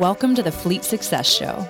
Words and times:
Welcome 0.00 0.36
to 0.36 0.44
the 0.44 0.52
Fleet 0.52 0.84
Success 0.84 1.28
Show. 1.28 1.68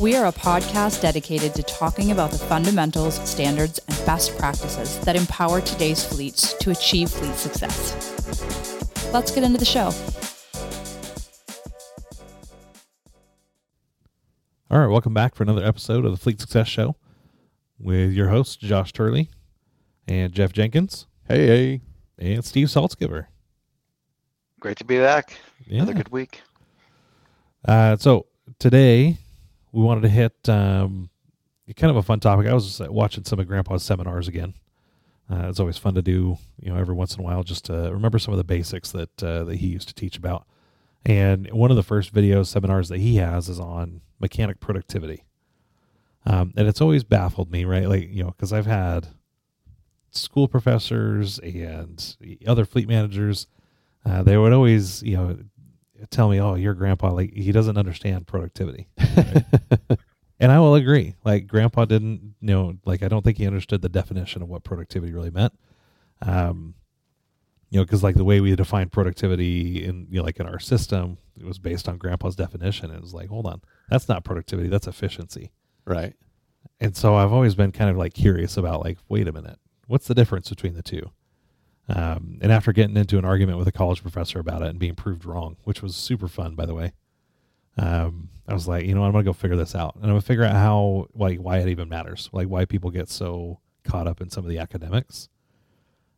We 0.00 0.14
are 0.14 0.26
a 0.26 0.32
podcast 0.32 1.02
dedicated 1.02 1.56
to 1.56 1.64
talking 1.64 2.12
about 2.12 2.30
the 2.30 2.38
fundamentals, 2.38 3.16
standards, 3.28 3.80
and 3.88 4.06
best 4.06 4.38
practices 4.38 5.00
that 5.00 5.16
empower 5.16 5.60
today's 5.60 6.04
fleets 6.04 6.54
to 6.54 6.70
achieve 6.70 7.10
fleet 7.10 7.34
success. 7.34 9.10
Let's 9.12 9.32
get 9.32 9.42
into 9.42 9.58
the 9.58 9.64
show. 9.64 9.90
All 14.70 14.78
right, 14.78 14.86
welcome 14.86 15.14
back 15.14 15.34
for 15.34 15.42
another 15.42 15.64
episode 15.64 16.04
of 16.04 16.12
the 16.12 16.16
Fleet 16.18 16.40
Success 16.40 16.68
Show 16.68 16.94
with 17.76 18.12
your 18.12 18.28
hosts, 18.28 18.54
Josh 18.54 18.92
Turley 18.92 19.30
and 20.06 20.32
Jeff 20.32 20.52
Jenkins. 20.52 21.08
Hey, 21.26 21.46
hey. 21.48 21.80
And 22.18 22.44
Steve 22.44 22.68
Saltzgiver. 22.68 23.26
Great 24.62 24.76
to 24.76 24.84
be 24.84 24.98
back. 25.00 25.36
Yeah. 25.66 25.78
Another 25.78 25.94
good 25.94 26.10
week. 26.10 26.40
Uh, 27.64 27.96
so 27.96 28.26
today 28.60 29.18
we 29.72 29.82
wanted 29.82 30.02
to 30.02 30.08
hit 30.08 30.48
um, 30.48 31.10
kind 31.74 31.90
of 31.90 31.96
a 31.96 32.02
fun 32.04 32.20
topic. 32.20 32.46
I 32.46 32.54
was 32.54 32.78
watching 32.78 33.24
some 33.24 33.40
of 33.40 33.48
Grandpa's 33.48 33.82
seminars 33.82 34.28
again. 34.28 34.54
Uh, 35.28 35.48
it's 35.48 35.58
always 35.58 35.78
fun 35.78 35.94
to 35.96 36.02
do, 36.02 36.38
you 36.60 36.72
know, 36.72 36.78
every 36.78 36.94
once 36.94 37.16
in 37.16 37.22
a 37.22 37.24
while, 37.24 37.42
just 37.42 37.64
to 37.64 37.72
remember 37.72 38.20
some 38.20 38.32
of 38.32 38.38
the 38.38 38.44
basics 38.44 38.92
that 38.92 39.20
uh, 39.20 39.42
that 39.42 39.56
he 39.56 39.66
used 39.66 39.88
to 39.88 39.94
teach 39.94 40.16
about. 40.16 40.46
And 41.04 41.50
one 41.50 41.72
of 41.72 41.76
the 41.76 41.82
first 41.82 42.10
video 42.10 42.44
seminars 42.44 42.88
that 42.88 43.00
he 43.00 43.16
has 43.16 43.48
is 43.48 43.58
on 43.58 44.00
mechanic 44.20 44.60
productivity. 44.60 45.24
Um, 46.24 46.54
and 46.56 46.68
it's 46.68 46.80
always 46.80 47.02
baffled 47.02 47.50
me, 47.50 47.64
right? 47.64 47.88
Like, 47.88 48.10
you 48.12 48.22
know, 48.22 48.30
because 48.30 48.52
I've 48.52 48.66
had 48.66 49.08
school 50.12 50.46
professors 50.46 51.40
and 51.40 52.16
other 52.46 52.64
fleet 52.64 52.86
managers, 52.86 53.48
uh, 54.04 54.22
they 54.22 54.36
would 54.36 54.52
always, 54.52 55.02
you 55.02 55.16
know, 55.16 55.38
tell 56.10 56.28
me, 56.28 56.40
"Oh, 56.40 56.54
your 56.54 56.74
grandpa 56.74 57.12
like 57.12 57.32
he 57.32 57.52
doesn't 57.52 57.76
understand 57.78 58.26
productivity," 58.26 58.88
right? 59.16 59.44
and 60.40 60.50
I 60.52 60.58
will 60.58 60.74
agree. 60.74 61.14
Like, 61.24 61.46
grandpa 61.46 61.84
didn't, 61.84 62.34
you 62.40 62.48
know, 62.48 62.74
like 62.84 63.02
I 63.02 63.08
don't 63.08 63.22
think 63.22 63.38
he 63.38 63.46
understood 63.46 63.82
the 63.82 63.88
definition 63.88 64.42
of 64.42 64.48
what 64.48 64.64
productivity 64.64 65.12
really 65.12 65.30
meant. 65.30 65.52
Um, 66.20 66.74
you 67.70 67.78
know, 67.78 67.84
because 67.84 68.02
like 68.02 68.16
the 68.16 68.24
way 68.24 68.40
we 68.40 68.54
define 68.54 68.90
productivity 68.90 69.82
in, 69.84 70.06
you 70.10 70.18
know, 70.18 70.24
like 70.24 70.38
in 70.38 70.46
our 70.46 70.58
system, 70.58 71.16
it 71.38 71.44
was 71.46 71.58
based 71.58 71.88
on 71.88 71.96
grandpa's 71.96 72.36
definition. 72.36 72.90
It 72.90 73.00
was 73.00 73.14
like, 73.14 73.30
hold 73.30 73.46
on, 73.46 73.62
that's 73.88 74.10
not 74.10 74.24
productivity, 74.24 74.68
that's 74.68 74.86
efficiency. 74.86 75.52
Right. 75.86 76.14
And 76.80 76.94
so 76.94 77.14
I've 77.14 77.32
always 77.32 77.54
been 77.54 77.72
kind 77.72 77.88
of 77.88 77.96
like 77.96 78.12
curious 78.12 78.58
about 78.58 78.84
like, 78.84 78.98
wait 79.08 79.26
a 79.26 79.32
minute, 79.32 79.58
what's 79.86 80.06
the 80.06 80.14
difference 80.14 80.50
between 80.50 80.74
the 80.74 80.82
two? 80.82 81.10
Um, 81.88 82.38
and 82.40 82.52
after 82.52 82.72
getting 82.72 82.96
into 82.96 83.18
an 83.18 83.24
argument 83.24 83.58
with 83.58 83.68
a 83.68 83.72
college 83.72 84.02
professor 84.02 84.38
about 84.38 84.62
it 84.62 84.68
and 84.68 84.78
being 84.78 84.94
proved 84.94 85.24
wrong, 85.24 85.56
which 85.64 85.82
was 85.82 85.96
super 85.96 86.28
fun, 86.28 86.54
by 86.54 86.66
the 86.66 86.74
way, 86.74 86.92
um, 87.76 88.28
I 88.46 88.54
was 88.54 88.68
like, 88.68 88.86
you 88.86 88.94
know, 88.94 89.02
I'm 89.04 89.12
gonna 89.12 89.24
go 89.24 89.32
figure 89.32 89.56
this 89.56 89.74
out, 89.74 89.94
and 89.96 90.04
I'm 90.04 90.10
gonna 90.10 90.20
figure 90.20 90.44
out 90.44 90.54
how, 90.54 91.08
like, 91.14 91.38
why 91.38 91.58
it 91.58 91.68
even 91.68 91.88
matters, 91.88 92.28
like 92.32 92.48
why 92.48 92.64
people 92.64 92.90
get 92.90 93.08
so 93.08 93.60
caught 93.84 94.06
up 94.06 94.20
in 94.20 94.30
some 94.30 94.44
of 94.44 94.50
the 94.50 94.58
academics. 94.58 95.28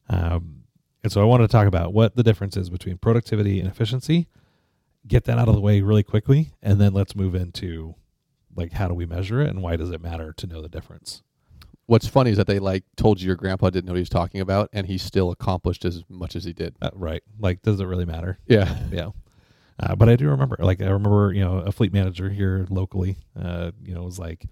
Um, 0.08 0.64
and 1.02 1.12
so 1.12 1.20
I 1.20 1.24
wanted 1.24 1.48
to 1.48 1.52
talk 1.52 1.66
about 1.66 1.92
what 1.92 2.16
the 2.16 2.22
difference 2.22 2.56
is 2.56 2.70
between 2.70 2.98
productivity 2.98 3.60
and 3.60 3.68
efficiency. 3.68 4.28
Get 5.06 5.24
that 5.24 5.38
out 5.38 5.48
of 5.48 5.54
the 5.54 5.60
way 5.60 5.82
really 5.82 6.02
quickly, 6.02 6.54
and 6.62 6.80
then 6.80 6.94
let's 6.94 7.14
move 7.14 7.34
into 7.34 7.94
like 8.56 8.72
how 8.72 8.88
do 8.88 8.94
we 8.94 9.04
measure 9.04 9.40
it 9.40 9.50
and 9.50 9.62
why 9.62 9.76
does 9.76 9.90
it 9.90 10.00
matter 10.00 10.32
to 10.32 10.46
know 10.46 10.62
the 10.62 10.68
difference. 10.68 11.22
What's 11.86 12.06
funny 12.06 12.30
is 12.30 12.36
that 12.38 12.46
they 12.46 12.58
like 12.58 12.84
told 12.96 13.20
you 13.20 13.26
your 13.26 13.36
grandpa 13.36 13.70
didn't 13.70 13.86
know 13.86 13.92
what 13.92 13.98
he 13.98 14.02
was 14.02 14.08
talking 14.08 14.40
about, 14.40 14.70
and 14.72 14.86
he 14.86 14.96
still 14.98 15.30
accomplished 15.30 15.84
as 15.84 16.02
much 16.08 16.34
as 16.34 16.44
he 16.44 16.52
did. 16.52 16.76
Uh, 16.80 16.90
right? 16.94 17.22
Like, 17.38 17.62
does 17.62 17.78
it 17.80 17.84
really 17.84 18.06
matter? 18.06 18.38
Yeah. 18.46 18.78
Yeah. 18.90 19.10
Uh, 19.78 19.94
but 19.96 20.08
I 20.08 20.16
do 20.16 20.28
remember, 20.28 20.56
like, 20.60 20.80
I 20.80 20.86
remember, 20.86 21.32
you 21.32 21.44
know, 21.44 21.58
a 21.58 21.72
fleet 21.72 21.92
manager 21.92 22.30
here 22.30 22.66
locally, 22.70 23.16
uh, 23.40 23.72
you 23.82 23.92
know, 23.94 24.02
was 24.02 24.20
like, 24.20 24.46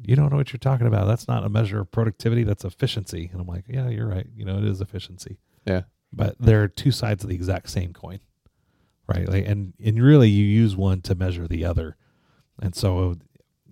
you 0.00 0.16
don't 0.16 0.30
know 0.30 0.36
what 0.36 0.52
you're 0.52 0.58
talking 0.58 0.86
about. 0.86 1.06
That's 1.06 1.26
not 1.26 1.44
a 1.44 1.48
measure 1.48 1.80
of 1.80 1.90
productivity. 1.90 2.44
That's 2.44 2.64
efficiency. 2.64 3.30
And 3.32 3.40
I'm 3.40 3.46
like, 3.46 3.64
yeah, 3.68 3.88
you're 3.88 4.08
right. 4.08 4.26
You 4.34 4.44
know, 4.44 4.58
it 4.58 4.64
is 4.64 4.80
efficiency. 4.80 5.38
Yeah. 5.66 5.82
But 6.12 6.36
there 6.38 6.62
are 6.62 6.68
two 6.68 6.92
sides 6.92 7.24
of 7.24 7.30
the 7.30 7.34
exact 7.34 7.68
same 7.70 7.92
coin, 7.92 8.20
right? 9.08 9.28
Like, 9.28 9.46
and 9.46 9.74
and 9.84 10.00
really, 10.00 10.28
you 10.28 10.44
use 10.44 10.76
one 10.76 11.00
to 11.02 11.16
measure 11.16 11.48
the 11.48 11.64
other. 11.64 11.96
And 12.62 12.74
so, 12.74 13.16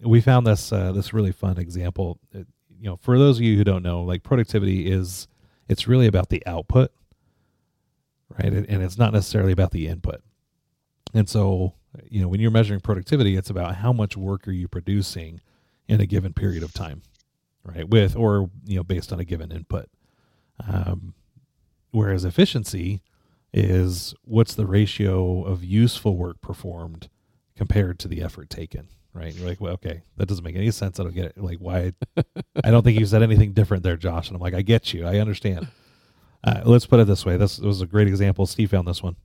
we 0.04 0.20
found 0.20 0.47
this 0.47 0.72
uh, 0.72 0.91
this 0.91 1.12
really 1.14 1.30
fun 1.30 1.59
example. 1.59 2.19
It, 2.32 2.48
you 2.82 2.88
know, 2.88 2.97
for 2.97 3.16
those 3.16 3.38
of 3.38 3.44
you 3.44 3.56
who 3.56 3.62
don't 3.62 3.84
know, 3.84 4.03
like 4.03 4.25
productivity 4.25 4.91
is, 4.91 5.28
it's 5.69 5.87
really 5.87 6.09
about 6.09 6.31
the 6.31 6.44
output, 6.47 6.91
right? 8.28 8.53
And 8.53 8.82
it's 8.82 8.98
not 8.98 9.12
necessarily 9.12 9.53
about 9.53 9.70
the 9.70 9.87
input. 9.87 10.20
And 11.15 11.28
so, 11.28 11.75
you 12.10 12.21
know, 12.21 12.26
when 12.26 12.41
you're 12.41 12.50
measuring 12.50 12.81
productivity, 12.81 13.37
it's 13.37 13.50
about 13.50 13.76
how 13.76 13.92
much 13.92 14.16
work 14.16 14.48
are 14.48 14.53
you 14.53 14.66
producing 14.66 15.41
in 15.87 16.00
a 16.00 16.06
given 16.06 16.32
period 16.32 16.65
of 16.65 16.75
time, 16.75 17.03
right? 17.65 17.88
With 17.88 18.16
or 18.16 18.50
you 18.65 18.78
know, 18.78 18.82
based 18.82 19.12
on 19.12 19.21
a 19.21 19.25
given 19.25 19.53
input. 19.53 19.88
Um, 20.66 21.15
whereas 21.92 22.25
efficiency 22.25 23.00
is 23.54 24.12
what's 24.25 24.56
the 24.56 24.66
ratio 24.66 25.44
of 25.44 25.62
useful 25.62 26.16
work 26.16 26.41
performed 26.41 27.09
compared 27.54 28.00
to 28.00 28.09
the 28.09 28.22
effort 28.22 28.50
taken, 28.50 28.88
right? 29.14 29.34
You're 29.34 29.48
like, 29.48 29.60
well, 29.60 29.74
okay, 29.74 30.02
that 30.16 30.26
doesn't 30.26 30.44
make 30.44 30.56
any 30.56 30.70
sense. 30.70 30.98
I 30.98 31.04
don't 31.04 31.14
get 31.14 31.26
it. 31.26 31.38
Like, 31.38 31.58
why? 31.58 31.92
I 32.64 32.70
don't 32.70 32.82
think 32.82 32.98
you 32.98 33.06
said 33.06 33.22
anything 33.22 33.52
different 33.52 33.82
there, 33.82 33.96
Josh. 33.96 34.28
And 34.28 34.36
I'm 34.36 34.42
like, 34.42 34.54
I 34.54 34.62
get 34.62 34.92
you. 34.92 35.06
I 35.06 35.18
understand. 35.18 35.68
Uh, 36.44 36.62
let's 36.64 36.86
put 36.86 37.00
it 37.00 37.06
this 37.06 37.24
way. 37.24 37.36
This 37.36 37.58
was 37.58 37.80
a 37.82 37.86
great 37.86 38.08
example. 38.08 38.46
Steve 38.46 38.70
found 38.70 38.88
this 38.88 39.02
one. 39.02 39.16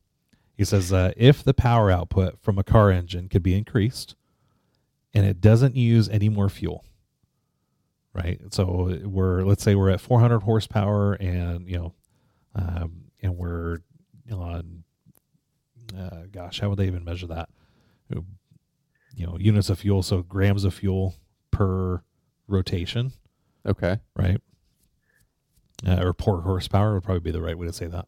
He 0.56 0.66
says, 0.66 0.92
uh, 0.92 1.14
if 1.16 1.44
the 1.44 1.54
power 1.54 1.92
output 1.92 2.40
from 2.42 2.58
a 2.58 2.64
car 2.64 2.92
engine 2.92 3.30
could 3.30 3.44
be 3.44 3.56
increased 3.56 4.16
and 5.14 5.26
it 5.26 5.40
doesn't 5.40 5.76
use 5.76 6.10
any 6.10 6.30
more 6.30 6.50
fuel, 6.50 6.84
right? 8.14 8.42
So 8.52 9.00
we're, 9.04 9.44
let's 9.44 9.64
say 9.64 9.76
we're 9.76 9.92
at 9.92 10.02
400 10.02 10.40
horsepower 10.42 11.14
and, 11.14 11.70
you 11.70 11.78
know, 11.78 11.94
um, 12.56 13.06
and 13.22 13.38
we're 13.38 13.80
on, 14.32 14.84
uh, 15.98 16.24
gosh, 16.32 16.60
how 16.60 16.70
would 16.70 16.80
they 16.80 16.88
even 16.88 17.04
measure 17.04 17.28
that? 17.28 17.50
You 19.18 19.26
know, 19.26 19.38
units 19.40 19.70
of 19.70 19.80
fuel. 19.80 20.04
So 20.04 20.22
grams 20.22 20.64
of 20.64 20.74
fuel 20.74 21.16
per 21.52 22.04
rotation, 22.48 23.12
Okay. 23.66 23.98
right? 24.16 24.40
Uh, 25.86 26.02
or 26.04 26.14
per 26.14 26.42
horsepower 26.42 26.94
would 26.94 27.04
probably 27.04 27.20
be 27.22 27.32
the 27.32 27.42
right 27.42 27.58
way 27.58 27.66
to 27.68 27.74
say 27.74 27.88
that. 27.88 28.08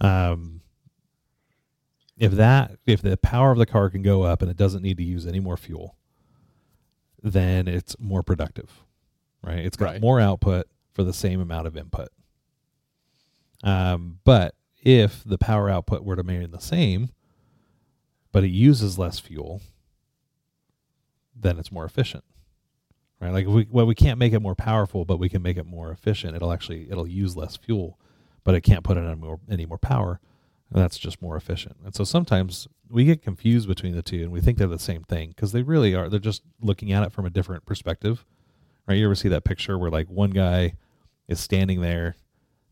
Um, 0.00 0.60
if 2.18 2.32
that 2.32 2.78
if 2.86 3.00
the 3.00 3.16
power 3.16 3.52
of 3.52 3.58
the 3.58 3.66
car 3.66 3.90
can 3.90 4.02
go 4.02 4.22
up 4.22 4.42
and 4.42 4.50
it 4.50 4.56
doesn't 4.56 4.82
need 4.82 4.96
to 4.98 5.04
use 5.04 5.26
any 5.26 5.40
more 5.40 5.56
fuel, 5.56 5.96
then 7.22 7.66
it's 7.68 7.96
more 7.98 8.22
productive, 8.22 8.84
right? 9.42 9.58
It's 9.60 9.76
got 9.76 9.84
Right. 9.86 10.00
more 10.00 10.20
output 10.20 10.66
for 10.92 11.04
the 11.04 11.12
same 11.12 11.40
amount 11.40 11.66
of 11.68 11.76
input. 11.76 12.08
Um, 13.62 14.18
but 14.24 14.54
if 14.82 15.24
the 15.24 15.38
power 15.38 15.70
output 15.70 16.04
were 16.04 16.16
to 16.16 16.22
remain 16.22 16.50
the 16.50 16.60
same, 16.60 17.10
but 18.30 18.44
it 18.44 18.50
uses 18.50 18.98
less 18.98 19.18
fuel, 19.18 19.62
then 21.34 21.58
it's 21.58 21.72
more 21.72 21.84
efficient, 21.84 22.24
right? 23.20 23.32
Like 23.32 23.46
if 23.46 23.52
we 23.52 23.66
well, 23.70 23.86
we 23.86 23.94
can't 23.94 24.18
make 24.18 24.32
it 24.32 24.40
more 24.40 24.54
powerful, 24.54 25.04
but 25.04 25.18
we 25.18 25.28
can 25.28 25.42
make 25.42 25.56
it 25.56 25.66
more 25.66 25.90
efficient. 25.90 26.36
It'll 26.36 26.52
actually 26.52 26.88
it'll 26.90 27.08
use 27.08 27.36
less 27.36 27.56
fuel, 27.56 27.98
but 28.44 28.54
it 28.54 28.62
can't 28.62 28.84
put 28.84 28.96
in 28.96 29.06
any 29.06 29.16
more 29.16 29.40
any 29.48 29.66
more 29.66 29.78
power 29.78 30.20
and 30.74 30.82
that's 30.82 30.98
just 30.98 31.22
more 31.22 31.36
efficient. 31.36 31.76
And 31.84 31.94
so 31.94 32.04
sometimes 32.04 32.66
we 32.90 33.04
get 33.04 33.22
confused 33.22 33.68
between 33.68 33.94
the 33.94 34.02
two 34.02 34.22
and 34.22 34.32
we 34.32 34.40
think 34.40 34.58
they're 34.58 34.66
the 34.66 34.78
same 34.78 35.04
thing 35.04 35.28
because 35.30 35.52
they 35.52 35.62
really 35.62 35.94
are. 35.94 36.08
They're 36.08 36.18
just 36.18 36.42
looking 36.60 36.92
at 36.92 37.04
it 37.04 37.12
from 37.12 37.26
a 37.26 37.30
different 37.30 37.64
perspective. 37.64 38.24
Right? 38.86 38.98
You 38.98 39.06
ever 39.06 39.14
see 39.14 39.28
that 39.28 39.44
picture 39.44 39.78
where 39.78 39.90
like 39.90 40.08
one 40.08 40.30
guy 40.30 40.74
is 41.28 41.40
standing 41.40 41.80
there 41.80 42.16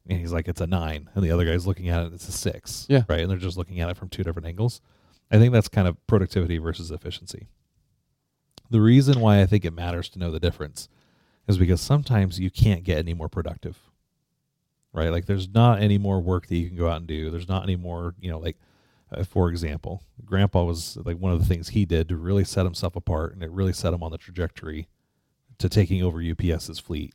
and 0.09 0.19
he's 0.19 0.33
like 0.33 0.49
it's 0.49 0.61
a 0.61 0.67
9 0.67 1.11
and 1.14 1.25
the 1.25 1.31
other 1.31 1.44
guy's 1.44 1.67
looking 1.67 1.88
at 1.88 2.05
it 2.05 2.12
it's 2.12 2.29
a 2.29 2.32
6. 2.32 2.87
Yeah. 2.88 3.05
Right? 3.09 3.20
And 3.20 3.31
they're 3.31 3.38
just 3.38 3.56
looking 3.56 3.81
at 3.81 3.88
it 3.88 3.97
from 3.97 4.09
two 4.09 4.25
different 4.25 4.49
angles. 4.49 4.81
I 5.31 5.38
think 5.38 5.53
that's 5.53 5.69
kind 5.69 5.87
of 5.87 6.05
productivity 6.06 6.59
versus 6.59 6.91
efficiency. 6.91 7.49
The 8.73 8.81
reason 8.81 9.21
why 9.21 9.41
I 9.41 9.47
think 9.47 9.65
it 9.65 9.73
matters 9.73 10.09
to 10.11 10.19
know 10.19 10.31
the 10.31 10.41
difference 10.41 10.89
is 11.47 11.59
because 11.59 11.81
sometimes 11.81 12.41
you 12.41 12.51
can't 12.51 12.85
get 12.85 12.99
any 12.99 13.15
more 13.15 13.29
productive 13.29 13.79
right? 14.93 15.11
Like 15.11 15.27
there's 15.27 15.49
not 15.49 15.81
any 15.81 15.99
more 15.99 16.21
work 16.21 16.47
that 16.47 16.57
you 16.57 16.69
can 16.69 16.77
go 16.77 16.89
out 16.89 16.99
and 16.99 17.07
do. 17.07 17.31
There's 17.31 17.49
not 17.49 17.63
any 17.63 17.77
more, 17.77 18.15
you 18.21 18.31
know, 18.31 18.39
like 18.39 18.57
uh, 19.11 19.25
for 19.25 19.49
example, 19.49 20.03
grandpa 20.25 20.65
was 20.65 20.97
like 21.05 21.17
one 21.19 21.33
of 21.33 21.39
the 21.39 21.45
things 21.45 21.69
he 21.69 21.85
did 21.85 22.09
to 22.09 22.17
really 22.17 22.45
set 22.45 22.65
himself 22.65 22.97
apart 22.97 23.35
and 23.35 23.43
it 23.43 23.51
really 23.51 23.73
set 23.73 23.93
him 23.93 24.03
on 24.03 24.11
the 24.11 24.19
trajectory 24.19 24.89
to 25.59 25.69
taking 25.69 26.03
over 26.03 26.23
UPS's 26.23 26.79
fleet. 26.79 27.15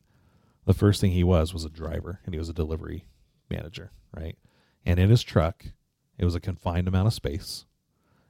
The 0.66 0.74
first 0.74 1.02
thing 1.02 1.12
he 1.12 1.24
was 1.24 1.54
was 1.54 1.66
a 1.66 1.70
driver 1.70 2.20
and 2.26 2.34
he 2.34 2.40
was 2.40 2.50
a 2.50 2.54
delivery 2.54 3.06
manager, 3.50 3.92
right? 4.16 4.38
And 4.86 5.00
in 5.00 5.10
his 5.10 5.24
truck, 5.24 5.66
it 6.18 6.26
was 6.26 6.36
a 6.36 6.40
confined 6.40 6.88
amount 6.88 7.08
of 7.08 7.14
space 7.14 7.66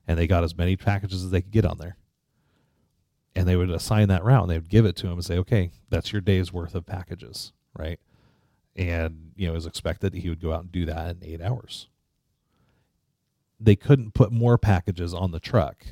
and 0.08 0.18
they 0.18 0.28
got 0.28 0.44
as 0.44 0.58
many 0.58 0.76
packages 0.76 1.24
as 1.24 1.32
they 1.32 1.42
could 1.42 1.52
get 1.52 1.66
on 1.66 1.78
there. 1.78 1.98
And 3.38 3.48
they 3.48 3.56
would 3.56 3.70
assign 3.70 4.08
that 4.10 4.24
route 4.24 4.42
and 4.44 4.52
they 4.52 4.58
would 4.58 4.70
give 4.70 4.86
it 4.86 4.96
to 4.98 5.08
him 5.08 5.14
and 5.14 5.24
say, 5.26 5.38
okay, 5.38 5.72
that's 5.90 6.12
your 6.12 6.22
day's 6.22 6.52
worth 6.52 6.76
of 6.76 6.86
packages, 6.86 7.54
right? 7.78 8.00
and 8.80 9.32
you 9.36 9.48
know 9.48 9.54
it 9.54 9.56
was 9.56 9.66
expected 9.66 10.12
that 10.14 10.20
he 10.20 10.30
would 10.30 10.40
go 10.40 10.54
out 10.54 10.62
and 10.62 10.72
do 10.72 10.86
that 10.86 11.10
in 11.16 11.24
eight 11.24 11.42
hours 11.42 11.88
they 13.60 13.76
couldn't 13.76 14.14
put 14.14 14.32
more 14.32 14.56
packages 14.56 15.16
on 15.16 15.32
the 15.32 15.40
truck 15.40 15.84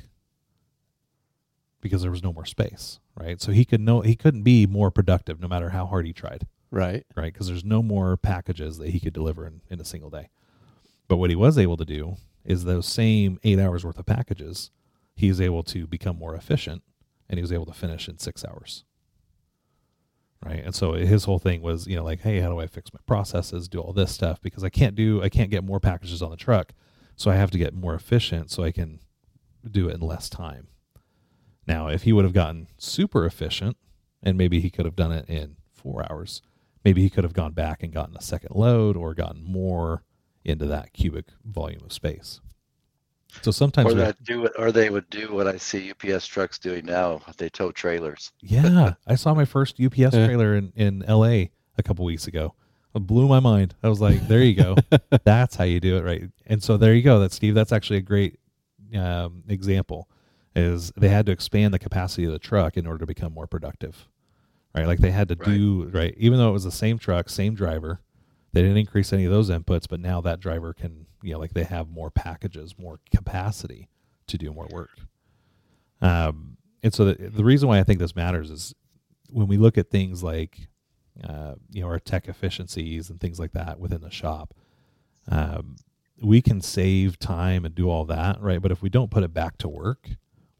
because 1.80 2.02
there 2.02 2.12
was 2.12 2.22
no 2.22 2.32
more 2.32 2.44
space, 2.44 3.00
right? 3.16 3.40
So 3.40 3.50
he 3.50 3.64
could 3.64 3.80
no 3.80 4.02
he 4.02 4.14
couldn't 4.14 4.42
be 4.42 4.66
more 4.68 4.92
productive 4.92 5.40
no 5.40 5.48
matter 5.48 5.70
how 5.70 5.86
hard 5.86 6.06
he 6.06 6.12
tried, 6.12 6.46
Right. 6.70 7.04
right? 7.16 7.32
Because 7.32 7.48
there's 7.48 7.64
no 7.64 7.82
more 7.82 8.16
packages 8.16 8.78
that 8.78 8.90
he 8.90 9.00
could 9.00 9.12
deliver 9.12 9.46
in, 9.46 9.62
in 9.68 9.80
a 9.80 9.84
single 9.84 10.10
day. 10.10 10.28
But 11.08 11.16
what 11.16 11.30
he 11.30 11.36
was 11.36 11.58
able 11.58 11.76
to 11.76 11.84
do 11.84 12.16
is 12.44 12.64
those 12.64 12.86
same 12.86 13.38
eight 13.42 13.58
hours 13.58 13.84
worth 13.84 13.98
of 13.98 14.06
packages, 14.06 14.70
he 15.16 15.28
was 15.28 15.40
able 15.40 15.64
to 15.64 15.88
become 15.88 16.16
more 16.18 16.36
efficient 16.36 16.84
and 17.28 17.38
he 17.38 17.42
was 17.42 17.52
able 17.52 17.66
to 17.66 17.72
finish 17.72 18.08
in 18.08 18.18
six 18.18 18.44
hours. 18.44 18.84
Right. 20.44 20.62
And 20.64 20.74
so 20.74 20.92
his 20.92 21.24
whole 21.24 21.38
thing 21.38 21.62
was, 21.62 21.86
you 21.86 21.96
know, 21.96 22.04
like, 22.04 22.20
hey, 22.20 22.40
how 22.40 22.50
do 22.50 22.60
I 22.60 22.66
fix 22.66 22.92
my 22.92 23.00
processes, 23.06 23.68
do 23.68 23.80
all 23.80 23.92
this 23.92 24.12
stuff? 24.12 24.40
Because 24.40 24.62
I 24.62 24.68
can't 24.68 24.94
do 24.94 25.22
I 25.22 25.28
can't 25.28 25.50
get 25.50 25.64
more 25.64 25.80
packages 25.80 26.22
on 26.22 26.30
the 26.30 26.36
truck. 26.36 26.72
So 27.16 27.30
I 27.30 27.36
have 27.36 27.50
to 27.52 27.58
get 27.58 27.74
more 27.74 27.94
efficient 27.94 28.50
so 28.50 28.62
I 28.62 28.70
can 28.70 29.00
do 29.68 29.88
it 29.88 29.94
in 29.94 30.00
less 30.00 30.28
time. 30.28 30.68
Now, 31.66 31.88
if 31.88 32.02
he 32.02 32.12
would 32.12 32.24
have 32.24 32.34
gotten 32.34 32.68
super 32.78 33.24
efficient 33.24 33.76
and 34.22 34.38
maybe 34.38 34.60
he 34.60 34.70
could 34.70 34.84
have 34.84 34.94
done 34.94 35.10
it 35.10 35.28
in 35.28 35.56
four 35.72 36.04
hours, 36.10 36.42
maybe 36.84 37.02
he 37.02 37.10
could 37.10 37.24
have 37.24 37.32
gone 37.32 37.52
back 37.52 37.82
and 37.82 37.92
gotten 37.92 38.16
a 38.16 38.22
second 38.22 38.54
load 38.54 38.96
or 38.96 39.14
gotten 39.14 39.42
more 39.42 40.04
into 40.44 40.66
that 40.66 40.92
cubic 40.92 41.26
volume 41.44 41.82
of 41.84 41.92
space. 41.92 42.40
So 43.42 43.50
sometimes, 43.50 43.92
Or 43.92 43.94
we- 43.94 44.00
that 44.00 44.22
do 44.24 44.44
it, 44.46 44.52
or 44.58 44.72
they 44.72 44.90
would 44.90 45.08
do 45.10 45.32
what 45.32 45.46
I 45.46 45.56
see 45.58 45.90
UPS 45.90 46.26
trucks 46.26 46.58
doing 46.58 46.84
now. 46.86 47.20
They 47.36 47.48
tow 47.48 47.70
trailers. 47.72 48.32
yeah, 48.40 48.94
I 49.06 49.14
saw 49.14 49.34
my 49.34 49.44
first 49.44 49.80
UPS 49.80 50.14
trailer 50.14 50.54
in, 50.56 50.72
in 50.74 51.04
LA 51.06 51.48
a 51.78 51.82
couple 51.84 52.04
weeks 52.04 52.26
ago. 52.26 52.54
It 52.94 53.00
blew 53.00 53.28
my 53.28 53.40
mind. 53.40 53.74
I 53.82 53.88
was 53.90 54.00
like, 54.00 54.26
there 54.26 54.42
you 54.42 54.54
go. 54.54 54.76
that's 55.24 55.54
how 55.56 55.64
you 55.64 55.80
do 55.80 55.98
it, 55.98 56.02
right? 56.04 56.24
And 56.46 56.62
so 56.62 56.76
there 56.78 56.94
you 56.94 57.02
go. 57.02 57.20
That's 57.20 57.34
Steve. 57.36 57.54
That's 57.54 57.72
actually 57.72 57.98
a 57.98 58.02
great 58.02 58.38
um, 58.94 59.42
example. 59.48 60.08
Is 60.54 60.90
they 60.96 61.08
had 61.10 61.26
to 61.26 61.32
expand 61.32 61.74
the 61.74 61.78
capacity 61.78 62.24
of 62.24 62.32
the 62.32 62.38
truck 62.38 62.78
in 62.78 62.86
order 62.86 63.00
to 63.00 63.06
become 63.06 63.34
more 63.34 63.46
productive, 63.46 64.08
right? 64.74 64.86
Like 64.86 65.00
they 65.00 65.10
had 65.10 65.28
to 65.28 65.34
Right. 65.34 65.44
do 65.54 65.90
right, 65.92 66.14
even 66.16 66.38
though 66.38 66.48
it 66.48 66.52
was 66.52 66.64
the 66.64 66.72
same 66.72 66.98
truck, 66.98 67.28
same 67.28 67.54
driver. 67.54 68.00
They 68.56 68.62
didn't 68.62 68.78
increase 68.78 69.12
any 69.12 69.26
of 69.26 69.30
those 69.30 69.50
inputs, 69.50 69.86
but 69.86 70.00
now 70.00 70.22
that 70.22 70.40
driver 70.40 70.72
can, 70.72 71.04
you 71.22 71.34
know, 71.34 71.38
like 71.38 71.52
they 71.52 71.64
have 71.64 71.90
more 71.90 72.10
packages, 72.10 72.74
more 72.78 73.00
capacity 73.14 73.90
to 74.28 74.38
do 74.38 74.50
more 74.50 74.66
work. 74.70 74.98
Um, 76.00 76.56
and 76.82 76.94
so 76.94 77.04
the, 77.04 77.28
the 77.28 77.44
reason 77.44 77.68
why 77.68 77.78
I 77.78 77.82
think 77.82 77.98
this 77.98 78.16
matters 78.16 78.50
is 78.50 78.74
when 79.28 79.46
we 79.46 79.58
look 79.58 79.76
at 79.76 79.90
things 79.90 80.22
like, 80.22 80.68
uh, 81.22 81.56
you 81.70 81.82
know, 81.82 81.88
our 81.88 81.98
tech 81.98 82.28
efficiencies 82.28 83.10
and 83.10 83.20
things 83.20 83.38
like 83.38 83.52
that 83.52 83.78
within 83.78 84.00
the 84.00 84.10
shop, 84.10 84.54
um, 85.30 85.76
we 86.22 86.40
can 86.40 86.62
save 86.62 87.18
time 87.18 87.66
and 87.66 87.74
do 87.74 87.90
all 87.90 88.06
that, 88.06 88.40
right? 88.40 88.62
But 88.62 88.72
if 88.72 88.80
we 88.80 88.88
don't 88.88 89.10
put 89.10 89.22
it 89.22 89.34
back 89.34 89.58
to 89.58 89.68
work, 89.68 90.08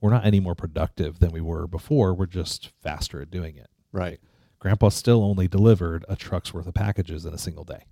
we're 0.03 0.11
not 0.11 0.27
any 0.27 0.39
more 0.39 0.55
productive 0.55 1.19
than 1.19 1.31
we 1.31 1.41
were 1.41 1.67
before. 1.67 2.13
We're 2.13 2.27
just 2.27 2.73
faster 2.83 3.23
at 3.23 3.31
doing 3.31 3.57
it. 3.57 3.71
Right. 3.91 4.21
Grandpa 4.59 4.89
still 4.89 5.23
only 5.23 5.49
delivered 5.49 6.05
a 6.09 6.17
truck's 6.17 6.53
worth 6.55 6.67
of 6.67 6.75
packages 6.75 7.25
in 7.25 7.35
a 7.35 7.39
single 7.39 7.65
day. 7.65 7.85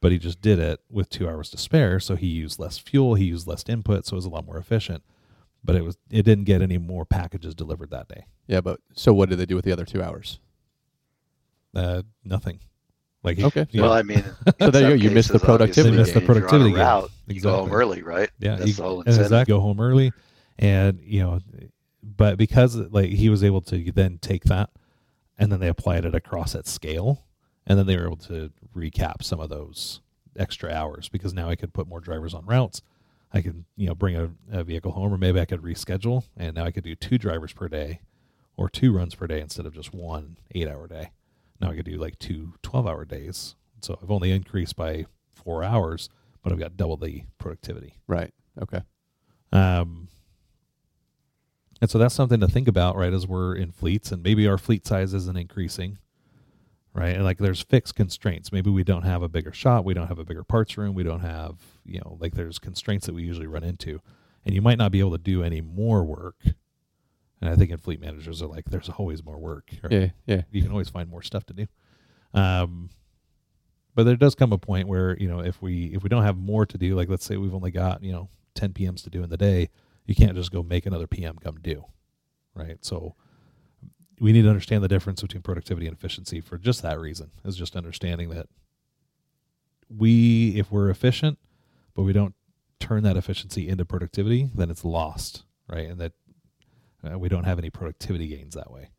But 0.00 0.10
he 0.12 0.18
just 0.18 0.40
did 0.40 0.58
it 0.58 0.80
with 0.90 1.08
two 1.08 1.28
hours 1.28 1.48
to 1.50 1.56
spare, 1.58 2.00
so 2.00 2.16
he 2.16 2.26
used 2.26 2.58
less 2.58 2.78
fuel, 2.78 3.14
he 3.14 3.26
used 3.26 3.46
less 3.46 3.62
input, 3.68 4.04
so 4.06 4.14
it 4.14 4.16
was 4.16 4.24
a 4.24 4.30
lot 4.30 4.44
more 4.44 4.58
efficient. 4.58 5.04
But 5.64 5.76
it 5.76 5.84
was 5.84 5.96
it 6.10 6.24
didn't 6.24 6.44
get 6.44 6.60
any 6.60 6.76
more 6.76 7.04
packages 7.04 7.54
delivered 7.54 7.90
that 7.90 8.08
day. 8.08 8.26
Yeah, 8.48 8.60
but 8.60 8.80
so 8.94 9.14
what 9.14 9.28
did 9.28 9.38
they 9.38 9.46
do 9.46 9.54
with 9.54 9.64
the 9.64 9.70
other 9.70 9.84
two 9.84 10.02
hours? 10.02 10.40
Uh, 11.72 12.02
nothing. 12.24 12.58
Like 13.22 13.38
he- 13.38 13.44
Okay. 13.44 13.68
yeah, 13.70 13.82
Well, 13.82 13.92
I 13.92 14.02
mean, 14.02 14.24
So 14.60 14.72
there 14.72 14.82
you 14.82 14.88
some 14.88 14.98
go. 14.98 15.04
You 15.04 15.10
missed 15.12 15.32
the 15.32 15.38
productivity 15.38 15.92
They 15.94 16.02
missed 16.02 16.14
the 16.14 16.20
you're 16.20 16.30
on 16.32 16.36
a 16.36 16.40
productivity 16.40 16.70
gain. 16.72 16.80
route, 16.80 17.10
You 17.28 17.40
go 17.40 17.56
home 17.58 17.72
early, 17.72 18.02
right? 18.02 18.28
yeah, 18.40 18.56
That's 18.56 18.66
you- 18.70 18.74
the 18.74 18.82
whole 18.82 18.98
and 18.98 19.06
exactly, 19.08 19.24
incentive. 19.26 19.48
go 19.48 19.60
home 19.60 19.78
early, 19.80 20.12
and 20.58 20.98
you 21.00 21.20
know, 21.20 21.40
but 22.02 22.36
because 22.36 22.76
like 22.76 23.10
he 23.10 23.28
was 23.28 23.44
able 23.44 23.60
to 23.62 23.92
then 23.92 24.18
take 24.18 24.44
that, 24.44 24.70
and 25.38 25.50
then 25.50 25.60
they 25.60 25.68
applied 25.68 26.04
it 26.04 26.14
across 26.14 26.54
at 26.54 26.66
scale, 26.66 27.24
and 27.66 27.78
then 27.78 27.86
they 27.86 27.96
were 27.96 28.06
able 28.06 28.16
to 28.16 28.50
recap 28.74 29.22
some 29.22 29.40
of 29.40 29.48
those 29.48 30.00
extra 30.36 30.72
hours 30.72 31.08
because 31.08 31.34
now 31.34 31.48
I 31.48 31.56
could 31.56 31.72
put 31.72 31.86
more 31.86 32.00
drivers 32.00 32.34
on 32.34 32.46
routes. 32.46 32.82
I 33.32 33.40
could 33.40 33.64
you 33.76 33.86
know 33.86 33.94
bring 33.94 34.16
a, 34.16 34.30
a 34.50 34.64
vehicle 34.64 34.92
home, 34.92 35.12
or 35.12 35.18
maybe 35.18 35.40
I 35.40 35.44
could 35.44 35.62
reschedule, 35.62 36.24
and 36.36 36.54
now 36.54 36.64
I 36.64 36.70
could 36.70 36.84
do 36.84 36.94
two 36.94 37.18
drivers 37.18 37.52
per 37.52 37.68
day, 37.68 38.00
or 38.56 38.68
two 38.68 38.92
runs 38.92 39.14
per 39.14 39.26
day 39.26 39.40
instead 39.40 39.66
of 39.66 39.74
just 39.74 39.94
one 39.94 40.38
eight-hour 40.54 40.88
day. 40.88 41.12
Now 41.60 41.70
I 41.70 41.76
could 41.76 41.86
do 41.86 41.96
like 41.96 42.18
two 42.18 42.54
12-hour 42.64 43.04
days. 43.04 43.54
So 43.80 43.98
I've 44.02 44.10
only 44.10 44.32
increased 44.32 44.76
by 44.76 45.06
four 45.32 45.62
hours, 45.62 46.08
but 46.42 46.52
I've 46.52 46.58
got 46.58 46.76
double 46.76 46.96
the 46.96 47.24
productivity. 47.38 47.94
Right. 48.06 48.32
Okay. 48.60 48.80
Um, 49.52 50.08
and 51.82 51.90
so 51.90 51.98
that's 51.98 52.14
something 52.14 52.38
to 52.38 52.46
think 52.46 52.68
about, 52.68 52.94
right? 52.94 53.12
As 53.12 53.26
we're 53.26 53.56
in 53.56 53.72
fleets, 53.72 54.12
and 54.12 54.22
maybe 54.22 54.46
our 54.46 54.56
fleet 54.56 54.86
size 54.86 55.12
isn't 55.14 55.36
increasing, 55.36 55.98
right? 56.94 57.16
And 57.16 57.24
like 57.24 57.38
there's 57.38 57.60
fixed 57.60 57.96
constraints. 57.96 58.52
Maybe 58.52 58.70
we 58.70 58.84
don't 58.84 59.02
have 59.02 59.20
a 59.20 59.28
bigger 59.28 59.52
shop, 59.52 59.84
we 59.84 59.92
don't 59.92 60.06
have 60.06 60.20
a 60.20 60.24
bigger 60.24 60.44
parts 60.44 60.78
room, 60.78 60.94
we 60.94 61.02
don't 61.02 61.20
have, 61.20 61.56
you 61.84 61.98
know, 61.98 62.16
like 62.20 62.34
there's 62.34 62.60
constraints 62.60 63.06
that 63.06 63.16
we 63.16 63.24
usually 63.24 63.48
run 63.48 63.64
into, 63.64 64.00
and 64.44 64.54
you 64.54 64.62
might 64.62 64.78
not 64.78 64.92
be 64.92 65.00
able 65.00 65.10
to 65.10 65.18
do 65.18 65.42
any 65.42 65.60
more 65.60 66.04
work. 66.04 66.36
And 67.40 67.50
I 67.50 67.56
think 67.56 67.72
in 67.72 67.78
fleet 67.78 68.00
managers 68.00 68.40
are 68.40 68.46
like, 68.46 68.66
there's 68.66 68.88
always 68.88 69.24
more 69.24 69.38
work. 69.38 69.70
right? 69.82 69.92
Yeah. 69.92 70.08
Yeah. 70.26 70.42
you 70.52 70.62
can 70.62 70.70
always 70.70 70.88
find 70.88 71.10
more 71.10 71.22
stuff 71.22 71.44
to 71.46 71.52
do. 71.52 71.66
Um, 72.32 72.90
but 73.96 74.04
there 74.04 74.14
does 74.14 74.36
come 74.36 74.52
a 74.52 74.58
point 74.58 74.86
where 74.86 75.16
you 75.18 75.28
know 75.28 75.40
if 75.40 75.60
we 75.60 75.86
if 75.86 76.04
we 76.04 76.08
don't 76.08 76.22
have 76.22 76.38
more 76.38 76.64
to 76.64 76.78
do, 76.78 76.94
like 76.94 77.08
let's 77.08 77.24
say 77.24 77.36
we've 77.36 77.54
only 77.54 77.72
got 77.72 78.04
you 78.04 78.12
know 78.12 78.28
10 78.54 78.72
PMs 78.72 79.02
to 79.02 79.10
do 79.10 79.24
in 79.24 79.30
the 79.30 79.36
day, 79.36 79.68
you 80.06 80.14
can't 80.14 80.34
just 80.34 80.52
go 80.52 80.62
make 80.62 80.86
another 80.86 81.06
PM 81.06 81.36
come 81.36 81.58
due, 81.60 81.84
right? 82.54 82.78
So 82.84 83.14
we 84.20 84.32
need 84.32 84.42
to 84.42 84.48
understand 84.48 84.82
the 84.82 84.88
difference 84.88 85.22
between 85.22 85.42
productivity 85.42 85.86
and 85.86 85.96
efficiency 85.96 86.40
for 86.40 86.58
just 86.58 86.82
that 86.82 86.98
reason. 86.98 87.30
Is 87.44 87.56
just 87.56 87.76
understanding 87.76 88.30
that 88.30 88.46
we 89.88 90.54
if 90.56 90.70
we're 90.70 90.90
efficient, 90.90 91.38
but 91.94 92.02
we 92.02 92.12
don't 92.12 92.34
turn 92.80 93.02
that 93.04 93.16
efficiency 93.16 93.68
into 93.68 93.84
productivity, 93.84 94.50
then 94.54 94.70
it's 94.70 94.84
lost, 94.84 95.44
right? 95.68 95.88
And 95.88 96.00
that 96.00 96.12
uh, 97.08 97.18
we 97.18 97.28
don't 97.28 97.44
have 97.44 97.58
any 97.58 97.70
productivity 97.70 98.28
gains 98.28 98.54
that 98.54 98.70
way. 98.70 98.90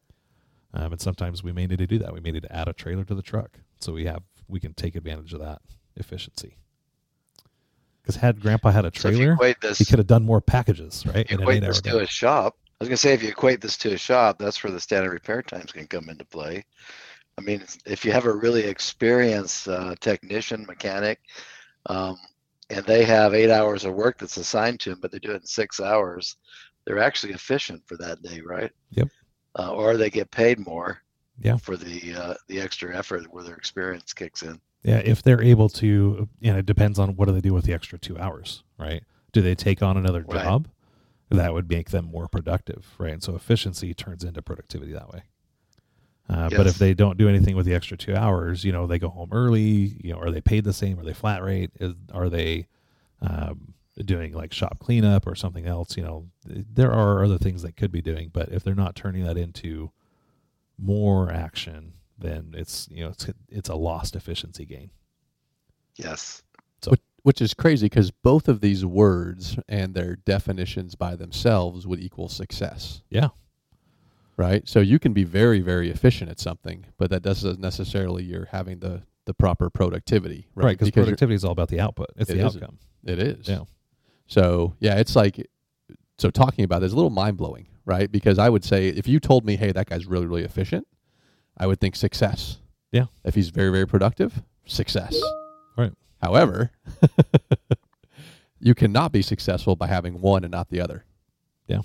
Um, 0.73 0.93
and 0.93 1.01
sometimes 1.01 1.43
we 1.43 1.51
may 1.51 1.67
need 1.67 1.79
to 1.79 1.87
do 1.87 1.99
that. 1.99 2.13
We 2.13 2.19
may 2.19 2.31
need 2.31 2.43
to 2.43 2.55
add 2.55 2.67
a 2.67 2.73
trailer 2.73 3.03
to 3.05 3.15
the 3.15 3.21
truck 3.21 3.59
so 3.79 3.93
we 3.93 4.05
have 4.05 4.23
we 4.47 4.59
can 4.59 4.73
take 4.73 4.95
advantage 4.95 5.33
of 5.33 5.39
that 5.39 5.61
efficiency. 5.95 6.57
Because 8.03 8.17
had 8.17 8.41
Grandpa 8.41 8.71
had 8.71 8.85
a 8.85 8.91
So 8.93 9.09
trailer, 9.09 9.33
equate 9.33 9.61
this, 9.61 9.77
he 9.77 9.85
could 9.85 9.99
have 9.99 10.07
done 10.07 10.25
more 10.25 10.41
packages, 10.41 11.05
right? 11.05 11.25
if 11.25 11.31
you 11.31 11.39
equate 11.39 11.61
this 11.61 11.81
to 11.81 11.99
a 11.99 12.05
shop. 12.05 12.57
I 12.65 12.83
was 12.83 12.89
gonna 12.89 12.97
say 12.97 13.13
if 13.13 13.23
you 13.23 13.29
equate 13.29 13.61
this 13.61 13.77
to 13.77 13.93
a 13.93 13.97
shop, 13.97 14.37
that's 14.37 14.61
where 14.61 14.73
the 14.73 14.79
standard 14.79 15.11
repair 15.11 15.41
times 15.41 15.71
can 15.71 15.87
come 15.87 16.09
into 16.09 16.25
play. 16.25 16.65
I 17.37 17.41
mean, 17.41 17.63
if 17.85 18.03
you 18.03 18.11
have 18.11 18.25
a 18.25 18.33
really 18.33 18.63
experienced 18.63 19.67
uh, 19.67 19.95
technician, 20.01 20.65
mechanic, 20.67 21.19
um, 21.87 22.17
and 22.69 22.85
they 22.85 23.05
have 23.05 23.33
eight 23.33 23.49
hours 23.49 23.85
of 23.85 23.93
work 23.93 24.19
that's 24.19 24.37
assigned 24.37 24.81
to 24.81 24.91
them, 24.91 24.99
but 25.01 25.11
they 25.11 25.19
do 25.19 25.31
it 25.31 25.41
in 25.41 25.45
six 25.45 25.79
hours, 25.79 26.35
they're 26.85 26.99
actually 26.99 27.33
efficient 27.33 27.81
for 27.87 27.97
that 27.97 28.21
day, 28.21 28.41
right? 28.41 28.71
Yep. 28.91 29.07
Uh, 29.57 29.73
or 29.73 29.97
they 29.97 30.09
get 30.09 30.29
paid 30.29 30.59
more. 30.59 31.01
Yeah. 31.39 31.57
For 31.57 31.77
the 31.77 32.13
uh, 32.13 32.33
the 32.47 32.59
extra 32.59 32.95
effort 32.95 33.25
where 33.31 33.43
their 33.43 33.55
experience 33.55 34.13
kicks 34.13 34.43
in. 34.43 34.59
Yeah, 34.83 34.97
if 34.97 35.23
they're 35.23 35.41
able 35.41 35.69
to, 35.69 36.27
you 36.39 36.51
know, 36.51 36.59
it 36.59 36.65
depends 36.65 36.99
on 36.99 37.15
what 37.15 37.27
do 37.27 37.33
they 37.33 37.41
do 37.41 37.53
with 37.53 37.65
the 37.65 37.73
extra 37.73 37.97
two 37.97 38.17
hours, 38.17 38.63
right? 38.77 39.03
Do 39.31 39.41
they 39.41 39.55
take 39.55 39.81
on 39.81 39.95
another 39.97 40.21
Right. 40.21 40.43
job? 40.43 40.67
That 41.29 41.53
would 41.53 41.69
make 41.69 41.89
them 41.91 42.05
more 42.05 42.27
productive, 42.27 42.93
right? 42.99 43.13
And 43.13 43.23
so 43.23 43.35
efficiency 43.35 43.93
turns 43.93 44.23
into 44.23 44.41
productivity 44.41 44.91
that 44.91 45.09
way. 45.11 45.23
Uh, 46.29 46.49
But 46.49 46.67
if 46.67 46.77
they 46.77 46.93
don't 46.93 47.17
do 47.17 47.27
anything 47.27 47.55
with 47.55 47.65
the 47.65 47.73
extra 47.73 47.97
two 47.97 48.15
hours, 48.15 48.63
you 48.63 48.71
know, 48.71 48.85
they 48.87 48.99
go 48.99 49.09
home 49.09 49.29
early. 49.31 49.97
You 50.03 50.13
know, 50.13 50.19
are 50.19 50.31
they 50.31 50.41
paid 50.41 50.63
the 50.63 50.73
same? 50.73 50.99
Are 50.99 51.03
they 51.03 51.13
flat 51.13 51.41
rate? 51.43 51.71
Is, 51.79 51.93
are 52.13 52.29
they 52.29 52.67
um, 53.21 53.73
doing 53.97 54.33
like 54.33 54.53
shop 54.53 54.79
cleanup 54.79 55.25
or 55.25 55.35
something 55.35 55.65
else? 55.65 55.97
You 55.97 56.03
know, 56.03 56.27
there 56.45 56.91
are 56.91 57.23
other 57.23 57.37
things 57.37 57.61
they 57.61 57.71
could 57.71 57.91
be 57.91 58.01
doing, 58.01 58.29
but 58.31 58.49
if 58.51 58.63
they're 58.63 58.75
not 58.75 58.95
turning 58.95 59.23
that 59.23 59.37
into 59.37 59.91
more 60.77 61.31
action, 61.31 61.93
then 62.17 62.53
it's 62.55 62.87
you 62.91 63.03
know 63.03 63.09
it's 63.09 63.27
it's 63.49 63.69
a 63.69 63.75
lost 63.75 64.15
efficiency 64.15 64.65
gain. 64.65 64.91
Yes. 65.95 66.43
Which, 66.87 67.01
which 67.23 67.41
is 67.41 67.53
crazy 67.53 67.85
because 67.85 68.11
both 68.11 68.47
of 68.47 68.59
these 68.61 68.85
words 68.85 69.57
and 69.69 69.93
their 69.93 70.15
definitions 70.17 70.95
by 70.95 71.15
themselves 71.15 71.87
would 71.87 71.99
equal 71.99 72.27
success. 72.29 73.01
Yeah. 73.09 73.29
Right. 74.35 74.67
So 74.67 74.79
you 74.79 74.97
can 74.99 75.13
be 75.13 75.23
very, 75.23 75.61
very 75.61 75.89
efficient 75.91 76.29
at 76.31 76.39
something, 76.39 76.85
but 76.97 77.09
that 77.11 77.21
doesn't 77.21 77.59
necessarily 77.59 78.23
you're 78.23 78.45
having 78.51 78.79
the 78.79 79.03
the 79.25 79.33
proper 79.33 79.69
productivity. 79.69 80.47
Right, 80.55 80.65
Right. 80.65 80.71
because 80.77 80.87
you're- 80.87 81.05
productivity 81.05 81.35
is 81.35 81.45
all 81.45 81.51
about 81.53 81.69
the 81.69 81.79
output. 81.79 82.07
It's 82.17 82.29
It 82.29 82.37
the 82.39 82.45
is. 82.45 82.55
outcome. 82.57 82.79
It 83.05 83.19
is. 83.19 83.47
Yeah. 83.47 83.61
So 84.27 84.75
yeah, 84.79 84.95
it's 84.99 85.15
like 85.15 85.47
so 86.17 86.29
talking 86.29 86.65
about 86.65 86.79
this 86.79 86.87
is 86.87 86.93
a 86.93 86.95
little 86.97 87.09
mind 87.09 87.37
blowing, 87.37 87.67
right? 87.85 88.11
Because 88.11 88.37
I 88.39 88.49
would 88.49 88.63
say 88.65 88.89
if 88.89 89.07
you 89.07 89.19
told 89.21 89.45
me, 89.45 89.55
hey, 89.55 89.71
that 89.71 89.87
guy's 89.87 90.05
really, 90.05 90.25
really 90.25 90.43
efficient, 90.43 90.85
I 91.57 91.67
would 91.67 91.79
think 91.79 91.95
success. 91.95 92.57
Yeah. 92.91 93.05
If 93.23 93.35
he's 93.35 93.49
very, 93.49 93.71
very 93.71 93.87
productive, 93.87 94.41
success. 94.65 95.19
Right. 95.77 95.93
However, 96.21 96.71
you 98.59 98.75
cannot 98.75 99.11
be 99.11 99.21
successful 99.21 99.75
by 99.75 99.87
having 99.87 100.21
one 100.21 100.43
and 100.43 100.51
not 100.51 100.69
the 100.69 100.81
other. 100.81 101.05
Yeah. 101.67 101.81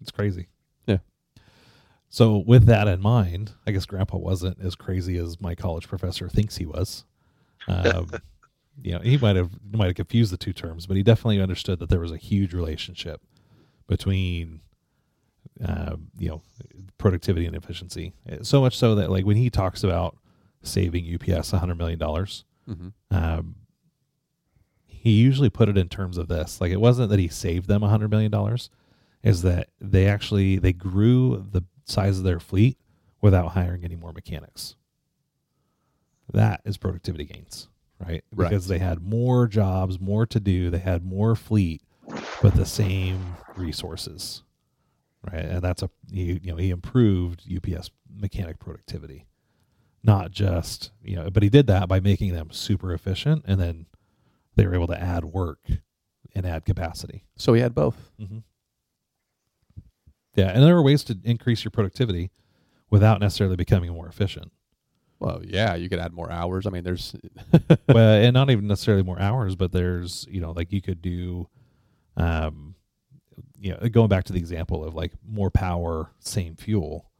It's 0.00 0.10
crazy. 0.10 0.48
Yeah. 0.86 0.98
So 2.08 2.38
with 2.38 2.66
that 2.66 2.88
in 2.88 3.00
mind, 3.00 3.52
I 3.66 3.72
guess 3.72 3.86
Grandpa 3.86 4.18
wasn't 4.18 4.58
as 4.60 4.74
crazy 4.74 5.16
as 5.18 5.40
my 5.40 5.54
college 5.54 5.88
professor 5.88 6.28
thinks 6.28 6.56
he 6.56 6.66
was. 6.66 7.04
Um, 7.68 8.10
you 8.82 8.92
know, 8.92 9.00
he 9.00 9.16
might 9.16 9.36
have 9.36 9.50
might 9.72 9.86
have 9.86 9.94
confused 9.94 10.32
the 10.32 10.36
two 10.36 10.52
terms, 10.52 10.86
but 10.86 10.96
he 10.96 11.02
definitely 11.02 11.40
understood 11.40 11.78
that 11.80 11.88
there 11.88 12.00
was 12.00 12.12
a 12.12 12.16
huge 12.16 12.52
relationship 12.54 13.20
between, 13.86 14.60
um, 15.64 16.08
you 16.18 16.28
know, 16.28 16.42
productivity 16.98 17.46
and 17.46 17.56
efficiency. 17.56 18.12
So 18.42 18.60
much 18.60 18.76
so 18.76 18.94
that 18.96 19.10
like 19.10 19.24
when 19.24 19.36
he 19.36 19.50
talks 19.50 19.82
about 19.84 20.16
saving 20.62 21.06
UPS 21.14 21.52
a 21.52 21.58
hundred 21.58 21.76
million 21.78 21.98
dollars, 21.98 22.44
Mm-hmm. 22.68 22.88
um, 23.16 23.54
he 24.86 25.12
usually 25.12 25.50
put 25.50 25.68
it 25.68 25.78
in 25.78 25.88
terms 25.88 26.18
of 26.18 26.26
this 26.26 26.60
like 26.60 26.72
it 26.72 26.80
wasn't 26.80 27.10
that 27.10 27.20
he 27.20 27.28
saved 27.28 27.68
them 27.68 27.84
a 27.84 27.88
hundred 27.88 28.10
million 28.10 28.32
dollars 28.32 28.70
is 29.22 29.42
that 29.42 29.68
they 29.80 30.08
actually 30.08 30.58
they 30.58 30.72
grew 30.72 31.46
the 31.52 31.62
size 31.84 32.18
of 32.18 32.24
their 32.24 32.40
fleet 32.40 32.76
without 33.20 33.52
hiring 33.52 33.84
any 33.84 33.94
more 33.94 34.12
mechanics 34.12 34.74
that 36.32 36.60
is 36.64 36.76
productivity 36.76 37.24
gains 37.24 37.68
right 38.04 38.24
Right. 38.34 38.50
because 38.50 38.66
they 38.66 38.78
had 38.78 39.00
more 39.00 39.46
jobs 39.46 40.00
more 40.00 40.26
to 40.26 40.40
do 40.40 40.70
they 40.70 40.78
had 40.78 41.04
more 41.04 41.36
fleet 41.36 41.82
but 42.42 42.54
the 42.54 42.66
same 42.66 43.36
resources 43.56 44.42
right 45.32 45.44
and 45.44 45.62
that's 45.62 45.82
a 45.82 45.90
he, 46.12 46.40
you 46.42 46.50
know 46.52 46.56
he 46.56 46.70
improved 46.70 47.42
ups 47.54 47.90
mechanic 48.14 48.58
productivity 48.58 49.26
not 50.02 50.30
just 50.30 50.90
you 51.02 51.16
know 51.16 51.30
but 51.30 51.42
he 51.42 51.48
did 51.48 51.66
that 51.66 51.88
by 51.88 52.00
making 52.00 52.32
them 52.32 52.48
super 52.50 52.92
efficient 52.92 53.44
and 53.46 53.60
then 53.60 53.86
they 54.54 54.66
were 54.66 54.74
able 54.74 54.86
to 54.86 55.00
add 55.00 55.24
work 55.24 55.58
and 56.34 56.46
add 56.46 56.64
capacity 56.64 57.24
So 57.36 57.52
he 57.54 57.60
had 57.60 57.74
both. 57.74 58.10
mm-hmm. 58.20 58.38
yeah 60.34 60.48
and 60.48 60.62
there 60.62 60.76
are 60.76 60.82
ways 60.82 61.02
to 61.04 61.18
increase 61.24 61.64
your 61.64 61.70
productivity 61.70 62.30
without 62.90 63.20
necessarily 63.20 63.56
becoming 63.56 63.92
more 63.92 64.06
efficient 64.08 64.52
Well, 65.18 65.40
yeah, 65.44 65.74
you 65.74 65.88
could 65.88 65.98
add 65.98 66.12
more 66.12 66.30
hours. 66.30 66.66
I 66.66 66.70
mean, 66.70 66.84
there's 66.84 67.16
well 67.88 68.22
and 68.24 68.34
not 68.34 68.50
even 68.50 68.66
necessarily 68.68 69.02
more 69.02 69.18
hours 69.20 69.56
but 69.56 69.72
there's 69.72 70.24
you 70.30 70.40
know 70.40 70.52
like 70.52 70.70
you 70.72 70.80
could 70.82 71.02
do 71.02 71.48
um 72.16 72.75
you 73.58 73.72
know 73.72 73.88
going 73.88 74.08
back 74.08 74.24
to 74.24 74.32
the 74.32 74.38
example 74.38 74.84
of 74.84 74.94
like 74.94 75.12
more 75.26 75.50
power 75.50 76.10
same 76.20 76.56
fuel 76.56 77.10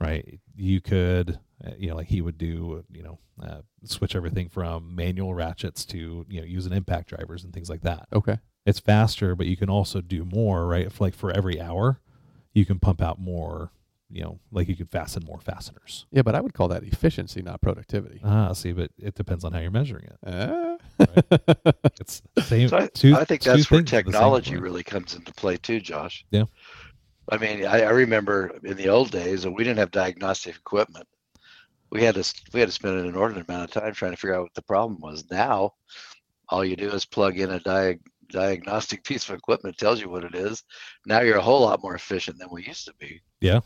right? 0.00 0.40
You 0.54 0.80
could 0.80 1.38
uh, 1.64 1.70
you 1.78 1.88
know 1.88 1.96
like 1.96 2.08
he 2.08 2.20
would 2.20 2.38
do 2.38 2.84
you 2.92 3.02
know 3.02 3.18
uh, 3.42 3.60
switch 3.84 4.14
everything 4.14 4.48
from 4.48 4.94
manual 4.94 5.34
ratchets 5.34 5.84
to 5.86 6.24
you 6.28 6.40
know 6.40 6.46
using 6.46 6.72
impact 6.72 7.08
drivers 7.08 7.44
and 7.44 7.52
things 7.52 7.70
like 7.70 7.82
that. 7.82 8.06
Okay. 8.12 8.38
it's 8.64 8.78
faster 8.78 9.34
but 9.34 9.46
you 9.46 9.56
can 9.56 9.70
also 9.70 10.00
do 10.00 10.24
more 10.24 10.66
right? 10.66 10.86
If 10.86 11.00
like 11.00 11.14
for 11.14 11.30
every 11.30 11.60
hour 11.60 12.00
you 12.52 12.64
can 12.66 12.78
pump 12.78 13.02
out 13.02 13.18
more 13.18 13.70
you 14.10 14.22
know 14.22 14.38
like 14.52 14.68
you 14.68 14.76
could 14.76 14.90
fasten 14.90 15.24
more 15.24 15.40
fasteners. 15.40 16.06
Yeah, 16.10 16.22
but 16.22 16.34
I 16.34 16.40
would 16.40 16.54
call 16.54 16.68
that 16.68 16.82
efficiency, 16.84 17.42
not 17.42 17.60
productivity. 17.60 18.20
ah 18.22 18.52
see 18.52 18.72
but 18.72 18.90
it 18.98 19.14
depends 19.14 19.44
on 19.44 19.52
how 19.52 19.60
you're 19.60 19.70
measuring 19.70 20.04
it 20.04 20.18
Uh, 20.98 21.06
it's 22.00 22.22
same 22.40 22.68
So 22.68 22.78
I, 22.78 22.86
two- 22.88 23.16
I 23.16 23.24
think 23.24 23.42
that's 23.42 23.70
where 23.70 23.80
things 23.80 23.92
at 23.92 24.04
the 24.06 24.12
same 24.12 24.12
technology 24.12 24.56
really 24.56 24.82
comes 24.82 25.14
into 25.14 25.32
play 25.34 25.56
too, 25.56 25.80
Josh. 25.80 26.24
Yeah. 26.30 26.44
I 27.30 27.38
mean, 27.38 27.66
I, 27.66 27.82
I 27.82 27.90
remember 27.90 28.56
in 28.62 28.76
the 28.76 28.88
old 28.88 29.10
days 29.10 29.44
when 29.44 29.54
we 29.54 29.64
didn't 29.64 29.78
have 29.78 29.90
diagnostic 29.90 30.56
equipment. 30.56 31.06
We 31.90 32.02
had 32.02 32.16
to 32.16 32.34
we 32.52 32.60
had 32.60 32.68
to 32.68 32.72
spend 32.72 32.98
an 32.98 33.06
inordinate 33.06 33.48
amount 33.48 33.64
of 33.64 33.82
time 33.82 33.94
trying 33.94 34.10
to 34.12 34.16
figure 34.16 34.34
out 34.34 34.42
what 34.42 34.54
the 34.54 34.62
problem 34.62 35.00
was. 35.00 35.24
Now, 35.30 35.74
all 36.48 36.64
you 36.64 36.76
do 36.76 36.90
is 36.90 37.04
plug 37.04 37.38
in 37.38 37.52
a 37.52 37.60
diag, 37.60 38.00
diagnostic 38.30 39.04
piece 39.04 39.28
of 39.28 39.36
equipment, 39.36 39.78
tells 39.78 40.00
you 40.00 40.08
what 40.08 40.24
it 40.24 40.34
is. 40.34 40.64
Now 41.06 41.20
you're 41.20 41.38
a 41.38 41.42
whole 41.42 41.60
lot 41.60 41.82
more 41.82 41.94
efficient 41.94 42.38
than 42.38 42.48
we 42.50 42.64
used 42.64 42.86
to 42.86 42.94
be. 42.98 43.20
Yeah. 43.40 43.60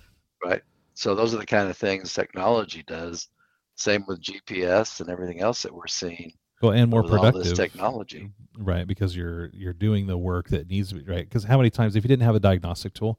Right. 0.44 0.62
So 0.94 1.14
those 1.14 1.34
are 1.34 1.38
the 1.38 1.46
kind 1.46 1.68
of 1.68 1.76
things 1.76 2.12
technology 2.12 2.84
does. 2.86 3.28
Same 3.76 4.04
with 4.06 4.22
GPS 4.22 5.00
and 5.00 5.08
everything 5.08 5.40
else 5.40 5.62
that 5.62 5.74
we're 5.74 5.86
seeing 5.86 6.32
well 6.60 6.72
and 6.72 6.90
more 6.90 7.02
with 7.02 7.12
all 7.12 7.22
this 7.24 7.32
productive. 7.32 7.56
technology. 7.56 8.30
right 8.58 8.86
because 8.86 9.16
you're 9.16 9.48
you're 9.52 9.72
doing 9.72 10.06
the 10.06 10.18
work 10.18 10.48
that 10.48 10.68
needs 10.68 10.90
to 10.90 10.96
be 10.96 11.02
right? 11.02 11.28
Because 11.28 11.44
how 11.44 11.56
many 11.56 11.70
times 11.70 11.96
if 11.96 12.04
you 12.04 12.08
didn't 12.08 12.24
have 12.24 12.34
a 12.34 12.40
diagnostic 12.40 12.94
tool 12.94 13.18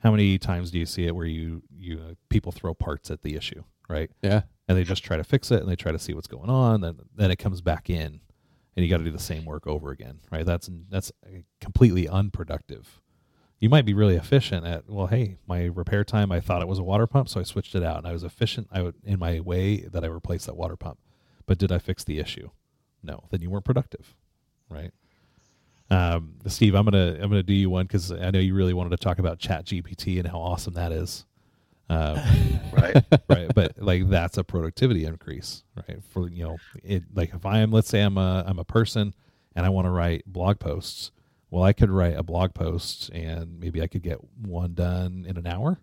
how 0.00 0.10
many 0.10 0.38
times 0.38 0.70
do 0.70 0.78
you 0.78 0.86
see 0.86 1.06
it 1.06 1.14
where 1.16 1.26
you 1.26 1.62
you 1.74 1.98
uh, 1.98 2.14
people 2.28 2.52
throw 2.52 2.74
parts 2.74 3.10
at 3.10 3.22
the 3.22 3.34
issue 3.36 3.62
right? 3.88 4.10
Yeah. 4.22 4.42
and 4.68 4.76
they 4.76 4.84
just 4.84 5.04
try 5.04 5.16
to 5.16 5.24
fix 5.24 5.50
it 5.50 5.60
and 5.60 5.68
they 5.70 5.76
try 5.76 5.92
to 5.92 5.98
see 5.98 6.12
what's 6.14 6.26
going 6.28 6.50
on 6.50 6.80
then 6.80 6.98
then 7.14 7.30
it 7.30 7.36
comes 7.36 7.60
back 7.60 7.88
in 7.90 8.20
and 8.76 8.84
you 8.84 8.90
got 8.90 8.98
to 8.98 9.04
do 9.04 9.10
the 9.10 9.18
same 9.18 9.44
work 9.46 9.66
over 9.66 9.90
again 9.90 10.20
right? 10.30 10.44
That's 10.46 10.68
that's 10.90 11.10
uh, 11.24 11.38
completely 11.60 12.06
unproductive. 12.08 13.00
You 13.58 13.70
might 13.70 13.86
be 13.86 13.94
really 13.94 14.16
efficient 14.16 14.66
at 14.66 14.88
well 14.88 15.06
hey 15.06 15.38
my 15.46 15.64
repair 15.64 16.04
time 16.04 16.30
i 16.30 16.40
thought 16.40 16.60
it 16.60 16.68
was 16.68 16.78
a 16.78 16.82
water 16.84 17.06
pump 17.06 17.28
so 17.30 17.40
i 17.40 17.42
switched 17.42 17.74
it 17.74 17.82
out 17.82 17.96
and 17.96 18.06
i 18.06 18.12
was 18.12 18.22
efficient 18.22 18.68
i 18.70 18.82
would 18.82 18.94
in 19.02 19.18
my 19.18 19.40
way 19.40 19.78
that 19.78 20.04
i 20.04 20.06
replaced 20.06 20.44
that 20.46 20.56
water 20.56 20.76
pump. 20.76 20.98
But 21.46 21.56
did 21.58 21.72
i 21.72 21.78
fix 21.78 22.04
the 22.04 22.18
issue 22.18 22.50
no 23.06 23.24
then 23.30 23.40
you 23.40 23.48
weren't 23.50 23.64
productive 23.64 24.14
right? 24.68 24.90
Um 25.90 26.34
steve 26.48 26.74
i'm 26.74 26.84
gonna 26.84 27.14
i'm 27.14 27.28
gonna 27.30 27.42
do 27.42 27.54
you 27.54 27.70
one 27.70 27.86
because 27.86 28.10
i 28.10 28.30
know 28.30 28.40
you 28.40 28.54
really 28.54 28.74
wanted 28.74 28.90
to 28.90 28.96
talk 28.96 29.18
about 29.20 29.38
chat 29.38 29.64
gpt 29.66 30.18
and 30.18 30.26
how 30.28 30.40
awesome 30.40 30.74
that 30.74 30.92
is. 30.92 31.24
Um, 31.88 32.18
Right. 32.72 33.04
right 33.28 33.54
but 33.54 33.72
like 33.78 34.08
that's 34.10 34.36
a 34.36 34.44
productivity 34.44 35.04
increase 35.06 35.62
right? 35.76 35.98
For 36.10 36.28
you 36.28 36.44
know 36.44 36.56
it 36.82 37.04
like 37.14 37.32
if 37.32 37.46
i 37.46 37.60
am 37.60 37.70
let's 37.70 37.88
say 37.88 38.00
i'm 38.02 38.18
a 38.18 38.44
i'm 38.46 38.58
a 38.58 38.64
person 38.64 39.14
and 39.54 39.64
i 39.64 39.68
want 39.70 39.86
to 39.86 39.90
write 39.90 40.24
blog 40.26 40.58
posts 40.58 41.12
well 41.50 41.62
i 41.62 41.72
could 41.72 41.90
write 41.90 42.16
a 42.16 42.22
blog 42.22 42.52
post 42.52 43.08
and 43.10 43.58
maybe 43.60 43.80
i 43.80 43.86
could 43.86 44.02
get 44.02 44.18
one 44.42 44.74
done 44.74 45.24
in 45.26 45.36
an 45.38 45.46
hour 45.46 45.78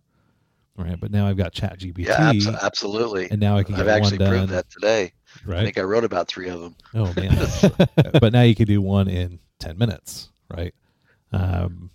right 0.77 1.00
but 1.00 1.12
now 1.12 1.27
i've 1.27 1.38
got 1.38 1.53
chat 1.53 1.77
gpt 1.80 2.08
Yeah, 2.08 2.30
abs- 2.30 2.48
absolutely. 2.48 3.30
and 3.30 3.39
now 3.39 3.58
i 3.58 3.63
can 3.63 3.75
I've 3.75 3.86
get 3.86 3.92
one 3.92 4.01
actually 4.01 4.18
done 4.18 4.30
proved 4.30 4.50
that 4.53 4.70
today. 4.70 5.13
Right? 5.46 5.60
I 5.62 5.63
think 5.63 5.77
I 5.77 5.82
wrote 5.82 6.03
about 6.03 6.27
three 6.27 6.50
of 6.50 6.60
them. 6.62 6.75
oh 6.96 7.12
man 7.15 7.36
but 8.22 8.34
now 8.34 8.42
you 8.44 8.56
can 8.56 8.65
do 8.65 8.82
one 8.82 9.08
in 9.08 9.39
10 9.60 9.77
minutes 9.77 10.30
right 10.50 10.74
um 11.32 11.89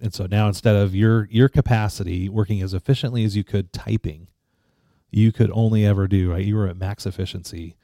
and 0.00 0.12
so 0.12 0.26
now 0.26 0.46
instead 0.48 0.76
of 0.76 0.94
your 0.94 1.26
your 1.30 1.48
capacity 1.48 2.28
working 2.28 2.60
as 2.62 2.74
efficiently 2.74 3.24
as 3.24 3.36
you 3.36 3.44
could 3.44 3.72
typing 3.72 4.28
you 5.10 5.32
could 5.32 5.50
only 5.52 5.86
ever 5.86 6.06
do 6.06 6.32
right 6.32 6.44
you 6.44 6.56
were 6.56 6.66
at 6.68 6.76
max 6.76 7.06
efficiency 7.06 7.76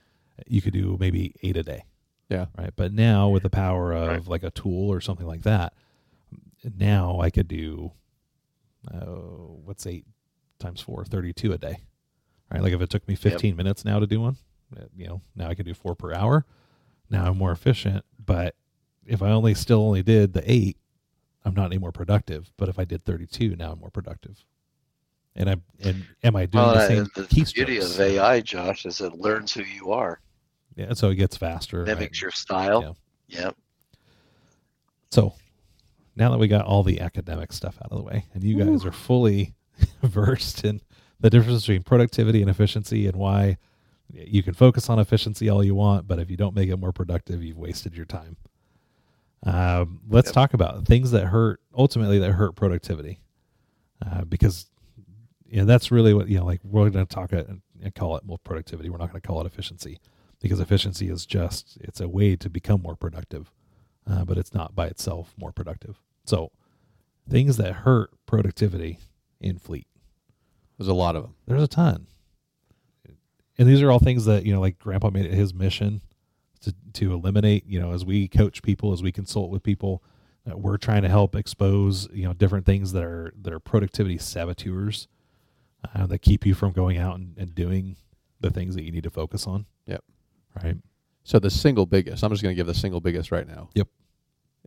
you 0.47 0.61
could 0.61 0.73
do 0.73 0.97
maybe 0.99 1.35
eight 1.43 1.57
a 1.57 1.62
day 1.62 1.85
Yeah. 2.29 2.47
right 2.59 2.73
but 2.77 2.93
now 2.93 3.29
with 3.29 3.43
the 3.45 3.51
power 3.51 3.93
of 3.93 4.29
like 4.29 4.43
a 4.43 4.51
tool 4.51 4.91
or 4.93 5.01
something 5.01 5.27
like 5.27 5.43
that 5.43 5.73
now 6.79 7.21
i 7.21 7.31
could 7.31 7.49
do 7.49 7.93
uh, 8.93 9.07
what's 9.07 9.87
eight 9.87 10.05
times 10.62 10.81
four 10.81 11.04
32 11.04 11.52
a 11.52 11.59
day 11.59 11.78
right? 12.52 12.62
Like 12.62 12.73
if 12.73 12.81
it 12.81 12.90
took 12.90 13.07
me 13.09 13.14
15 13.14 13.57
minutes 13.57 13.85
now 13.85 13.99
to 13.99 14.07
do 14.07 14.21
one 14.21 14.37
uh, 14.76 14.85
you 14.97 15.07
know 15.07 15.21
now 15.37 15.49
i 15.49 15.54
can 15.54 15.66
do 15.66 15.75
four 15.75 15.95
per 15.95 16.12
hour. 16.12 16.47
Now 17.11 17.26
i'm 17.26 17.38
more 17.38 17.52
efficient 17.52 18.04
but 18.25 18.54
if 19.07 19.23
i 19.23 19.31
only 19.31 19.54
still 19.54 19.81
only 19.81 20.02
did 20.02 20.33
the 20.33 20.42
eight 20.50 20.76
i'm 21.45 21.54
not 21.54 21.66
any 21.66 21.78
more 21.78 21.92
productive. 21.92 22.52
But 22.57 22.69
if 22.69 22.78
i 22.78 22.85
did 22.85 23.02
32 23.02 23.57
now 23.57 23.73
i'm 23.73 23.81
more 23.81 23.90
productive. 23.90 24.45
And 25.35 25.50
i'm 25.50 25.62
and 25.83 26.07
am 26.23 26.37
i 26.37 26.47
doing 26.47 26.64
Well, 26.64 26.75
the 26.75 26.87
same 26.87 26.99
and 26.99 27.11
the 27.14 27.52
beauty 27.54 27.78
of 27.78 28.00
AI, 28.00 28.40
Josh, 28.40 28.87
is 28.87 29.00
it 29.00 29.14
learns 29.14 29.52
who 29.52 29.62
you 29.62 29.92
are, 29.92 30.21
yeah 30.76 30.87
and 30.87 30.99
so 30.99 31.11
it 31.11 31.16
gets 31.16 31.37
faster 31.37 31.85
right? 31.85 31.88
mimics 31.88 32.21
your 32.21 32.31
style. 32.31 32.97
Yep. 33.28 33.57
So 35.11 35.35
now 36.16 36.31
that 36.31 36.38
we 36.38 36.49
got 36.49 36.66
all 36.66 36.83
the 36.83 37.00
academic 37.00 37.52
stuff 37.52 37.78
out 37.83 37.90
of 37.90 37.99
the 37.99 38.04
way 38.04 38.26
and 38.35 38.45
you 38.45 38.62
guys 38.62 38.85
are 38.85 38.92
fully 38.92 39.54
versed 40.02 40.64
in 40.64 40.81
the 41.21 41.31
difference 41.31 41.62
between 41.62 41.83
productivity 41.83 42.41
and 42.41 42.50
efficiency 42.50 43.07
and 43.07 43.17
why 43.17 43.57
you 44.12 44.43
can 44.43 44.55
focus 44.55 44.91
on 44.91 44.99
efficiency 44.99 45.49
all 45.49 45.64
you 45.64 45.75
want, 45.75 46.07
but 46.07 46.19
if 46.19 46.31
you 46.31 46.37
don't 46.37 46.55
make 46.55 46.69
it 46.69 46.76
more 46.76 46.93
productive, 46.93 47.43
you've 47.43 47.59
wasted 47.59 47.97
your 47.97 48.05
time. 48.05 48.37
Um, 49.45 50.00
let's 50.09 50.29
Yep. 50.29 50.35
talk 50.35 50.55
about 50.55 50.85
things 50.87 51.11
that 51.12 51.26
hurt, 51.26 51.61
ultimately, 51.75 52.19
that 52.19 52.33
hurt 52.33 52.55
productivity. 52.55 53.21
Uh, 54.05 54.25
because 54.25 54.67
you 55.47 55.59
know, 55.59 55.64
that's 55.64 55.91
really 55.91 56.14
what, 56.14 56.29
you 56.29 56.38
know, 56.38 56.45
like 56.45 56.61
we're 56.64 56.91
going 56.91 57.07
to 57.07 57.14
talk 57.14 57.33
it 57.33 57.49
and 57.49 57.95
call 57.95 58.17
it 58.17 58.25
more 58.25 58.38
productivity. 58.38 58.88
We're 58.88 58.99
not 58.99 59.11
going 59.11 59.21
to 59.21 59.26
call 59.26 59.41
it 59.41 59.47
efficiency 59.47 60.00
because 60.41 60.61
efficiency 60.61 61.09
is 61.09 61.26
just, 61.26 61.79
it's 61.81 62.00
a 62.00 62.09
way 62.09 62.37
to 62.37 62.49
become 62.50 62.83
more 62.83 62.97
productive 62.97 63.52
uh, 64.11 64.25
but 64.25 64.38
it's 64.38 64.55
not 64.55 64.75
by 64.75 64.87
itself 64.87 65.35
more 65.37 65.52
productive. 65.52 66.00
So, 66.25 66.50
things 67.29 67.57
that 67.57 67.73
hurt 67.73 68.11
productivity 68.26 68.99
in 69.42 69.58
fleet. 69.58 69.87
There's 70.78 70.88
a 70.88 70.94
lot 70.94 71.16
of 71.16 71.22
them. 71.22 71.34
There's 71.46 71.62
a 71.62 71.68
ton, 71.68 72.06
and 73.58 73.68
these 73.68 73.82
are 73.82 73.90
all 73.90 73.99
things 73.99 74.25
that 74.25 74.44
you 74.44 74.52
know, 74.52 74.61
like 74.61 74.78
Grandpa 74.78 75.11
made 75.11 75.26
it 75.26 75.32
his 75.34 75.52
mission 75.54 76.00
to 76.62 76.75
to 76.94 77.12
eliminate. 77.12 77.66
You 77.66 77.80
know, 77.80 77.92
as 77.92 78.04
we 78.04 78.28
coach 78.28 78.62
people, 78.62 78.92
as 78.92 79.02
we 79.02 79.12
consult 79.12 79.50
with 79.50 79.62
people, 79.62 80.02
uh, 80.50 80.56
we're 80.56 80.78
trying 80.78 81.02
to 81.02 81.08
help 81.08 81.37
expose 81.37 82.08
you 82.12 82.25
know 82.25 82.32
different 82.32 82.66
things 82.66 82.92
that 82.92 83.04
are 83.04 83.32
that 83.42 83.52
are 83.52 83.61
productivity 83.61 84.18
saboteurs 84.18 85.08
uh, 85.94 86.06
that 86.06 86.18
keep 86.18 86.46
you 86.46 86.54
from 86.54 86.72
going 86.72 86.99
out 86.99 87.16
and, 87.16 87.37
and 87.38 87.54
doing 87.54 87.96
the 88.40 88.50
things 88.50 88.75
that 88.75 88.82
you 88.82 88.90
need 88.90 89.04
to 89.04 89.11
focus 89.11 89.46
on. 89.46 89.66
Yep. 89.87 90.02
Right. 90.62 90.76
So 91.25 91.38
the 91.38 91.50
single 91.50 91.87
biggest, 91.87 92.25
I'm 92.25 92.30
just 92.30 92.42
going 92.42 92.52
to 92.52 92.56
give 92.56 92.66
the 92.66 92.75
single 92.75 93.00
biggest 93.00 93.30
right 93.30 93.46
now. 93.46 93.68
Yep. 93.75 93.87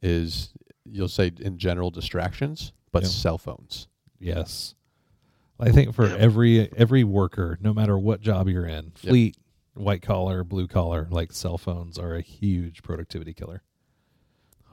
is 0.01 0.53
you'll 0.86 1.10
say 1.10 1.32
in 1.39 1.58
general 1.58 1.89
distractions, 1.91 2.72
but 2.94 3.03
Yeah. 3.03 3.10
cell 3.10 3.38
phones. 3.38 3.88
Yes. 4.20 4.76
I 5.60 5.72
think 5.72 5.94
for 5.94 6.08
Yep. 6.08 6.20
every 6.20 6.74
every 6.74 7.04
worker, 7.04 7.58
no 7.62 7.74
matter 7.74 7.98
what 7.98 8.22
job 8.22 8.48
you're 8.50 8.66
in, 8.66 8.86
Yep. 8.86 9.12
fleet, 9.12 9.38
white 9.74 10.02
collar, 10.02 10.44
blue 10.44 10.68
collar, 10.68 11.08
like 11.10 11.32
cell 11.32 11.58
phones 11.58 11.98
are 11.98 12.16
a 12.16 12.22
huge 12.22 12.84
productivity 12.84 13.34
killer. 13.34 13.62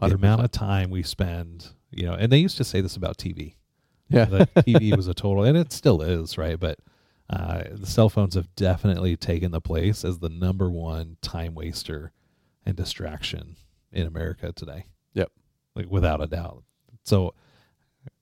The 0.00 0.08
100%. 0.08 0.14
amount 0.14 0.42
of 0.44 0.50
time 0.50 0.90
we 0.90 1.02
spend, 1.04 1.68
you 1.90 2.04
know, 2.04 2.14
and 2.14 2.32
they 2.32 2.38
used 2.38 2.56
to 2.56 2.64
say 2.64 2.80
this 2.80 2.96
about 2.96 3.16
TV. 3.18 3.54
Yeah. 4.08 4.24
The 4.24 4.46
TV 4.56 4.96
was 4.96 5.06
a 5.06 5.14
total, 5.14 5.44
and 5.44 5.56
it 5.56 5.72
still 5.72 6.02
is, 6.02 6.36
right? 6.36 6.58
But 6.58 6.80
uh, 7.30 7.62
the 7.70 7.86
cell 7.86 8.08
phones 8.08 8.34
have 8.34 8.52
definitely 8.56 9.16
taken 9.16 9.52
the 9.52 9.60
place 9.60 10.04
as 10.04 10.18
the 10.18 10.28
number 10.28 10.68
one 10.70 11.16
time 11.22 11.54
waster 11.54 12.12
and 12.66 12.76
distraction 12.76 13.56
in 13.92 14.06
America 14.08 14.52
today. 14.52 14.86
Yep. 15.14 15.30
Like 15.76 15.88
without 15.88 16.20
a 16.20 16.26
doubt. 16.26 16.64
So 17.04 17.34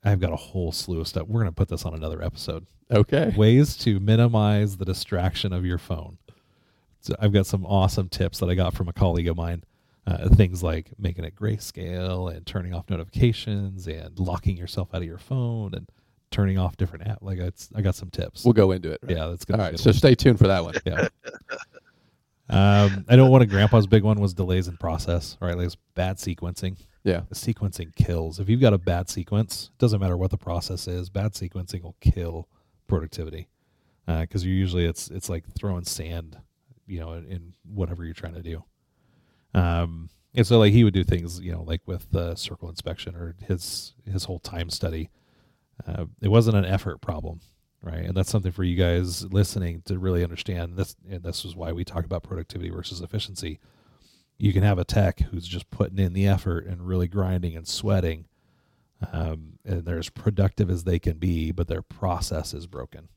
I've 0.05 0.21
got 0.21 0.33
a 0.33 0.37
whole 0.37 0.73
slew 0.73 1.01
of 1.01 1.09
stuff. 1.09 1.27
We're 1.29 1.41
going 1.41 1.53
to 1.53 1.57
put 1.57 1.69
this 1.69 1.85
on 1.85 1.95
another 1.95 2.23
episode. 2.23 2.67
okay. 2.91 3.33
Ways 3.37 3.77
to 3.79 4.01
minimize 4.01 4.77
the 4.79 4.85
distraction 4.85 5.53
of 5.53 5.65
your 5.67 5.79
phone. 5.79 6.19
So 7.01 7.15
I've 7.19 7.33
got 7.33 7.47
some 7.47 7.65
awesome 7.67 8.09
tips 8.09 8.39
that 8.41 8.49
I 8.51 8.55
got 8.55 8.75
from 8.75 8.89
a 8.89 8.93
colleague 8.93 9.29
of 9.29 9.37
mine. 9.37 9.65
Uh, 10.07 10.29
things 10.31 10.63
like 10.63 10.91
making 10.99 11.25
it 11.25 11.37
grayscale 11.37 12.35
and 12.35 12.45
turning 12.47 12.75
off 12.75 12.89
notifications 12.91 13.87
and 13.87 14.19
locking 14.19 14.57
yourself 14.57 14.89
out 14.95 15.03
of 15.03 15.07
your 15.07 15.19
phone 15.19 15.75
and 15.75 15.89
turning 16.31 16.59
off 16.59 16.77
different 16.77 17.05
apps. 17.05 17.19
Like 17.23 17.39
it's, 17.39 17.69
I 17.75 17.83
got 17.83 17.95
some 17.95 18.11
tips. 18.11 18.45
We'll 18.45 18.55
go 18.55 18.73
into 18.73 18.91
it. 18.93 18.99
right? 19.03 19.17
yeah, 19.17 19.27
that's 19.27 19.45
All 19.51 19.57
good. 19.57 19.63
right. 19.63 19.79
So 19.79 19.93
stay 19.93 20.15
tuned 20.15 20.39
for 20.39 20.47
that 20.49 20.65
one. 20.65 20.75
yeah. 20.87 21.09
Um, 22.51 23.05
I 23.09 23.17
know 23.17 23.27
one 23.27 23.43
of 23.43 23.49
Grandpa's 23.49 23.87
big 23.87 24.03
one 24.03 24.21
was 24.21 24.35
delays 24.35 24.69
in 24.69 24.77
process. 24.77 25.37
Right, 25.41 25.57
like 25.57 25.67
it's 25.67 25.77
bad 25.95 26.17
sequencing. 26.17 26.77
Yeah. 27.05 27.23
The 27.29 27.35
sequencing 27.35 27.95
kills. 27.95 28.41
If 28.41 28.49
you've 28.49 28.61
got 28.61 28.75
a 28.75 28.79
bad 28.79 29.09
sequence, 29.09 29.71
it 29.73 29.79
doesn't 29.79 30.01
matter 30.01 30.17
what 30.17 30.31
the 30.31 30.37
process 30.37 30.87
is. 30.87 31.09
Bad 31.09 31.33
sequencing 31.33 31.83
will 31.83 31.97
kill 32.01 32.49
productivity 32.87 33.49
because 34.07 34.45
you 34.45 34.53
usually 34.53 34.85
it's 34.85 35.09
it's 35.11 35.29
like 35.29 35.45
throwing 35.55 35.85
sand, 35.85 36.39
you 36.87 37.01
know, 37.01 37.13
in, 37.13 37.27
in 37.27 37.53
whatever 37.65 38.05
you're 38.05 38.15
trying 38.15 38.35
to 38.35 38.43
do. 38.43 38.65
Um, 39.55 40.11
and 40.35 40.47
so 40.47 40.59
like 40.59 40.73
he 40.73 40.85
would 40.85 40.95
do 40.95 41.05
things, 41.05 41.41
you 41.41 41.53
know, 41.53 41.63
like 41.63 41.83
with 41.87 42.11
the 42.11 42.35
circle 42.35 42.69
inspection 42.69 43.15
or 43.15 43.35
his 43.47 43.95
his 44.11 44.25
whole 44.25 44.41
time 44.41 44.71
study. 44.71 45.11
Uh, 45.87 46.05
it 46.21 46.29
wasn't 46.29 46.57
an 46.57 46.67
effort 46.67 47.01
problem, 47.01 47.41
right? 47.83 48.05
And 48.05 48.15
that's 48.17 48.31
something 48.31 48.53
for 48.53 48.65
you 48.65 48.77
guys 48.77 49.25
listening 49.33 49.83
to 49.87 49.99
really 49.99 50.23
understand. 50.23 50.77
This 50.77 50.97
and 51.09 51.23
this 51.23 51.45
is 51.45 51.57
why 51.57 51.73
we 51.73 51.85
talk 51.85 52.05
about 52.05 52.23
productivity 52.23 52.71
versus 52.71 53.01
efficiency 53.01 53.59
you 54.41 54.55
can 54.55 54.63
have 54.63 54.79
a 54.79 54.85
tech 54.85 55.21
who's 55.21 55.47
just 55.47 55.71
putting 55.71 55.99
in 55.99 56.15
the 56.15 56.27
effort 56.27 56.65
and 56.65 56.87
really 56.87 57.07
grinding 57.07 57.55
and 57.55 57.69
sweating 57.69 58.25
um, 59.13 59.59
and 59.67 59.85
they're 59.85 59.99
as 59.99 60.09
productive 60.09 60.71
as 60.71 60.85
they 60.85 60.99
can 60.99 61.19
be 61.19 61.53
but 61.53 61.69
their 61.69 61.83
process 61.83 62.55
is 62.55 62.67
broken 62.67 63.09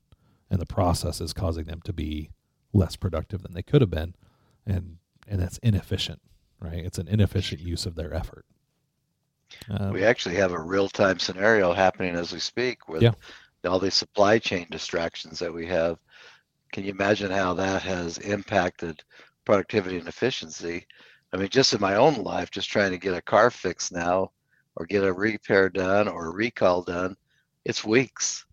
and 0.50 0.60
the 0.60 0.66
process 0.66 1.22
is 1.22 1.32
causing 1.32 1.64
them 1.64 1.80
to 1.82 1.94
be 1.94 2.30
less 2.74 2.94
productive 2.94 3.42
than 3.42 3.54
they 3.54 3.62
could 3.62 3.80
have 3.80 3.90
been 3.90 4.14
and 4.66 4.98
and 5.26 5.40
that's 5.40 5.58
inefficient 5.58 6.20
right 6.60 6.84
it's 6.84 6.98
an 6.98 7.08
inefficient 7.08 7.60
use 7.60 7.86
of 7.86 7.94
their 7.94 8.12
effort 8.12 8.44
um, 9.70 9.92
We 9.92 10.04
actually 10.04 10.34
have 10.36 10.52
a 10.52 10.60
real 10.60 10.88
time 10.90 11.18
scenario 11.18 11.72
happening 11.72 12.16
as 12.16 12.32
we 12.32 12.38
speak 12.38 12.86
with 12.86 13.02
Yeah. 13.02 13.12
All 13.66 13.78
these 13.78 13.94
supply 13.94 14.38
chain 14.38 14.66
distractions 14.70 15.38
that 15.38 15.52
we 15.52 15.66
have. 15.66 15.98
Can 16.72 16.84
you 16.84 16.90
imagine 16.90 17.30
how 17.30 17.54
that 17.54 17.82
has 17.82 18.18
impacted 18.18 19.02
productivity 19.44 19.98
and 19.98 20.08
efficiency? 20.08 20.86
I 21.32 21.36
mean, 21.36 21.48
just 21.48 21.72
in 21.72 21.80
my 21.80 21.96
own 21.96 22.14
life, 22.22 22.50
just 22.50 22.70
trying 22.70 22.92
to 22.92 22.98
get 22.98 23.14
a 23.14 23.22
car 23.22 23.50
fixed 23.50 23.92
now 23.92 24.30
or 24.76 24.86
get 24.86 25.04
a 25.04 25.12
repair 25.12 25.68
done 25.68 26.08
or 26.08 26.26
a 26.26 26.34
recall 26.34 26.82
done, 26.82 27.16
it's 27.64 27.84
weeks 27.84 28.44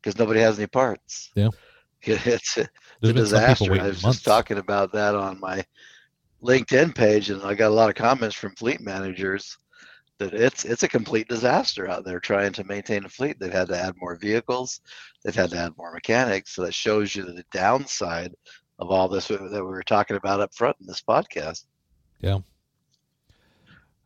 because 0.00 0.18
nobody 0.18 0.40
has 0.40 0.58
any 0.58 0.66
parts. 0.66 1.30
Yeah. 1.34 1.48
It's 2.02 2.56
a, 2.56 2.62
it's 3.02 3.10
a 3.10 3.12
been 3.12 3.26
some 3.26 3.40
people 3.40 3.66
disaster. 3.66 3.72
I 3.74 3.88
was 3.88 4.02
months 4.02 4.18
just 4.18 4.24
talking 4.24 4.56
about 4.56 4.90
that 4.92 5.14
on 5.14 5.38
my 5.38 5.62
LinkedIn 6.42 6.94
page, 6.94 7.28
and 7.28 7.42
I 7.42 7.52
got 7.54 7.68
a 7.68 7.74
lot 7.74 7.90
of 7.90 7.94
comments 7.94 8.34
from 8.34 8.54
fleet 8.54 8.80
managers 8.80 9.58
it's 10.20 10.64
it's 10.64 10.82
a 10.82 10.88
complete 10.88 11.28
disaster 11.28 11.88
out 11.88 12.04
there 12.04 12.20
trying 12.20 12.52
to 12.52 12.64
maintain 12.64 13.04
a 13.04 13.08
fleet. 13.08 13.38
They've 13.38 13.52
had 13.52 13.68
to 13.68 13.78
add 13.78 13.94
more 13.98 14.16
vehicles, 14.16 14.80
they've 15.24 15.34
had 15.34 15.50
to 15.50 15.58
add 15.58 15.76
more 15.76 15.92
mechanics. 15.92 16.54
So 16.54 16.62
that 16.62 16.74
shows 16.74 17.14
you 17.14 17.24
the 17.24 17.44
downside 17.52 18.34
of 18.78 18.90
all 18.90 19.08
this 19.08 19.28
that 19.28 19.38
we 19.40 19.60
were 19.60 19.82
talking 19.82 20.16
about 20.16 20.40
up 20.40 20.54
front 20.54 20.76
in 20.80 20.86
this 20.86 21.02
podcast. 21.02 21.64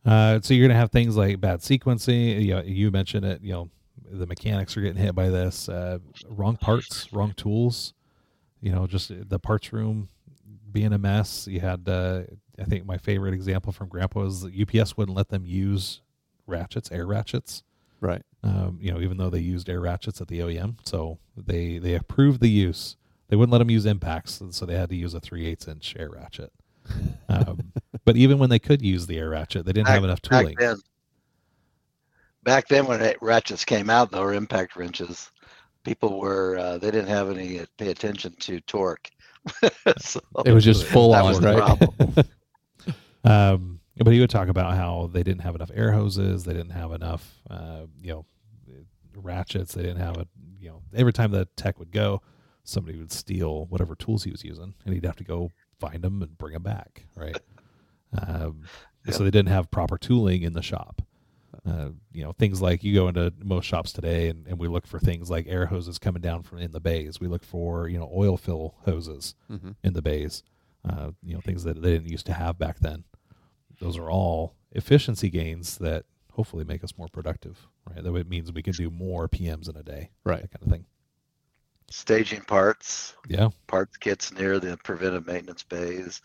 Uh, 0.05 0.39
so 0.41 0.53
you're 0.53 0.67
going 0.67 0.75
to 0.75 0.79
have 0.79 0.91
things 0.91 1.17
like 1.17 1.39
bad 1.39 1.61
sequencing. 1.61 2.43
You, 2.43 2.55
know, 2.55 2.61
you 2.61 2.91
mentioned 2.91 3.25
it. 3.25 3.41
You 3.41 3.53
know, 3.53 3.69
the 4.11 4.27
mechanics 4.27 4.77
are 4.77 4.81
getting 4.81 5.01
hit 5.01 5.15
by 5.15 5.29
this. 5.29 5.67
Uh, 5.67 5.99
wrong 6.27 6.57
parts, 6.57 7.11
wrong 7.11 7.33
tools. 7.33 7.93
You 8.61 8.71
know, 8.71 8.85
just 8.85 9.11
the 9.29 9.39
parts 9.39 9.73
room 9.73 10.09
being 10.71 10.93
a 10.93 10.97
mess. 10.97 11.47
You 11.47 11.59
had, 11.59 11.87
uh, 11.89 12.23
I 12.59 12.65
think, 12.65 12.85
my 12.85 12.97
favorite 12.97 13.33
example 13.33 13.71
from 13.71 13.89
Grandpa 13.89 14.21
was 14.21 14.45
UPS 14.45 14.95
wouldn't 14.95 15.17
let 15.17 15.29
them 15.29 15.45
use 15.45 16.01
ratchets, 16.47 16.91
air 16.91 17.05
ratchets. 17.05 17.63
Right. 18.01 18.21
Um, 18.43 18.77
you 18.81 18.91
know, 18.91 18.99
even 18.99 19.17
though 19.17 19.29
they 19.29 19.39
used 19.39 19.69
air 19.69 19.81
ratchets 19.81 20.21
at 20.21 20.27
the 20.27 20.39
OEM, 20.39 20.75
so 20.85 21.17
they 21.35 21.77
they 21.77 21.95
approved 21.95 22.41
the 22.41 22.49
use. 22.49 22.95
They 23.27 23.35
wouldn't 23.35 23.51
let 23.51 23.57
them 23.59 23.71
use 23.71 23.85
impacts, 23.85 24.41
so 24.51 24.65
they 24.65 24.75
had 24.75 24.89
to 24.89 24.95
use 24.95 25.13
a 25.15 25.19
three 25.19 25.47
eighths 25.47 25.67
inch 25.67 25.95
air 25.97 26.09
ratchet. 26.09 26.51
Um, 27.27 27.73
but 28.05 28.15
even 28.15 28.37
when 28.37 28.49
they 28.51 28.59
could 28.59 28.81
use 28.81 29.07
the 29.07 29.17
air 29.17 29.29
ratchet, 29.29 29.65
they 29.65 29.73
didn't 29.73 29.87
have 29.87 30.03
enough 30.03 30.21
Back 30.21 30.41
tooling. 30.41 30.55
then, 30.59 30.77
back 32.43 32.67
then 32.67 32.85
when 32.85 33.15
ratchets 33.21 33.65
came 33.65 33.89
out, 33.89 34.11
though, 34.11 34.21
or 34.21 34.33
impact 34.33 34.75
wrenches, 34.75 35.31
people 35.83 36.19
were 36.19 36.57
uh, 36.59 36.77
they 36.77 36.91
didn't 36.91 37.07
have 37.07 37.31
any 37.31 37.61
uh, 37.61 37.65
pay 37.77 37.89
attention 37.89 38.35
to 38.41 38.59
torque. 38.61 39.09
so 39.97 40.19
It 40.45 40.51
was 40.51 40.63
just 40.63 40.85
full 40.85 41.13
on, 41.15 41.41
right? 41.41 41.57
problem. 41.57 42.13
Um, 43.25 43.74
but 43.97 44.13
he 44.13 44.19
would 44.19 44.29
talk 44.29 44.47
about 44.49 44.75
how 44.75 45.09
they 45.13 45.23
didn't 45.23 45.41
have 45.41 45.55
enough 45.55 45.71
air 45.73 45.91
hoses, 45.91 46.43
they 46.43 46.53
didn't 46.53 46.71
have 46.71 46.91
enough, 46.91 47.39
uh, 47.49 47.85
you 48.01 48.11
know, 48.11 48.25
ratchets. 49.15 49.73
They 49.73 49.83
didn't 49.83 49.99
have 50.01 50.17
a, 50.17 50.27
you 50.59 50.69
know, 50.69 50.81
every 50.93 51.13
time 51.13 51.31
the 51.31 51.45
tech 51.55 51.79
would 51.79 51.91
go, 51.91 52.21
somebody 52.63 52.97
would 52.97 53.11
steal 53.11 53.65
whatever 53.67 53.95
tools 53.95 54.23
he 54.23 54.31
was 54.31 54.43
using, 54.43 54.73
and 54.85 54.93
he'd 54.93 55.05
have 55.05 55.15
to 55.17 55.23
go 55.23 55.51
find 55.79 56.01
them 56.01 56.21
and 56.21 56.37
bring 56.37 56.53
them 56.53 56.63
back, 56.63 57.05
right? 57.15 57.37
um, 58.27 58.63
So 59.11 59.23
they 59.23 59.31
didn't 59.31 59.49
have 59.49 59.69
proper 59.71 59.97
tooling 59.97 60.41
in 60.43 60.53
the 60.53 60.61
shop. 60.63 61.01
Uh, 61.65 61.89
you 62.11 62.23
know, 62.23 62.31
things 62.33 62.61
like 62.61 62.83
you 62.83 62.93
go 62.93 63.07
into 63.07 63.33
most 63.41 63.65
shops 63.65 63.91
today, 63.93 64.27
and, 64.29 64.45
and 64.47 64.59
we 64.59 64.67
look 64.67 64.85
for 64.85 64.99
things 64.99 65.29
like 65.29 65.45
air 65.47 65.65
hoses 65.67 65.97
coming 65.97 66.21
down 66.21 66.43
from 66.43 66.59
in 66.59 66.71
the 66.71 66.79
bays. 66.81 67.19
We 67.19 67.27
look 67.27 67.43
for 67.43 67.87
you 67.87 67.97
know 67.97 68.11
oil 68.13 68.35
fill 68.37 68.75
hoses 68.85 69.35
Mm-hmm. 69.51 69.71
in 69.83 69.93
the 69.93 70.01
bays. 70.01 70.43
Uh, 70.87 71.11
you 71.23 71.33
know, 71.33 71.41
things 71.41 71.63
that 71.63 71.81
they 71.81 71.91
didn't 71.93 72.09
used 72.09 72.25
to 72.27 72.33
have 72.33 72.59
back 72.59 72.79
then. 72.79 73.03
Those 73.79 73.97
are 73.97 74.09
all 74.09 74.55
efficiency 74.71 75.29
gains 75.29 75.77
that 75.77 76.05
hopefully 76.31 76.65
make 76.65 76.83
us 76.83 76.97
more 76.97 77.07
productive, 77.07 77.67
right? 77.89 78.03
That 78.03 78.13
it 78.15 78.29
means 78.29 78.51
we 78.51 78.61
can 78.61 78.73
do 78.73 78.89
more 78.89 79.27
PMs 79.29 79.69
in 79.69 79.75
a 79.77 79.83
day, 79.83 80.09
Right. 80.23 80.41
that 80.41 80.51
kind 80.51 80.63
of 80.63 80.69
thing. 80.71 80.85
Staging 81.89 82.41
parts, 82.41 83.15
Yeah, 83.29 83.49
parts 83.67 83.95
kits 83.97 84.33
near 84.33 84.59
the 84.59 84.75
preventive 84.77 85.27
maintenance 85.27 85.63
bays, 85.63 86.21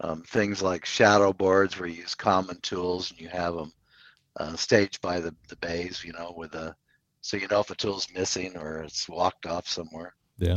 um, 0.00 0.22
things 0.22 0.62
like 0.62 0.86
shadow 0.86 1.32
boards 1.32 1.78
where 1.78 1.88
you 1.88 2.02
use 2.02 2.14
common 2.14 2.58
tools 2.62 3.10
and 3.10 3.20
you 3.20 3.28
have 3.28 3.54
them 3.54 3.72
uh, 4.38 4.56
staged 4.56 5.00
by 5.02 5.20
the, 5.20 5.34
the 5.48 5.56
bays, 5.56 6.04
you 6.04 6.12
know, 6.12 6.32
with 6.36 6.54
a 6.54 6.74
so 7.22 7.36
you 7.36 7.48
know 7.48 7.60
if 7.60 7.70
a 7.70 7.74
tool's 7.74 8.08
missing 8.14 8.56
or 8.56 8.82
it's 8.82 9.08
walked 9.08 9.46
off 9.46 9.68
somewhere. 9.68 10.14
yeah. 10.38 10.56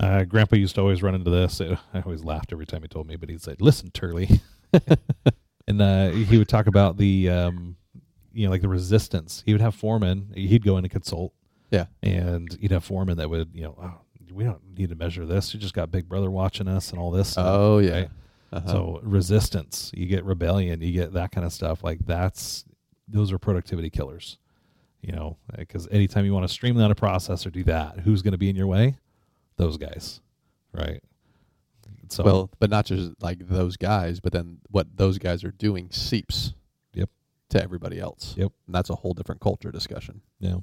Uh, 0.00 0.24
Grandpa 0.24 0.56
used 0.56 0.74
to 0.76 0.80
always 0.80 1.02
run 1.02 1.14
into 1.14 1.30
this. 1.30 1.60
I 1.60 2.00
always 2.00 2.24
laughed 2.24 2.52
every 2.52 2.66
time 2.66 2.82
he 2.82 2.88
told 2.88 3.06
me, 3.06 3.16
but 3.16 3.28
he'd 3.28 3.42
say, 3.42 3.56
"Listen, 3.60 3.90
Turley," 3.90 4.40
and 5.68 5.80
uh, 5.80 6.10
he 6.10 6.38
would 6.38 6.48
talk 6.48 6.66
about 6.66 6.96
the, 6.96 7.28
um, 7.28 7.76
you 8.32 8.44
know, 8.46 8.50
like 8.50 8.62
the 8.62 8.68
resistance. 8.68 9.42
He 9.46 9.52
would 9.52 9.60
have 9.60 9.74
foremen. 9.74 10.32
He'd 10.34 10.64
go 10.64 10.76
in 10.78 10.84
and 10.84 10.90
consult. 10.90 11.32
Yeah. 11.70 11.86
and 12.02 12.54
you'd 12.60 12.70
have 12.72 12.84
foremen 12.84 13.16
that 13.16 13.30
would, 13.30 13.48
you 13.54 13.62
know, 13.62 13.74
oh, 13.82 14.00
we 14.30 14.44
don't 14.44 14.60
need 14.76 14.90
to 14.90 14.94
measure 14.94 15.24
this. 15.24 15.54
You 15.54 15.60
just 15.60 15.72
got 15.74 15.90
Big 15.90 16.06
Brother 16.08 16.30
watching 16.30 16.68
us 16.68 16.90
and 16.90 16.98
all 16.98 17.10
this. 17.10 17.30
stuff, 17.30 17.46
Oh 17.48 17.78
yeah. 17.78 17.92
right? 17.92 18.10
Uh-huh. 18.52 18.68
So 18.70 19.00
resistance, 19.02 19.90
you 19.94 20.04
get 20.06 20.24
rebellion, 20.24 20.82
you 20.82 20.92
get 20.92 21.14
that 21.14 21.32
kind 21.32 21.46
of 21.46 21.52
stuff. 21.52 21.82
Like 21.82 22.00
that's 22.04 22.64
those 23.08 23.32
are 23.32 23.38
productivity 23.38 23.88
killers. 23.88 24.36
You 25.00 25.12
know, 25.12 25.36
because 25.56 25.88
anytime 25.90 26.24
you 26.26 26.32
want 26.34 26.46
to 26.46 26.52
streamline 26.52 26.90
a 26.90 26.94
process 26.94 27.44
or 27.46 27.50
do 27.50 27.64
that, 27.64 28.00
who's 28.00 28.20
going 28.22 28.32
to 28.32 28.38
be 28.38 28.48
in 28.50 28.54
your 28.56 28.66
way? 28.68 28.96
Those 29.56 29.76
guys, 29.78 30.20
right? 30.72 31.02
So 32.12 32.24
well, 32.24 32.50
but 32.58 32.70
not 32.70 32.86
just 32.86 33.12
like 33.20 33.48
those 33.48 33.76
guys, 33.76 34.20
but 34.20 34.32
then 34.32 34.58
what 34.70 34.96
those 34.96 35.18
guys 35.18 35.44
are 35.44 35.50
doing 35.50 35.90
seeps. 35.90 36.54
Yep. 36.94 37.08
To 37.50 37.62
everybody 37.62 37.98
else. 37.98 38.34
Yep. 38.36 38.52
And 38.66 38.74
that's 38.74 38.90
a 38.90 38.94
whole 38.94 39.14
different 39.14 39.40
culture 39.40 39.70
discussion. 39.70 40.20
yeah, 40.40 40.56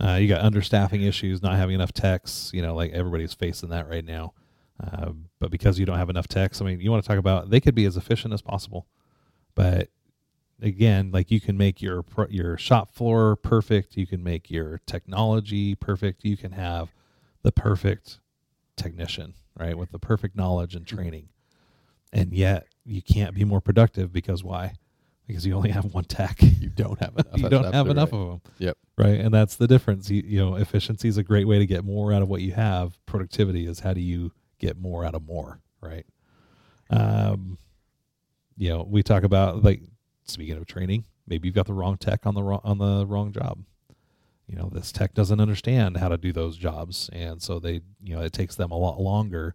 uh, 0.00 0.14
you 0.14 0.28
got 0.28 0.42
understaffing 0.42 1.06
issues, 1.06 1.42
not 1.42 1.56
having 1.56 1.74
enough 1.74 1.92
techs. 1.92 2.50
You 2.52 2.62
know, 2.62 2.74
like 2.74 2.92
everybody's 2.92 3.34
facing 3.34 3.70
that 3.70 3.88
right 3.88 4.04
now. 4.04 4.34
Uh, 4.82 5.12
but 5.38 5.50
because 5.50 5.78
you 5.78 5.86
don't 5.86 5.98
have 5.98 6.10
enough 6.10 6.28
techs, 6.28 6.60
I 6.60 6.64
mean, 6.64 6.80
you 6.80 6.90
want 6.90 7.02
to 7.02 7.08
talk 7.08 7.18
about 7.18 7.48
they 7.48 7.60
could 7.60 7.74
be 7.74 7.86
as 7.86 7.96
efficient 7.96 8.34
as 8.34 8.42
possible, 8.42 8.86
but 9.54 9.88
again, 10.60 11.10
like 11.12 11.30
you 11.30 11.40
can 11.40 11.56
make 11.56 11.80
your 11.80 12.04
your 12.28 12.58
shop 12.58 12.94
floor 12.94 13.36
perfect, 13.36 13.96
you 13.96 14.06
can 14.06 14.22
make 14.22 14.50
your 14.50 14.80
technology 14.86 15.74
perfect, 15.74 16.24
you 16.24 16.36
can 16.36 16.52
have 16.52 16.90
the 17.42 17.52
perfect 17.52 18.20
technician, 18.76 19.34
right, 19.58 19.76
with 19.76 19.90
the 19.90 19.98
perfect 19.98 20.36
knowledge 20.36 20.74
and 20.74 20.86
training, 20.86 21.28
and 22.12 22.32
yet 22.32 22.66
you 22.84 23.02
can't 23.02 23.34
be 23.34 23.44
more 23.44 23.60
productive 23.60 24.12
because 24.12 24.42
why? 24.44 24.74
Because 25.26 25.44
you 25.44 25.54
only 25.54 25.70
have 25.70 25.86
one 25.86 26.04
tech. 26.04 26.40
You 26.66 26.70
don't 26.70 26.98
have 26.98 27.12
enough. 27.12 27.26
you 27.38 27.48
don't 27.48 27.72
have 27.72 27.86
enough 27.86 28.12
right. 28.12 28.18
of 28.18 28.28
them. 28.28 28.40
Yep. 28.58 28.78
Right. 28.98 29.20
And 29.20 29.32
that's 29.32 29.54
the 29.54 29.68
difference. 29.68 30.10
You, 30.10 30.22
you 30.26 30.38
know, 30.40 30.56
efficiency 30.56 31.06
is 31.06 31.16
a 31.16 31.22
great 31.22 31.46
way 31.46 31.58
to 31.60 31.66
get 31.66 31.84
more 31.84 32.12
out 32.12 32.22
of 32.22 32.28
what 32.28 32.40
you 32.40 32.52
have. 32.52 32.98
Productivity 33.06 33.66
is 33.66 33.78
how 33.78 33.92
do 33.92 34.00
you 34.00 34.32
get 34.58 34.76
more 34.76 35.04
out 35.04 35.14
of 35.14 35.24
more. 35.24 35.60
Right. 35.80 36.06
Um, 36.90 37.56
you 38.56 38.70
know, 38.70 38.82
we 38.82 39.02
talk 39.04 39.22
about 39.22 39.62
like 39.62 39.80
speaking 40.24 40.56
of 40.56 40.66
training, 40.66 41.04
maybe 41.26 41.46
you've 41.46 41.54
got 41.54 41.66
the 41.66 41.74
wrong 41.74 41.98
tech 41.98 42.26
on 42.26 42.34
the 42.34 42.42
wrong 42.42 42.60
on 42.64 42.78
the 42.78 43.06
wrong 43.06 43.32
job. 43.32 43.62
You 44.48 44.56
know, 44.56 44.68
this 44.72 44.92
tech 44.92 45.12
doesn't 45.14 45.40
understand 45.40 45.96
how 45.96 46.08
to 46.08 46.16
do 46.16 46.32
those 46.32 46.56
jobs, 46.56 47.10
and 47.12 47.42
so 47.42 47.58
they, 47.58 47.80
you 48.02 48.14
know, 48.14 48.22
it 48.22 48.32
takes 48.32 48.54
them 48.54 48.70
a 48.70 48.78
lot 48.78 49.00
longer 49.00 49.54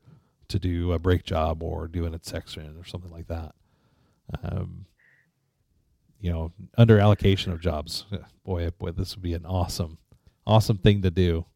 to 0.49 0.59
do 0.59 0.91
a 0.91 0.99
brake 0.99 1.23
job 1.23 1.63
or 1.63 1.87
do 1.87 2.05
an 2.05 2.13
inspection 2.13 2.75
or 2.77 2.83
something 2.83 3.09
like 3.11 3.27
that. 3.27 3.55
Um, 4.43 4.85
you 6.19 6.31
know, 6.31 6.51
under 6.77 6.99
allocation 6.99 7.51
of 7.53 7.61
jobs, 7.61 8.05
boy, 8.43 8.69
boy, 8.71 8.91
this 8.91 9.15
would 9.15 9.23
be 9.23 9.33
an 9.33 9.45
awesome, 9.45 9.97
awesome 10.45 10.77
thing 10.77 11.01
to 11.03 11.11
do. 11.11 11.45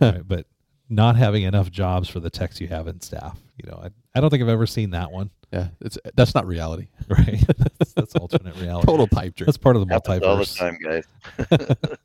Right, 0.00 0.26
but 0.26 0.46
not 0.88 1.16
having 1.16 1.42
enough 1.42 1.70
jobs 1.70 2.08
for 2.08 2.20
the 2.20 2.30
techs 2.30 2.60
you 2.60 2.68
have 2.68 2.86
in 2.86 3.00
staff, 3.00 3.38
you 3.56 3.68
know, 3.68 3.80
I, 3.82 3.88
I 4.14 4.20
don't 4.20 4.30
think 4.30 4.42
I've 4.42 4.48
ever 4.48 4.66
seen 4.66 4.90
that 4.90 5.10
one. 5.10 5.30
Yeah, 5.52 5.68
it's 5.80 5.98
that's 6.14 6.34
not 6.34 6.46
reality. 6.46 6.88
Right, 7.08 7.42
that's, 7.78 7.92
that's 7.92 8.14
alternate 8.14 8.56
reality. 8.56 8.86
Total 8.86 9.08
pipe 9.08 9.34
dream. 9.34 9.46
That's 9.46 9.58
part 9.58 9.74
of 9.76 9.86
the 9.86 9.92
Happens 9.92 10.22
all 10.22 10.36
the 10.36 10.44
multiverse. 10.44 10.58
time, 10.58 10.78
guys. 10.80 11.96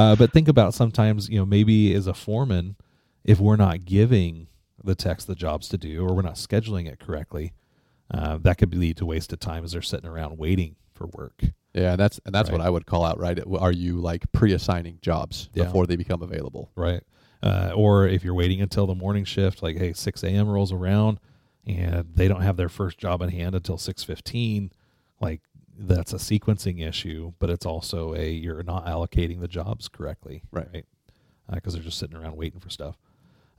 Uh, 0.00 0.16
but 0.16 0.32
think 0.32 0.48
about 0.48 0.72
sometimes, 0.72 1.28
you 1.28 1.38
know, 1.38 1.44
maybe 1.44 1.92
as 1.92 2.06
a 2.06 2.14
foreman, 2.14 2.74
if 3.22 3.38
we're 3.38 3.56
not 3.56 3.84
giving 3.84 4.46
the 4.82 4.94
techs 4.94 5.26
the 5.26 5.34
jobs 5.34 5.68
to 5.68 5.76
do 5.76 6.02
or 6.02 6.14
we're 6.14 6.22
not 6.22 6.36
scheduling 6.36 6.86
it 6.90 6.98
correctly, 6.98 7.52
uh, 8.10 8.38
that 8.38 8.56
could 8.56 8.74
lead 8.74 8.96
to 8.96 9.04
waste 9.04 9.30
of 9.32 9.40
time 9.40 9.62
as 9.62 9.72
they're 9.72 9.82
sitting 9.82 10.08
around 10.08 10.38
waiting 10.38 10.76
for 10.94 11.06
work. 11.08 11.42
Yeah, 11.74 11.92
and 11.92 12.00
that's 12.00 12.18
and 12.24 12.34
that's 12.34 12.50
what 12.50 12.62
I 12.62 12.70
would 12.70 12.86
call 12.86 13.04
out. 13.04 13.18
Right? 13.18 13.38
Are 13.58 13.70
you 13.70 14.00
like 14.00 14.32
pre-assigning 14.32 15.00
jobs 15.02 15.50
Yeah. 15.52 15.64
before 15.64 15.86
they 15.86 15.96
become 15.96 16.22
available? 16.22 16.70
right? 16.76 17.02
Uh, 17.42 17.72
or 17.74 18.06
if 18.08 18.24
you're 18.24 18.34
waiting 18.34 18.60
until 18.62 18.86
the 18.86 18.94
morning 18.94 19.24
shift, 19.24 19.62
like 19.62 19.76
hey, 19.76 19.92
six 19.92 20.24
a.m. 20.24 20.48
rolls 20.48 20.72
around, 20.72 21.20
and 21.66 22.06
they 22.14 22.26
don't 22.26 22.40
have 22.40 22.56
their 22.56 22.68
first 22.70 22.96
job 22.98 23.20
in 23.22 23.28
hand 23.28 23.54
until 23.54 23.76
six 23.76 24.02
fifteen, 24.02 24.72
like 25.20 25.42
that's 25.80 26.12
a 26.12 26.16
sequencing 26.16 26.86
issue, 26.86 27.32
but 27.38 27.50
it's 27.50 27.66
also 27.66 28.14
a 28.14 28.30
you're 28.30 28.62
not 28.62 28.86
allocating 28.86 29.40
the 29.40 29.48
jobs 29.48 29.88
correctly, 29.88 30.42
Right. 30.52 30.68
Right? 30.72 30.86
Because 31.52 31.74
they're 31.74 31.82
just 31.82 31.98
sitting 31.98 32.16
around 32.16 32.36
waiting 32.36 32.60
for 32.60 32.70
stuff, 32.70 32.96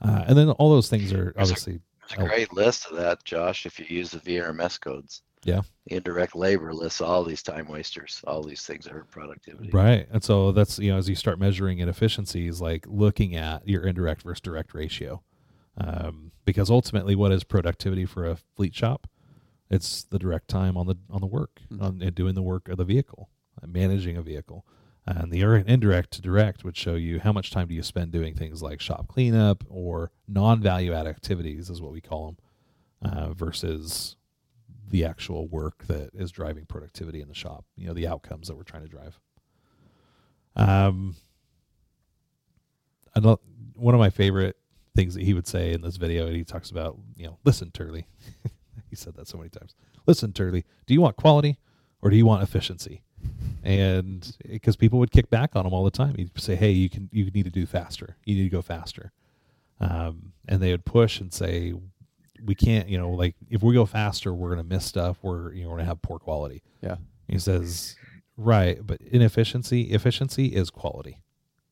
uh, 0.02 0.24
and 0.28 0.38
then 0.38 0.50
all 0.52 0.70
those 0.70 0.90
things 0.90 1.12
are 1.12 1.34
obviously 1.38 1.82
There's 2.10 2.22
a 2.22 2.28
great 2.30 2.54
list 2.54 2.88
of 2.90 2.98
that, 2.98 3.24
Josh, 3.26 3.66
if 3.66 3.80
you 3.80 3.86
use 3.90 4.12
the 4.12 4.20
VMRS 4.20 4.80
codes. 4.80 5.24
Yeah. 5.44 5.62
Indirect 5.88 6.36
labor 6.36 6.74
lists 6.74 7.02
all 7.02 7.24
these 7.24 7.42
time 7.42 7.68
wasters, 7.68 8.22
all 8.28 8.44
these 8.44 8.62
things 8.62 8.86
that 8.86 8.94
hurt 8.94 9.10
productivity. 9.10 9.72
Right. 9.72 10.08
And 10.12 10.24
so 10.24 10.52
that's, 10.52 10.78
you 10.78 10.92
know, 10.92 10.98
as 10.98 11.10
you 11.10 11.16
start 11.16 11.40
measuring 11.40 11.80
inefficiencies, 11.80 12.62
like 12.62 12.86
looking 12.88 13.36
at 13.36 13.68
your 13.68 13.86
indirect 13.86 14.22
versus 14.22 14.42
direct 14.42 14.74
ratio. 14.74 15.24
Um, 15.78 16.32
because 16.46 16.70
ultimately, 16.70 17.16
what 17.16 17.32
is 17.32 17.44
productivity 17.44 18.06
for 18.06 18.26
a 18.30 18.38
fleet 18.56 18.76
shop? 18.76 19.08
It's 19.72 20.04
the 20.04 20.20
direct 20.20 20.50
time 20.50 20.76
on 20.76 20.86
the 20.86 20.98
on 21.10 21.22
the 21.22 21.28
work, 21.28 21.62
Mhm. 21.72 21.82
on 21.82 22.02
and 22.02 22.14
doing 22.14 22.36
the 22.36 22.42
work 22.44 22.68
of 22.68 22.78
the 22.78 22.84
vehicle, 22.84 23.30
uh, 23.64 23.68
managing 23.68 24.18
a 24.18 24.22
vehicle. 24.22 24.66
And 25.08 25.32
the 25.32 25.42
indirect 25.42 26.12
to 26.12 26.22
direct 26.22 26.64
would 26.64 26.78
show 26.78 26.94
you 26.96 27.20
how 27.22 27.32
much 27.32 27.50
time 27.50 27.68
do 27.70 27.74
you 27.74 27.82
spend 27.82 28.12
doing 28.12 28.36
things 28.36 28.62
like 28.62 28.80
shop 28.82 29.08
cleanup 29.08 29.64
or 29.70 30.12
non-value 30.28 30.94
add 30.94 31.08
activities, 31.08 31.70
is 31.70 31.82
what 31.82 31.92
we 31.92 32.02
call 32.02 32.26
them, 32.28 32.38
uh, 33.12 33.34
versus 33.34 34.16
the 34.90 35.04
actual 35.06 35.48
work 35.48 35.86
that 35.88 36.12
is 36.14 36.32
driving 36.32 36.66
productivity 36.66 37.22
in 37.22 37.30
the 37.30 37.34
shop. 37.34 37.66
You 37.76 37.88
know, 37.88 37.94
the 37.94 38.08
outcomes 38.08 38.48
that 38.48 38.56
we're 38.58 38.64
trying 38.64 38.84
to 38.84 38.90
drive. 38.90 39.20
Um, 40.56 41.16
I 43.16 43.22
don't, 43.22 43.40
one 43.76 43.96
of 43.96 44.00
my 44.00 44.10
favorite 44.10 44.58
things 44.96 45.16
that 45.16 45.24
he 45.24 45.34
would 45.34 45.48
say 45.48 45.72
in 45.74 45.82
this 45.82 45.96
video, 45.98 46.28
and 46.28 46.36
he 46.36 46.44
talks 46.44 46.70
about, 46.70 47.00
you 47.16 47.26
know, 47.26 47.40
listen, 47.46 47.72
Turley. 47.72 48.06
he 48.92 48.96
said 48.96 49.16
that 49.16 49.28
so 49.28 49.38
many 49.40 49.50
times. 49.50 49.74
Listen, 50.06 50.32
Turley, 50.34 50.64
do 50.86 50.94
you 50.94 51.02
want 51.02 51.16
quality 51.16 51.58
or 52.04 52.12
do 52.12 52.16
you 52.16 52.26
want 52.28 52.44
efficiency? 52.44 53.02
And 53.64 54.36
because 54.48 54.76
people 54.76 55.00
would 55.00 55.12
kick 55.12 55.30
back 55.30 55.56
on 55.56 55.66
him 55.66 55.74
all 55.74 55.84
the 55.84 55.92
time, 55.92 56.16
he'd 56.16 56.32
say, 56.40 56.56
"Hey, 56.56 56.72
you 56.72 56.90
can, 56.90 57.10
you 57.12 57.30
need 57.32 57.44
to 57.46 57.52
do 57.52 57.66
faster. 57.66 58.18
You 58.26 58.36
need 58.36 58.44
to 58.44 58.50
go 58.50 58.62
faster." 58.62 59.12
Um, 59.80 60.34
and 60.48 60.62
they 60.62 60.72
would 60.72 60.86
push 60.86 61.20
and 61.20 61.32
say, 61.34 61.74
"We 62.44 62.56
can't, 62.56 62.90
you 62.90 62.98
know, 62.98 63.12
like 63.12 63.36
if 63.50 63.62
we 63.64 63.74
go 63.74 63.86
faster, 63.86 64.34
we're 64.34 64.54
going 64.54 64.68
to 64.68 64.76
miss 64.76 64.86
stuff. 64.86 65.18
We're, 65.22 65.54
you 65.54 65.64
know, 65.64 65.70
we're 65.70 65.76
going 65.78 65.86
to 65.86 65.90
have 65.90 66.02
poor 66.02 66.20
quality." 66.20 66.64
Yeah. 66.82 66.98
He 67.28 67.38
says, 67.40 67.96
"Right, 68.38 68.80
but 68.86 69.00
inefficiency, 69.02 69.84
efficiency 69.92 70.48
is 70.48 70.70
quality. 70.70 71.22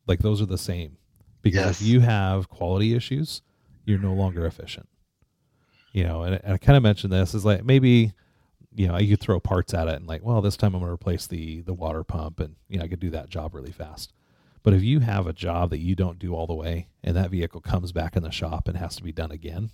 Like 0.08 0.20
those 0.20 0.42
are 0.42 0.46
the 0.48 0.58
same. 0.58 0.98
Because 1.42 1.66
Yes. 1.66 1.82
if 1.82 1.88
you 1.88 2.00
have 2.02 2.50
quality 2.50 2.94
issues, 2.94 3.42
you're 3.86 3.98
no 3.98 4.14
longer 4.14 4.46
efficient. 4.46 4.88
You 5.92 6.04
know, 6.04 6.24
and, 6.24 6.40
and 6.44 6.54
I 6.54 6.58
kind 6.58 6.78
of 6.78 6.84
mentioned 6.84 7.12
this 7.12 7.34
is 7.34 7.44
like 7.46 7.64
maybe, 7.64 8.14
you 8.76 8.88
know, 8.88 8.98
you 8.98 9.10
could 9.16 9.20
throw 9.22 9.40
parts 9.40 9.74
at 9.74 9.88
it 9.88 9.96
and 9.96 10.06
like, 10.08 10.24
well, 10.24 10.42
this 10.42 10.56
time 10.58 10.76
I'm 10.76 10.82
going 10.82 10.90
to 10.90 10.94
replace 10.94 11.26
the 11.28 11.62
the 11.62 11.74
water 11.74 12.04
pump, 12.04 12.40
and 12.40 12.56
you 12.68 12.78
know, 12.80 12.86
I 12.86 12.88
could 12.88 13.00
do 13.00 13.10
that 13.12 13.30
job 13.30 13.56
really 13.56 13.72
fast. 13.72 14.14
But 14.62 14.74
if 14.74 14.84
you 14.84 15.00
have 15.00 15.26
a 15.26 15.34
job 15.34 15.70
that 15.72 15.80
you 15.80 15.96
don't 15.96 16.20
do 16.20 16.36
all 16.36 16.46
the 16.46 16.54
way, 16.54 16.90
and 17.04 17.16
that 17.16 17.32
vehicle 17.32 17.62
comes 17.62 17.92
back 17.92 18.16
in 18.16 18.24
the 18.24 18.30
shop 18.32 18.68
and 18.68 18.78
has 18.78 18.96
to 18.98 19.04
be 19.04 19.12
done 19.14 19.32
again, 19.32 19.72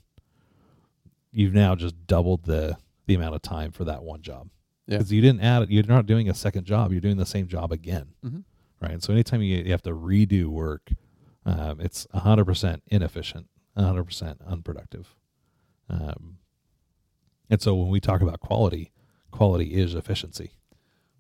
you've 1.32 1.54
now 1.54 1.76
just 1.76 2.08
doubled 2.08 2.46
the 2.46 2.78
the 3.08 3.14
amount 3.16 3.36
of 3.36 3.42
time 3.42 3.72
for 3.72 3.84
that 3.84 4.04
one 4.04 4.22
job. 4.22 4.50
Yeah. 4.88 4.98
Because 4.98 5.12
you 5.12 5.22
didn't 5.22 5.42
add 5.42 5.64
it, 5.64 5.70
you're 5.72 5.84
not 5.84 6.06
doing 6.06 6.30
a 6.30 6.34
second 6.34 6.66
job. 6.66 6.92
You're 6.92 7.02
doing 7.02 7.18
the 7.18 7.26
same 7.26 7.48
job 7.48 7.72
again, 7.72 8.10
Mhm. 8.26 8.44
right? 8.82 9.02
So 9.04 9.14
anytime 9.14 9.42
you, 9.44 9.58
you 9.58 9.72
have 9.72 9.84
to 9.84 9.92
redo 9.94 10.46
work, 10.46 10.92
um, 11.46 11.80
it's 11.80 12.08
100% 12.16 12.82
inefficient, 12.88 13.48
100% 13.78 14.38
unproductive. 14.48 15.16
Um, 15.90 16.38
and 17.50 17.62
so 17.62 17.76
when 17.76 17.90
we 17.90 18.00
talk 18.00 18.22
about 18.22 18.40
quality, 18.40 18.92
quality 19.32 19.74
is 19.76 19.94
efficiency. 19.94 20.52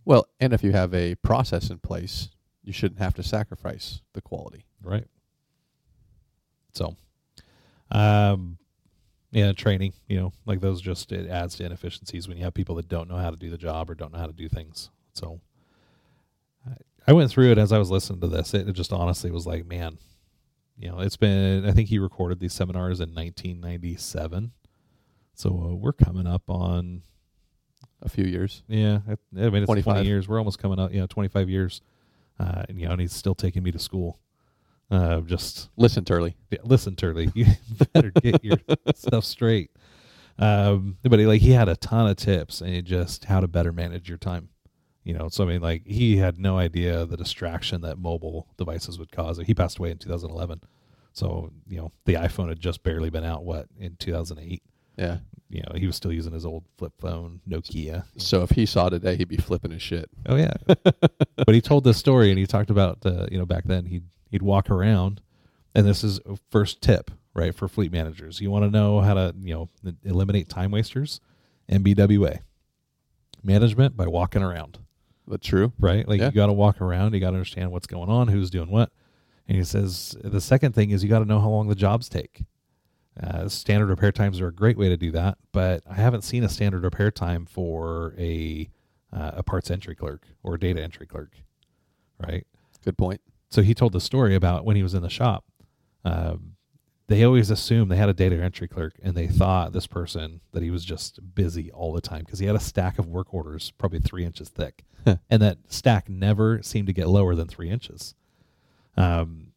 Well, 0.06 0.28
and 0.39 0.54
if 0.54 0.63
you 0.63 0.71
have 0.71 0.93
a 0.93 1.15
process 1.15 1.69
in 1.69 1.80
place, 1.80 2.30
you 2.63 2.73
shouldn't 2.73 2.99
have 2.99 3.13
to 3.15 3.23
sacrifice 3.23 4.01
the 4.13 4.21
quality. 4.21 4.65
Right. 4.82 5.08
So, 6.73 6.95
um, 7.91 8.58
yeah, 9.32 9.51
training, 9.54 9.93
you 10.08 10.17
know, 10.19 10.34
like 10.45 10.62
those 10.62 10.82
just, 10.82 11.12
it 11.12 11.30
adds 11.30 11.56
to 11.58 11.65
inefficiencies 11.65 12.28
when 12.28 12.38
you 12.38 12.43
have 12.43 12.54
people 12.54 12.75
that 12.75 12.88
don't 12.88 13.10
know 13.10 13.17
how 13.17 13.30
to 13.30 13.38
do 13.38 13.49
the 13.49 13.58
job 13.58 13.89
or 13.89 13.95
don't 13.95 14.12
know 14.13 14.19
how 14.19 14.28
to 14.28 14.34
do 14.34 14.47
things. 14.49 14.89
So, 15.13 15.41
I- 16.67 16.78
I 17.08 17.13
went 17.13 17.30
through 17.30 17.51
it 17.51 17.58
as 17.58 17.71
I 17.71 17.78
was 17.78 17.91
listening 17.91 18.21
to 18.21 18.28
this. 18.28 18.54
It, 18.54 18.67
it 18.67 18.73
just 18.73 18.91
honestly 18.91 19.30
was 19.32 19.45
like, 19.45 19.65
man, 19.65 19.97
you 20.77 20.89
know, 20.89 20.99
it's 20.99 21.17
been, 21.17 21.65
I 21.65 21.71
think 21.71 21.89
he 21.89 21.99
recorded 21.99 22.39
these 22.39 22.53
seminars 22.53 22.99
in 22.99 23.13
1997. 23.13 24.51
So 25.33 25.49
uh, 25.49 25.75
we're 25.75 25.93
coming 25.93 26.27
up 26.27 26.43
on, 26.49 27.01
A 28.01 28.09
few 28.09 28.25
years. 28.25 28.63
yeah, 28.67 28.99
I, 29.07 29.11
I 29.13 29.49
mean, 29.49 29.55
it's 29.63 29.65
25. 29.67 29.83
20 29.83 30.07
years. 30.07 30.27
We're 30.27 30.38
almost 30.39 30.59
coming 30.59 30.79
up, 30.79 30.93
you 30.93 30.99
know, 30.99 31.07
25 31.07 31.49
years. 31.49 31.81
Uh, 32.39 32.63
and, 32.67 32.79
you 32.79 32.85
know, 32.85 32.91
and 32.93 33.01
he's 33.01 33.13
still 33.13 33.35
taking 33.35 33.63
me 33.63 33.71
to 33.71 33.79
school. 33.79 34.19
Uh, 34.91 35.21
just 35.21 35.69
Listen, 35.77 36.05
Turley. 36.05 36.35
yeah, 36.51 36.59
listen, 36.63 36.95
Turley, 36.95 37.31
you 37.33 37.45
better 37.93 38.11
get 38.11 38.43
your 38.43 38.57
stuff 38.95 39.23
straight. 39.25 39.71
Um, 40.38 40.97
but 41.03 41.17
he, 41.17 41.25
like 41.25 41.41
he 41.41 41.51
had 41.51 41.69
a 41.69 41.75
ton 41.77 42.07
of 42.09 42.17
tips 42.17 42.61
and 42.61 42.85
just 42.85 43.25
how 43.25 43.39
to 43.39 43.47
better 43.47 43.71
manage 43.71 44.07
your 44.09 44.17
time. 44.17 44.49
You 45.06 45.13
know, 45.13 45.30
so 45.30 45.44
I 45.44 45.48
mean, 45.48 45.62
like 45.62 45.86
he 45.86 46.18
had 46.18 46.39
no 46.39 46.58
idea 46.58 47.06
the 47.06 47.15
distraction 47.15 47.82
that 47.82 48.00
mobile 48.00 48.48
devices 48.58 48.98
would 48.98 49.12
cause. 49.12 49.38
He 49.38 49.54
passed 49.54 49.78
away 49.78 49.91
in 49.91 50.00
2011, 50.00 50.62
so 51.13 51.52
you 51.68 51.78
know 51.78 51.91
the 52.06 52.15
iPhone 52.15 52.50
had 52.50 52.60
just 52.60 52.82
barely 52.82 53.12
been 53.12 53.24
out. 53.24 53.46
What 53.46 53.68
in 53.80 53.96
2008? 53.98 54.63
Yeah. 54.98 55.18
You 55.48 55.62
know, 55.62 55.78
he 55.78 55.86
was 55.86 55.96
still 55.96 56.12
using 56.12 56.34
his 56.34 56.46
old 56.46 56.63
flip 56.78 56.94
phone, 57.00 57.39
Nokia. 57.48 58.06
So 58.18 58.41
if 58.41 58.50
he 58.50 58.65
saw 58.65 58.89
today, 58.89 59.15
he'd 59.15 59.28
be 59.28 59.38
flipping 59.38 59.72
his 59.72 59.82
shit. 59.82 60.10
Oh 60.26 60.38
yeah. 60.38 60.54
but 60.68 61.54
he 61.54 61.62
told 61.62 61.84
this 61.84 61.98
story 61.98 62.32
and 62.32 62.39
he 62.39 62.48
talked 62.48 62.72
about 62.72 63.06
uh, 63.06 63.28
you 63.32 63.38
know 63.38 63.46
back 63.46 63.65
then 63.65 63.86
he'd 63.86 64.06
he'd 64.32 64.41
walk 64.41 64.72
around 64.72 65.22
and 65.76 65.86
this 65.86 66.04
is 66.04 66.20
a 66.26 66.36
first 66.50 66.82
tip 66.82 67.12
right 67.36 67.54
for 67.54 67.68
fleet 67.68 67.91
managers. 67.91 68.41
You 68.41 68.50
want 68.50 68.65
to 68.65 68.72
know 68.72 69.02
how 69.02 69.13
to 69.13 69.36
you 69.39 69.54
know 69.54 69.70
eliminate 70.04 70.50
time 70.50 70.72
wasters? 70.72 71.22
MBWA 71.70 72.39
management 73.44 73.96
by 73.96 74.08
walking 74.08 74.41
around 74.41 74.80
But 75.27 75.41
true. 75.41 75.73
right? 75.79 76.07
Like 76.07 76.19
Yeah. 76.19 76.27
you 76.27 76.31
got 76.33 76.47
to 76.47 76.53
walk 76.53 76.81
around, 76.81 77.13
you 77.13 77.19
got 77.19 77.31
to 77.31 77.35
understand 77.38 77.71
what's 77.71 77.88
going 77.88 78.09
on, 78.09 78.27
who's 78.27 78.49
doing 78.49 78.69
what. 78.69 78.91
And 79.47 79.57
he 79.57 79.63
says 79.63 80.15
the 80.23 80.41
second 80.41 80.73
thing 80.73 80.89
is 80.91 81.03
you 81.03 81.09
got 81.09 81.19
to 81.19 81.25
know 81.25 81.39
how 81.39 81.49
long 81.49 81.67
the 81.67 81.75
jobs 81.75 82.09
take. 82.09 82.43
Uh, 83.21 83.47
standard 83.47 83.88
repair 83.88 84.11
times 84.11 84.41
are 84.41 84.47
a 84.47 84.53
great 84.53 84.77
way 84.77 84.89
to 84.89 84.97
do 84.97 85.09
that, 85.11 85.38
but 85.53 85.81
I 85.89 85.93
haven't 85.93 86.23
seen 86.23 86.43
a 86.43 86.49
standard 86.49 86.83
repair 86.83 87.11
time 87.11 87.45
for 87.45 88.13
a 88.17 88.69
uh, 89.13 89.31
a 89.35 89.43
parts 89.43 89.71
entry 89.71 89.95
clerk 89.95 90.27
or 90.43 90.57
data 90.57 90.83
entry 90.83 91.05
clerk, 91.07 91.38
right? 92.19 92.45
Good 92.83 92.97
point. 92.97 93.21
So 93.49 93.61
he 93.61 93.73
told 93.73 93.93
the 93.93 94.01
story 94.01 94.35
about 94.35 94.65
when 94.65 94.75
he 94.75 94.83
was 94.83 94.93
in 94.93 95.01
the 95.01 95.09
shop. 95.09 95.45
Um, 96.03 96.55
they 97.08 97.24
always 97.24 97.52
assumed 97.52 97.91
they 97.91 97.98
had 97.98 98.10
a 98.10 98.13
data 98.13 98.41
entry 98.41 98.68
clerk 98.68 98.94
and 99.04 99.15
they 99.15 99.28
thought 99.28 99.74
this 99.74 99.86
person 99.86 100.41
that 100.54 100.63
he 100.63 100.72
was 100.72 100.84
just 100.84 101.20
busy 101.36 101.72
all 101.72 101.94
the 101.94 102.02
time 102.02 102.22
because 102.22 102.39
he 102.39 102.48
had 102.48 102.56
a 102.56 102.60
stack 102.60 102.98
of 102.98 103.08
work 103.08 103.34
orders 103.34 103.72
probably 103.78 104.00
three 104.00 104.26
inches 104.26 104.50
thick. 104.50 104.84
And 105.30 105.39
that 105.44 105.60
stack 105.68 106.10
never 106.10 106.63
seemed 106.63 106.88
to 106.88 106.94
get 106.94 107.08
lower 107.08 107.36
than 107.36 107.48
three 107.48 107.70
inches. 107.70 108.15
Um, 108.98 109.52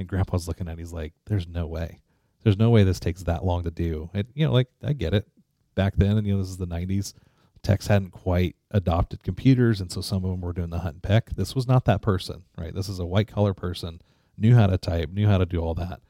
and 0.00 0.08
grandpa's 0.08 0.48
looking 0.48 0.66
at 0.66 0.72
it, 0.72 0.78
he's 0.80 0.92
like 0.92 1.12
there's 1.26 1.46
no 1.46 1.66
way. 1.66 2.00
There's 2.42 2.58
no 2.58 2.70
way 2.70 2.82
this 2.82 2.98
takes 2.98 3.22
that 3.22 3.44
long 3.44 3.62
to 3.62 3.70
do. 3.70 4.10
And 4.12 4.26
you 4.34 4.46
know 4.46 4.52
like 4.52 4.68
i 4.82 4.92
get 4.92 5.14
it. 5.14 5.28
Back 5.76 5.94
then 5.96 6.18
and 6.18 6.26
you 6.26 6.34
know 6.34 6.40
this 6.40 6.50
is 6.50 6.56
the 6.56 6.66
90s 6.66 7.14
techs 7.62 7.86
hadn't 7.86 8.10
quite 8.10 8.56
adopted 8.72 9.22
computers 9.22 9.80
and 9.80 9.90
so 9.90 10.00
some 10.00 10.24
of 10.24 10.30
them 10.30 10.40
were 10.40 10.52
doing 10.52 10.70
the 10.70 10.80
hunt 10.80 10.94
and 10.94 11.02
peck. 11.04 11.30
This 11.36 11.54
was 11.54 11.68
not 11.68 11.84
that 11.84 12.02
person 12.02 12.42
right? 12.58 12.74
This 12.74 12.88
is 12.88 12.98
a 12.98 13.06
white 13.06 13.28
collar 13.28 13.54
person 13.54 14.00
knew 14.36 14.56
how 14.56 14.66
to 14.66 14.76
type 14.76 15.10
knew 15.10 15.28
how 15.28 15.38
to 15.38 15.46
do 15.46 15.60
all 15.60 15.74
that 15.74 16.00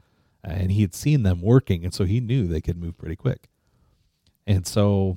and 0.44 0.70
he 0.70 0.82
had 0.82 0.94
seen 0.94 1.22
them 1.22 1.40
working, 1.40 1.84
and 1.84 1.94
so 1.94 2.04
he 2.04 2.20
knew 2.20 2.46
they 2.46 2.60
could 2.60 2.76
move 2.76 2.98
pretty 2.98 3.16
quick. 3.16 3.48
And 4.46 4.66
so, 4.66 5.16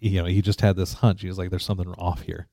you 0.00 0.22
know, 0.22 0.26
he 0.26 0.40
just 0.42 0.60
had 0.60 0.76
this 0.76 0.94
hunch. 0.94 1.22
He 1.22 1.28
was 1.28 1.38
like, 1.38 1.50
"There's 1.50 1.64
something 1.64 1.92
off 1.98 2.22
here." 2.22 2.48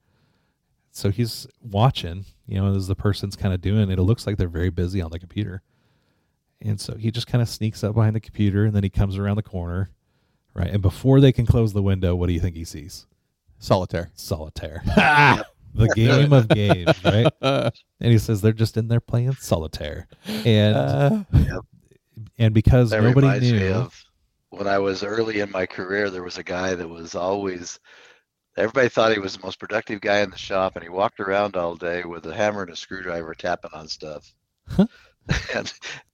So 0.92 1.10
he's 1.10 1.48
watching, 1.62 2.26
you 2.46 2.60
know, 2.60 2.76
as 2.76 2.88
the 2.88 2.96
person's 2.96 3.36
kind 3.36 3.54
of 3.54 3.62
doing 3.62 3.90
it. 3.90 3.98
It 3.98 4.04
looks 4.04 4.28
like 4.28 4.38
they're 4.38 4.48
very 4.48 4.70
busy 4.70 5.02
on 5.02 5.12
the 5.12 5.20
computer, 5.20 5.62
and 6.62 6.80
so 6.80 6.96
he 6.96 7.10
just 7.12 7.28
kind 7.28 7.42
of 7.42 7.50
sneaks 7.50 7.84
up 7.84 7.96
behind 7.96 8.16
the 8.16 8.20
computer, 8.20 8.66
and 8.66 8.76
then 8.76 8.84
he 8.84 8.90
comes 8.90 9.18
around 9.18 9.38
the 9.38 9.44
corner, 9.44 9.90
right? 10.54 10.70
And 10.70 10.82
before 10.82 11.20
they 11.20 11.32
can 11.32 11.46
close 11.46 11.74
the 11.74 11.82
window, 11.82 12.16
what 12.16 12.28
do 12.28 12.34
you 12.34 12.40
think 12.40 12.56
he 12.56 12.66
sees? 12.66 13.06
Solitaire. 13.60 14.12
Solitaire. 14.14 14.84
the 15.74 15.88
game 15.96 16.34
of 16.34 16.48
games, 16.48 17.04
right? 17.04 17.32
And 17.42 17.72
he 18.00 18.18
says 18.18 18.42
they're 18.42 18.54
just 18.54 18.78
in 18.78 18.88
there 18.88 19.00
playing 19.00 19.34
solitaire, 19.34 20.08
and 20.26 20.76
Uh, 20.76 21.24
and 22.38 22.54
because 22.54 22.90
That 22.92 23.04
nobody 23.04 23.28
reminds 23.28 23.52
me 23.52 23.60
knew, 23.60 23.74
of 23.74 24.06
when 24.50 24.68
I 24.68 24.78
was 24.80 25.04
early 25.04 25.40
in 25.40 25.52
my 25.52 25.66
career. 25.66 26.10
There 26.10 26.24
was 26.24 26.38
a 26.38 26.44
guy 26.44 26.76
that 26.76 26.88
was 26.88 27.16
always. 27.16 27.80
Everybody 28.56 28.90
thought 28.90 29.12
he 29.12 29.20
was 29.20 29.36
the 29.36 29.44
most 29.44 29.60
productive 29.60 30.00
guy 30.00 30.20
in 30.20 30.30
the 30.30 30.38
shop, 30.38 30.76
and 30.76 30.84
he 30.84 30.90
walked 30.90 31.20
around 31.20 31.56
all 31.56 31.76
day 31.76 32.04
with 32.04 32.26
a 32.28 32.36
hammer 32.36 32.62
and 32.62 32.72
a 32.72 32.76
screwdriver 32.76 33.34
tapping 33.34 33.72
on 33.74 33.88
stuff. 33.88 34.32
and 34.78 35.74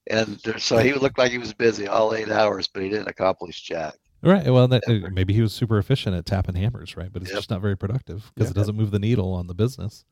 and 0.09 0.39
there, 0.45 0.57
so 0.57 0.77
he 0.77 0.93
looked 0.93 1.17
like 1.17 1.31
he 1.31 1.37
was 1.37 1.53
busy 1.53 1.87
all 1.87 2.13
eight 2.13 2.29
hours, 2.29 2.67
but 2.67 2.81
he 2.81 2.89
didn't 2.89 3.09
accomplish 3.09 3.61
jack. 3.61 3.95
Right? 4.21 4.45
Well, 4.49 4.67
that, 4.67 4.83
uh, 4.87 5.09
maybe 5.11 5.33
he 5.33 5.41
was 5.41 5.53
super 5.53 5.77
efficient 5.77 6.15
at 6.15 6.25
tapping 6.25 6.55
hammers, 6.55 6.95
right? 6.97 7.11
But 7.11 7.21
it's 7.23 7.31
Yep. 7.31 7.37
just 7.39 7.49
not 7.49 7.61
very 7.61 7.77
productive 7.77 8.31
because 8.33 8.47
Yeah. 8.49 8.51
it 8.51 8.55
doesn't 8.55 8.75
move 8.75 8.91
the 8.91 8.99
needle 8.99 9.33
on 9.33 9.47
the 9.47 9.53
business. 9.55 10.05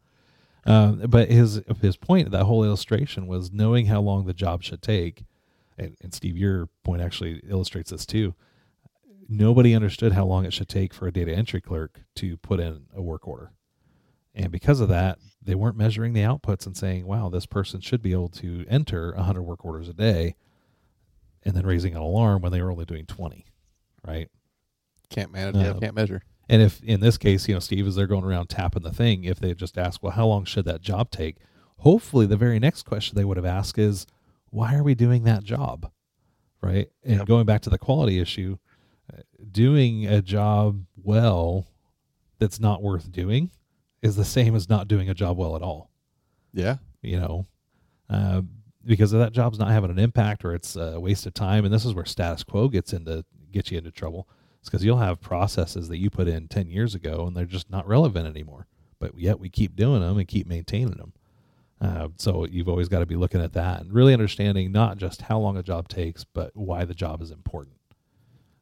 Um, 0.66 1.00
but 1.10 1.30
his 1.32 1.62
his 1.82 1.96
point, 1.96 2.32
that 2.32 2.44
whole 2.46 2.64
illustration 2.64 3.26
was 3.28 3.52
knowing 3.54 3.86
how 3.86 4.02
long 4.02 4.26
the 4.26 4.34
job 4.34 4.64
should 4.64 4.82
take, 4.82 5.24
and, 5.78 5.96
and 6.02 6.14
Steve, 6.14 6.38
your 6.38 6.68
point 6.84 7.02
actually 7.02 7.42
illustrates 7.48 7.92
this 7.92 8.06
too. 8.06 8.34
Nobody 9.30 9.74
understood 9.76 10.14
how 10.14 10.26
long 10.26 10.46
it 10.46 10.54
should 10.54 10.70
take 10.70 10.94
for 10.94 11.08
a 11.08 11.12
data 11.12 11.34
entry 11.34 11.62
clerk 11.62 12.02
to 12.16 12.38
put 12.38 12.60
in 12.60 12.88
a 12.94 13.02
work 13.02 13.28
order. 13.28 13.52
And 14.34 14.52
because 14.52 14.80
of 14.80 14.90
that, 14.90 15.20
they 15.42 15.56
weren't 15.56 15.78
measuring 15.78 16.14
the 16.14 16.22
outputs 16.22 16.66
and 16.66 16.76
saying, 16.78 17.06
wow, 17.08 17.30
this 17.30 17.46
person 17.46 17.82
should 17.82 18.02
be 18.02 18.12
able 18.12 18.30
to 18.30 18.66
enter 18.70 19.14
100 19.16 19.42
work 19.44 19.66
orders 19.66 19.88
a 19.90 19.94
day 19.94 20.36
and 21.44 21.56
then 21.56 21.66
raising 21.66 21.94
an 21.96 22.02
alarm 22.02 22.42
when 22.42 22.52
they 22.52 22.62
were 22.62 22.72
only 22.72 22.86
doing 22.86 23.06
20, 23.06 23.46
right? 24.06 24.30
can't 25.10 25.32
manage. 25.32 25.56
Uh, 25.56 25.80
can't 25.80 25.96
measure. 25.96 26.22
And 26.50 26.62
if 26.62 26.82
in 26.84 27.00
this 27.00 27.18
case, 27.18 27.48
you 27.48 27.54
know, 27.54 27.60
Steve, 27.62 27.88
as 27.88 27.96
they're 27.96 28.08
going 28.08 28.24
around 28.26 28.48
tapping 28.48 28.84
the 28.84 28.92
thing, 28.92 29.24
if 29.24 29.40
they 29.40 29.54
just 29.54 29.78
ask, 29.78 30.04
well, 30.04 30.12
how 30.14 30.28
long 30.28 30.44
should 30.46 30.66
that 30.66 30.82
job 30.82 31.12
take? 31.12 31.38
Hopefully, 31.78 32.26
the 32.26 32.36
very 32.38 32.60
next 32.60 32.84
question 32.84 33.16
they 33.16 33.24
would 33.26 33.38
have 33.38 33.46
asked 33.46 33.78
is, 33.78 34.06
why 34.50 34.76
are 34.76 34.84
we 34.84 34.96
doing 34.96 35.24
that 35.24 35.44
job? 35.44 35.92
Right. 36.62 36.90
And 37.04 37.20
Yep. 37.20 37.28
going 37.28 37.46
back 37.46 37.62
to 37.62 37.70
the 37.70 37.78
quality 37.78 38.20
issue, 38.20 38.58
doing 39.52 40.06
a 40.08 40.22
job 40.22 40.84
well 41.02 41.68
that's 42.40 42.60
not 42.60 42.82
worth 42.82 43.12
doing 43.12 43.52
is 44.02 44.16
the 44.16 44.26
same 44.26 44.56
as 44.56 44.70
not 44.70 44.88
doing 44.88 45.10
a 45.10 45.14
job 45.14 45.38
well 45.38 45.56
at 45.56 45.62
all 45.62 45.90
Yeah. 46.54 46.78
you 47.02 47.20
know, 47.20 47.46
uh, 48.10 48.42
because 48.86 49.14
if 49.14 49.20
that 49.20 49.34
job's 49.34 49.60
not 49.60 49.70
having 49.72 49.90
an 49.92 50.00
impact 50.00 50.44
or 50.46 50.54
it's 50.54 50.76
a 50.76 51.00
waste 51.00 51.26
of 51.26 51.34
time. 51.34 51.66
And 51.66 51.74
this 51.74 51.86
is 51.86 51.94
where 51.94 52.06
status 52.06 52.44
quo 52.44 52.68
gets 52.70 52.94
into 52.94 53.26
gets 53.52 53.72
you 53.72 53.78
into 53.78 53.92
trouble. 53.92 54.28
It's 54.60 54.70
because 54.70 54.84
you'll 54.84 54.98
have 54.98 55.22
processes 55.22 55.88
that 55.90 55.98
you 55.98 56.10
put 56.10 56.28
in 56.28 56.48
ten 56.48 56.70
years 56.70 56.96
ago 56.96 57.26
and 57.28 57.36
they're 57.36 57.46
just 57.46 57.70
not 57.70 57.88
relevant 57.88 58.28
anymore. 58.28 58.68
But 59.00 59.18
yet 59.18 59.40
we 59.40 59.50
keep 59.50 59.76
doing 59.76 60.02
them 60.02 60.18
and 60.18 60.28
keep 60.28 60.48
maintaining 60.48 60.98
them. 60.98 61.14
Uh, 61.80 62.08
so 62.18 62.46
you've 62.46 62.70
always 62.70 62.90
got 62.90 63.00
to 63.00 63.06
be 63.06 63.16
looking 63.16 63.42
at 63.42 63.54
that 63.54 63.82
and 63.82 63.94
really 63.94 64.14
understanding 64.14 64.72
not 64.72 64.98
just 64.98 65.22
how 65.24 65.38
long 65.38 65.58
a 65.58 65.64
job 65.64 65.88
takes, 65.88 66.24
but 66.24 66.56
why 66.56 66.86
the 66.86 66.96
job 66.96 67.22
is 67.22 67.30
important. 67.30 67.76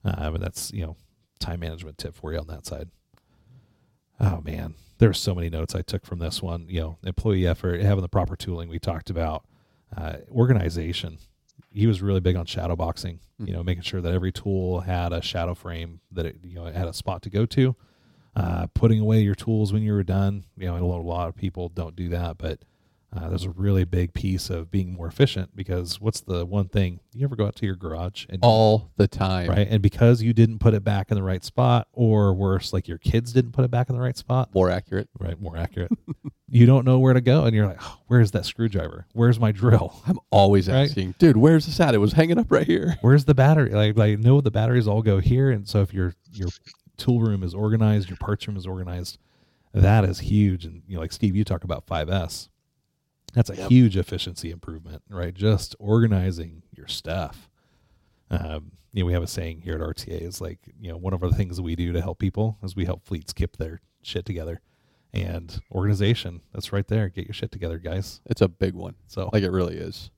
Uh, 0.03 0.31
and 0.33 0.43
that's 0.43 0.71
you 0.73 0.85
know 0.85 0.95
time 1.39 1.61
management 1.61 1.97
tip 1.97 2.13
for 2.13 2.33
you 2.33 2.39
on 2.39 2.47
that 2.47 2.65
side. 2.65 2.89
Oh 4.19 4.41
man, 4.41 4.75
there's 4.97 5.19
so 5.19 5.33
many 5.33 5.49
notes 5.49 5.75
I 5.75 5.81
took 5.81 6.05
from 6.05 6.19
this 6.19 6.41
one. 6.41 6.67
You 6.69 6.79
know, 6.81 6.97
employee 7.03 7.47
effort, 7.47 7.81
having 7.81 8.01
the 8.01 8.09
proper 8.09 8.35
tooling 8.35 8.69
we 8.69 8.79
talked 8.79 9.09
about, 9.09 9.45
uh, 9.95 10.17
organization. 10.29 11.17
He 11.75 11.87
was 11.87 12.01
really 12.01 12.21
big 12.21 12.35
on 12.35 12.45
shadow 12.45 12.75
boxing. 12.75 13.19
You 13.37 13.53
know, 13.53 13.63
making 13.63 13.83
sure 13.83 13.99
that 13.99 14.13
every 14.13 14.31
tool 14.31 14.79
had 14.79 15.11
a 15.11 15.21
shadow 15.21 15.53
frame 15.53 15.99
that 16.11 16.25
it 16.25 16.37
you 16.43 16.55
know 16.55 16.65
it 16.67 16.75
had 16.75 16.87
a 16.87 16.93
spot 16.93 17.21
to 17.23 17.29
go 17.29 17.45
to. 17.47 17.75
Uh, 18.35 18.67
putting 18.73 18.99
away 18.99 19.21
your 19.21 19.35
tools 19.35 19.71
when 19.71 19.81
you 19.83 19.93
were 19.93 20.03
done. 20.03 20.45
You 20.57 20.67
know, 20.67 20.75
and 20.75 20.83
a 20.83 20.87
lot, 20.87 20.99
a 20.99 21.03
lot 21.03 21.27
of 21.27 21.35
people 21.35 21.69
don't 21.69 21.95
do 21.95 22.09
that, 22.09 22.37
but 22.37 22.59
uh, 23.15 23.29
there's 23.29 23.45
a 23.45 23.49
really 23.49 23.85
big 23.85 24.13
piece 24.13 24.49
of 24.49 24.69
being 24.69 24.93
more 24.93 25.07
efficient 25.07 25.55
because 25.55 26.01
what's 26.01 26.21
the 26.21 26.45
one 26.45 26.67
thing 26.67 26.99
you 27.13 27.23
ever 27.25 27.35
go 27.35 27.45
out 27.45 27.55
to 27.55 27.65
your 27.65 27.75
garage 27.75 28.25
and 28.29 28.39
All 28.41 28.91
the 28.97 29.07
time. 29.07 29.49
right 29.49 29.67
and 29.69 29.81
because 29.81 30.21
you 30.21 30.33
didn't 30.33 30.59
put 30.59 30.73
it 30.73 30.83
back 30.83 31.11
in 31.11 31.15
the 31.15 31.23
right 31.23 31.43
spot 31.43 31.87
or 31.93 32.33
worse 32.33 32.73
like 32.73 32.87
your 32.87 32.97
kids 32.97 33.31
didn't 33.33 33.51
put 33.53 33.63
it 33.65 33.71
back 33.71 33.89
in 33.89 33.95
the 33.95 34.01
right 34.01 34.17
spot 34.17 34.49
More 34.53 34.69
accurate. 34.69 35.07
right 35.19 35.39
more 35.39 35.55
accurate 35.57 35.91
you 36.49 36.65
don't 36.65 36.85
know 36.85 36.99
where 36.99 37.13
to 37.13 37.21
go 37.21 37.45
and 37.45 37.55
you're 37.55 37.67
like 37.67 37.79
oh, 37.81 37.99
where's 38.07 38.31
that 38.31 38.45
screwdriver 38.45 39.05
where's 39.13 39.39
my 39.39 39.51
drill 39.51 40.01
I'm 40.07 40.19
always 40.29 40.67
Right. 40.67 40.89
asking, 40.89 41.15
dude, 41.17 41.37
where's 41.37 41.65
this 41.65 41.79
at? 41.79 41.95
It 41.95 41.99
was 41.99 42.13
hanging 42.13 42.37
up 42.37 42.51
right 42.51 42.67
here. 42.67 42.97
where's 43.01 43.25
the 43.25 43.33
battery 43.35 43.69
like 43.71 43.97
like 43.97 44.19
no 44.19 44.41
the 44.41 44.51
batteries 44.51 44.87
all 44.87 45.01
go 45.01 45.19
here 45.19 45.49
and 45.51 45.67
so 45.67 45.81
if 45.81 45.93
your 45.93 46.13
your 46.31 46.49
tool 46.97 47.19
room 47.19 47.43
is 47.43 47.53
organized 47.53 48.09
your 48.09 48.17
parts 48.17 48.47
room 48.47 48.55
is 48.57 48.65
organized 48.67 49.17
that 49.73 50.05
is 50.05 50.19
huge 50.19 50.63
and 50.65 50.81
you 50.87 50.95
know 50.95 51.01
like 51.01 51.11
steve 51.11 51.35
you 51.35 51.43
talk 51.43 51.63
about 51.65 51.85
5s 51.85 52.47
that's 53.35 53.51
a 53.51 53.55
Yep. 53.55 53.69
huge 53.69 53.95
efficiency 53.97 54.49
improvement 54.49 55.03
right? 55.09 55.33
Just 55.35 55.75
organizing 55.79 56.63
your 56.75 56.87
stuff. 56.87 57.47
Um, 58.31 58.71
you 58.91 59.03
know 59.03 59.05
we 59.05 59.13
have 59.13 59.21
a 59.23 59.27
saying 59.27 59.61
here 59.61 59.75
at 59.75 59.81
rta 59.81 60.07
is 60.21 60.39
like 60.41 60.57
you 60.79 60.89
know 60.89 60.97
one 60.97 61.13
of 61.13 61.19
the 61.19 61.29
things 61.33 61.57
that 61.57 61.63
we 61.63 61.75
do 61.75 61.91
to 61.91 62.01
help 62.01 62.17
people 62.17 62.57
is 62.63 62.75
we 62.75 62.85
help 62.85 63.05
fleets 63.05 63.33
keep 63.33 63.57
their 63.57 63.81
shit 64.01 64.25
together. 64.25 64.61
And 65.13 65.61
organization 65.71 66.41
that's 66.53 66.73
right 66.73 66.87
there. 66.87 67.07
Get 67.09 67.25
your 67.27 67.33
shit 67.33 67.51
together 67.51 67.77
guys. 67.77 68.19
It's 68.25 68.41
a 68.41 68.47
big 68.49 68.73
one. 68.73 68.95
so. 69.07 69.29
Like 69.31 69.43
it 69.43 69.51
really 69.51 69.75
is. 69.77 70.09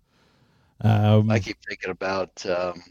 um, 0.82 1.30
I 1.30 1.40
keep 1.40 1.58
thinking 1.68 1.92
about 1.92 2.44
um, 2.46 2.82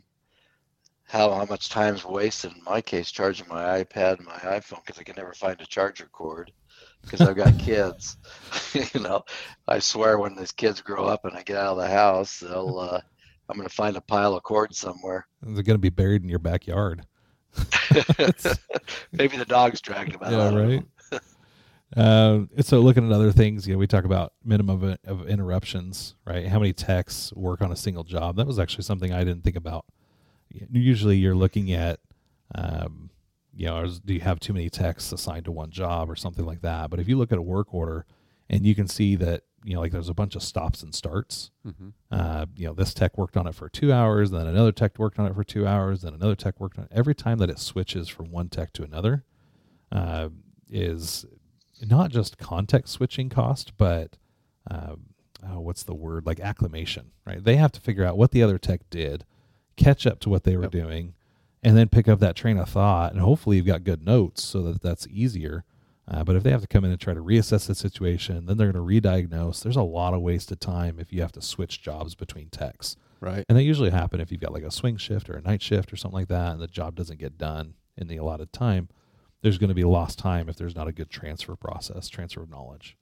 how 1.04 1.32
how 1.32 1.44
much 1.46 1.68
time's 1.68 2.04
wasted 2.04 2.52
in 2.52 2.62
my 2.64 2.80
case 2.80 3.10
charging 3.10 3.46
my 3.48 3.82
iPad 3.82 4.18
and 4.18 4.26
my 4.26 4.38
iPhone 4.38 4.84
because 4.84 4.98
I 5.00 5.02
can 5.04 5.16
never 5.16 5.32
find 5.34 5.60
a 5.60 5.66
charger 5.66 6.08
cord 6.12 6.52
because 7.06 7.22
I've 7.22 7.36
got 7.36 7.58
kids. 7.58 8.18
you 8.94 9.00
know, 9.00 9.24
I 9.66 9.78
swear 9.78 10.18
when 10.18 10.36
these 10.36 10.52
kids 10.52 10.82
grow 10.82 11.06
up 11.06 11.24
and 11.24 11.34
I 11.34 11.42
get 11.42 11.56
out 11.56 11.72
of 11.72 11.78
the 11.78 11.88
house, 11.88 12.40
they'll 12.40 12.78
uh, 12.78 13.00
I'm 13.48 13.56
going 13.56 13.68
to 13.68 13.74
find 13.74 13.96
a 13.96 14.00
pile 14.02 14.34
of 14.34 14.42
cords 14.42 14.76
somewhere. 14.78 15.26
they're 15.40 15.62
going 15.62 15.76
to 15.76 15.78
be 15.78 15.88
buried 15.88 16.22
in 16.22 16.28
your 16.28 16.40
backyard 16.40 17.06
Maybe 19.12 19.36
the 19.36 19.46
dog's 19.46 19.80
dragged 19.80 20.12
them 20.12 20.22
out. 20.22 20.32
Yeah, 20.32 20.54
right. 20.54 20.84
And 21.92 22.48
so 22.64 22.80
looking 22.80 23.06
at 23.06 23.12
other 23.12 23.32
things, 23.32 23.66
you 23.66 23.74
know, 23.74 23.78
we 23.78 23.86
talk 23.86 24.04
about 24.04 24.32
minimum 24.44 24.82
of, 24.82 24.98
of 25.04 25.28
interruptions, 25.28 26.14
right? 26.26 26.46
How 26.46 26.58
many 26.58 26.72
techs 26.72 27.32
work 27.34 27.62
on 27.62 27.72
a 27.72 27.76
single 27.76 28.04
job? 28.04 28.36
That 28.36 28.46
was 28.46 28.58
actually 28.58 28.84
something 28.84 29.12
I 29.12 29.24
didn't 29.24 29.44
think 29.44 29.56
about. 29.56 29.86
Usually, 30.50 31.16
you're 31.16 31.34
looking 31.34 31.72
at, 31.72 32.00
um, 32.54 33.05
you 33.56 33.66
know, 33.66 33.86
do 34.04 34.14
you 34.14 34.20
have 34.20 34.38
too 34.38 34.52
many 34.52 34.68
techs 34.68 35.12
assigned 35.12 35.46
to 35.46 35.52
one 35.52 35.70
job 35.70 36.10
or 36.10 36.16
something 36.16 36.44
like 36.44 36.60
that? 36.62 36.90
But 36.90 37.00
if 37.00 37.08
you 37.08 37.16
look 37.16 37.32
at 37.32 37.38
a 37.38 37.42
work 37.42 37.72
order, 37.72 38.04
and 38.48 38.64
you 38.64 38.74
can 38.76 38.86
see 38.86 39.16
that, 39.16 39.42
you 39.64 39.74
know, 39.74 39.80
like 39.80 39.90
there's 39.90 40.08
a 40.08 40.14
bunch 40.14 40.36
of 40.36 40.42
stops 40.42 40.82
and 40.82 40.94
starts. 40.94 41.50
Mm-hmm. 41.66 41.88
Uh, 42.12 42.46
you 42.56 42.66
know, 42.66 42.74
this 42.74 42.94
tech 42.94 43.18
worked 43.18 43.36
on 43.36 43.46
it 43.48 43.54
for 43.56 43.68
two 43.68 43.92
hours, 43.92 44.30
then 44.30 44.46
another 44.46 44.70
tech 44.70 44.98
worked 44.98 45.18
on 45.18 45.26
it 45.26 45.34
for 45.34 45.42
two 45.42 45.66
hours, 45.66 46.02
then 46.02 46.14
another 46.14 46.36
tech 46.36 46.60
worked 46.60 46.78
on 46.78 46.84
it. 46.84 46.92
Every 46.94 47.14
time 47.14 47.38
that 47.38 47.50
it 47.50 47.58
switches 47.58 48.08
from 48.08 48.30
one 48.30 48.48
tech 48.48 48.72
to 48.74 48.84
another, 48.84 49.24
uh, 49.90 50.28
is 50.70 51.24
not 51.82 52.10
just 52.10 52.38
context 52.38 52.92
switching 52.92 53.28
cost, 53.28 53.72
but 53.76 54.16
um, 54.70 55.06
oh, 55.48 55.60
what's 55.60 55.82
the 55.82 55.94
word? 55.94 56.26
Like 56.26 56.38
acclimation, 56.40 57.10
right? 57.24 57.42
They 57.42 57.56
have 57.56 57.72
to 57.72 57.80
figure 57.80 58.04
out 58.04 58.16
what 58.16 58.30
the 58.30 58.42
other 58.42 58.58
tech 58.58 58.88
did, 58.90 59.24
catch 59.76 60.06
up 60.06 60.20
to 60.20 60.28
what 60.28 60.44
they 60.44 60.56
were 60.56 60.64
Yep. 60.64 60.72
doing, 60.72 61.14
and 61.66 61.76
then 61.76 61.88
pick 61.88 62.06
up 62.06 62.20
that 62.20 62.36
train 62.36 62.58
of 62.58 62.68
thought. 62.68 63.12
And 63.12 63.20
hopefully, 63.20 63.56
you've 63.56 63.66
got 63.66 63.82
good 63.82 64.04
notes 64.06 64.42
so 64.44 64.62
that 64.62 64.80
that's 64.82 65.06
easier. 65.08 65.64
Uh, 66.08 66.22
but 66.22 66.36
if 66.36 66.44
they 66.44 66.52
have 66.52 66.60
to 66.60 66.68
come 66.68 66.84
in 66.84 66.92
and 66.92 67.00
try 67.00 67.12
to 67.12 67.20
reassess 67.22 67.66
the 67.66 67.74
situation, 67.74 68.46
then 68.46 68.56
they're 68.56 68.68
going 68.68 68.74
to 68.76 68.80
re-diagnose. 68.80 69.58
There's 69.60 69.74
a 69.74 69.82
lot 69.82 70.14
of 70.14 70.20
wasted 70.20 70.60
time 70.60 71.00
if 71.00 71.12
you 71.12 71.20
have 71.20 71.32
to 71.32 71.42
switch 71.42 71.82
jobs 71.82 72.14
between 72.14 72.48
techs, 72.48 72.96
Right. 73.20 73.44
and 73.48 73.58
that 73.58 73.64
usually 73.64 73.90
happen 73.90 74.20
if 74.20 74.30
you've 74.30 74.40
got 74.40 74.52
like 74.52 74.62
a 74.62 74.70
swing 74.70 74.98
shift 74.98 75.28
or 75.28 75.34
a 75.36 75.42
night 75.42 75.60
shift 75.60 75.92
or 75.92 75.96
something 75.96 76.20
like 76.20 76.28
that, 76.28 76.52
and 76.52 76.60
the 76.62 76.68
job 76.68 76.94
doesn't 76.94 77.18
get 77.18 77.36
done 77.36 77.74
in 77.96 78.06
the 78.06 78.18
allotted 78.18 78.52
time. 78.52 78.88
There's 79.42 79.58
going 79.58 79.68
to 79.70 79.74
be 79.74 79.82
lost 79.82 80.16
time 80.16 80.48
if 80.48 80.54
there's 80.54 80.76
not 80.76 80.86
a 80.86 80.92
good 80.92 81.10
transfer 81.10 81.56
process, 81.56 82.08
transfer 82.08 82.42
of 82.42 82.50
knowledge. 82.50 82.96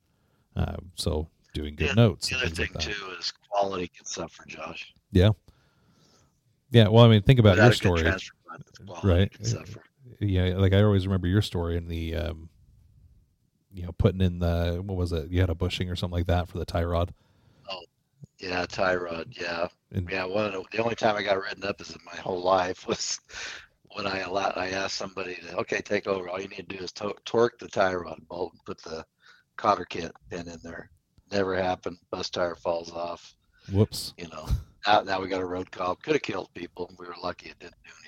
Um, 0.57 0.93
so 0.95 1.29
doing 1.53 1.77
good 1.77 1.89
Yeah, 1.89 1.93
notes. 1.95 2.31
The 2.31 2.37
other 2.37 2.49
thing 2.49 2.69
like 2.75 2.85
too 2.85 2.95
is 3.19 3.35
quality 3.51 3.89
can 3.95 4.07
suffer, 4.07 4.45
Josh. 4.47 4.95
Yeah. 5.13 5.31
Yeah. 6.71 6.89
Well, 6.89 7.05
I 7.05 7.09
mean, 7.09 7.21
think 7.23 7.39
about 7.39 7.57
Without 7.59 7.85
your 7.85 7.93
a 7.99 8.03
good 8.03 8.21
story. 8.21 8.33
Transfer 8.57 8.85
process, 8.85 9.03
quality 9.03 9.37
Right. 9.39 9.47
Suffer. 9.47 9.83
Yeah. 10.21 10.55
Like 10.57 10.73
I 10.73 10.83
always 10.83 11.07
remember 11.07 11.27
your 11.27 11.43
story 11.43 11.77
in 11.77 11.89
the, 11.89 12.15
um, 12.17 12.49
you 13.73 13.83
know, 13.85 13.93
putting 13.99 14.21
in 14.21 14.39
the, 14.39 14.83
what 14.85 14.97
was 14.97 15.13
it? 15.13 15.31
You 15.31 15.41
had 15.41 15.51
a 15.51 15.55
bushing 15.55 15.91
or 15.91 15.97
something 15.97 16.17
like 16.19 16.27
that 16.27 16.49
for 16.49 16.59
the 16.59 16.65
tie 16.65 16.85
rod. 16.85 17.13
Oh, 17.71 17.81
yeah, 18.39 18.65
tie 18.67 18.95
rod. 18.97 19.29
Yeah, 19.31 19.69
And- 19.93 20.09
yeah. 20.11 20.25
One 20.25 20.47
of 20.47 20.53
the, 20.53 20.65
the 20.73 20.83
only 20.83 20.95
time 20.95 21.17
I 21.17 21.23
got 21.23 21.41
written 21.41 21.65
up 21.65 21.81
is 21.81 21.91
in 21.91 21.99
my 22.05 22.17
whole 22.17 22.43
life 22.43 22.87
was 22.89 23.19
when 23.95 24.07
I 24.07 24.21
allowed, 24.21 24.55
I 24.57 24.71
asked 24.71 24.97
somebody 24.97 25.37
to 25.37 25.57
okay 25.59 25.81
take 25.81 26.07
over. 26.07 26.29
All 26.29 26.41
you 26.41 26.49
need 26.49 26.69
to 26.69 26.77
do 26.77 26.85
is 26.85 26.93
to- 26.93 27.15
torque 27.25 27.59
the 27.59 27.69
tie 27.69 27.95
rod 27.95 28.21
bolt 28.29 28.53
and 28.53 28.65
put 28.65 28.83
the 28.83 29.05
cotter 29.57 29.85
kit 29.85 30.13
pin 30.31 30.49
in 30.49 30.59
there. 30.63 30.91
Never 31.33 31.57
happened. 31.57 31.97
Bus 32.11 32.29
tire 32.31 32.55
falls 32.55 32.93
off. 32.93 33.35
Whoops. 33.73 34.13
You 34.19 34.29
know. 34.29 34.47
Now, 34.87 35.01
now 35.01 35.21
we 35.21 35.29
got 35.29 35.41
a 35.41 35.47
road 35.47 35.71
call. 35.71 35.97
Could 35.97 36.13
have 36.15 36.23
killed 36.23 36.51
people. 36.55 36.93
We 36.99 37.07
were 37.07 37.15
lucky 37.23 37.49
it 37.49 37.59
didn't 37.59 37.75
do 37.85 37.91
anything. 37.91 38.04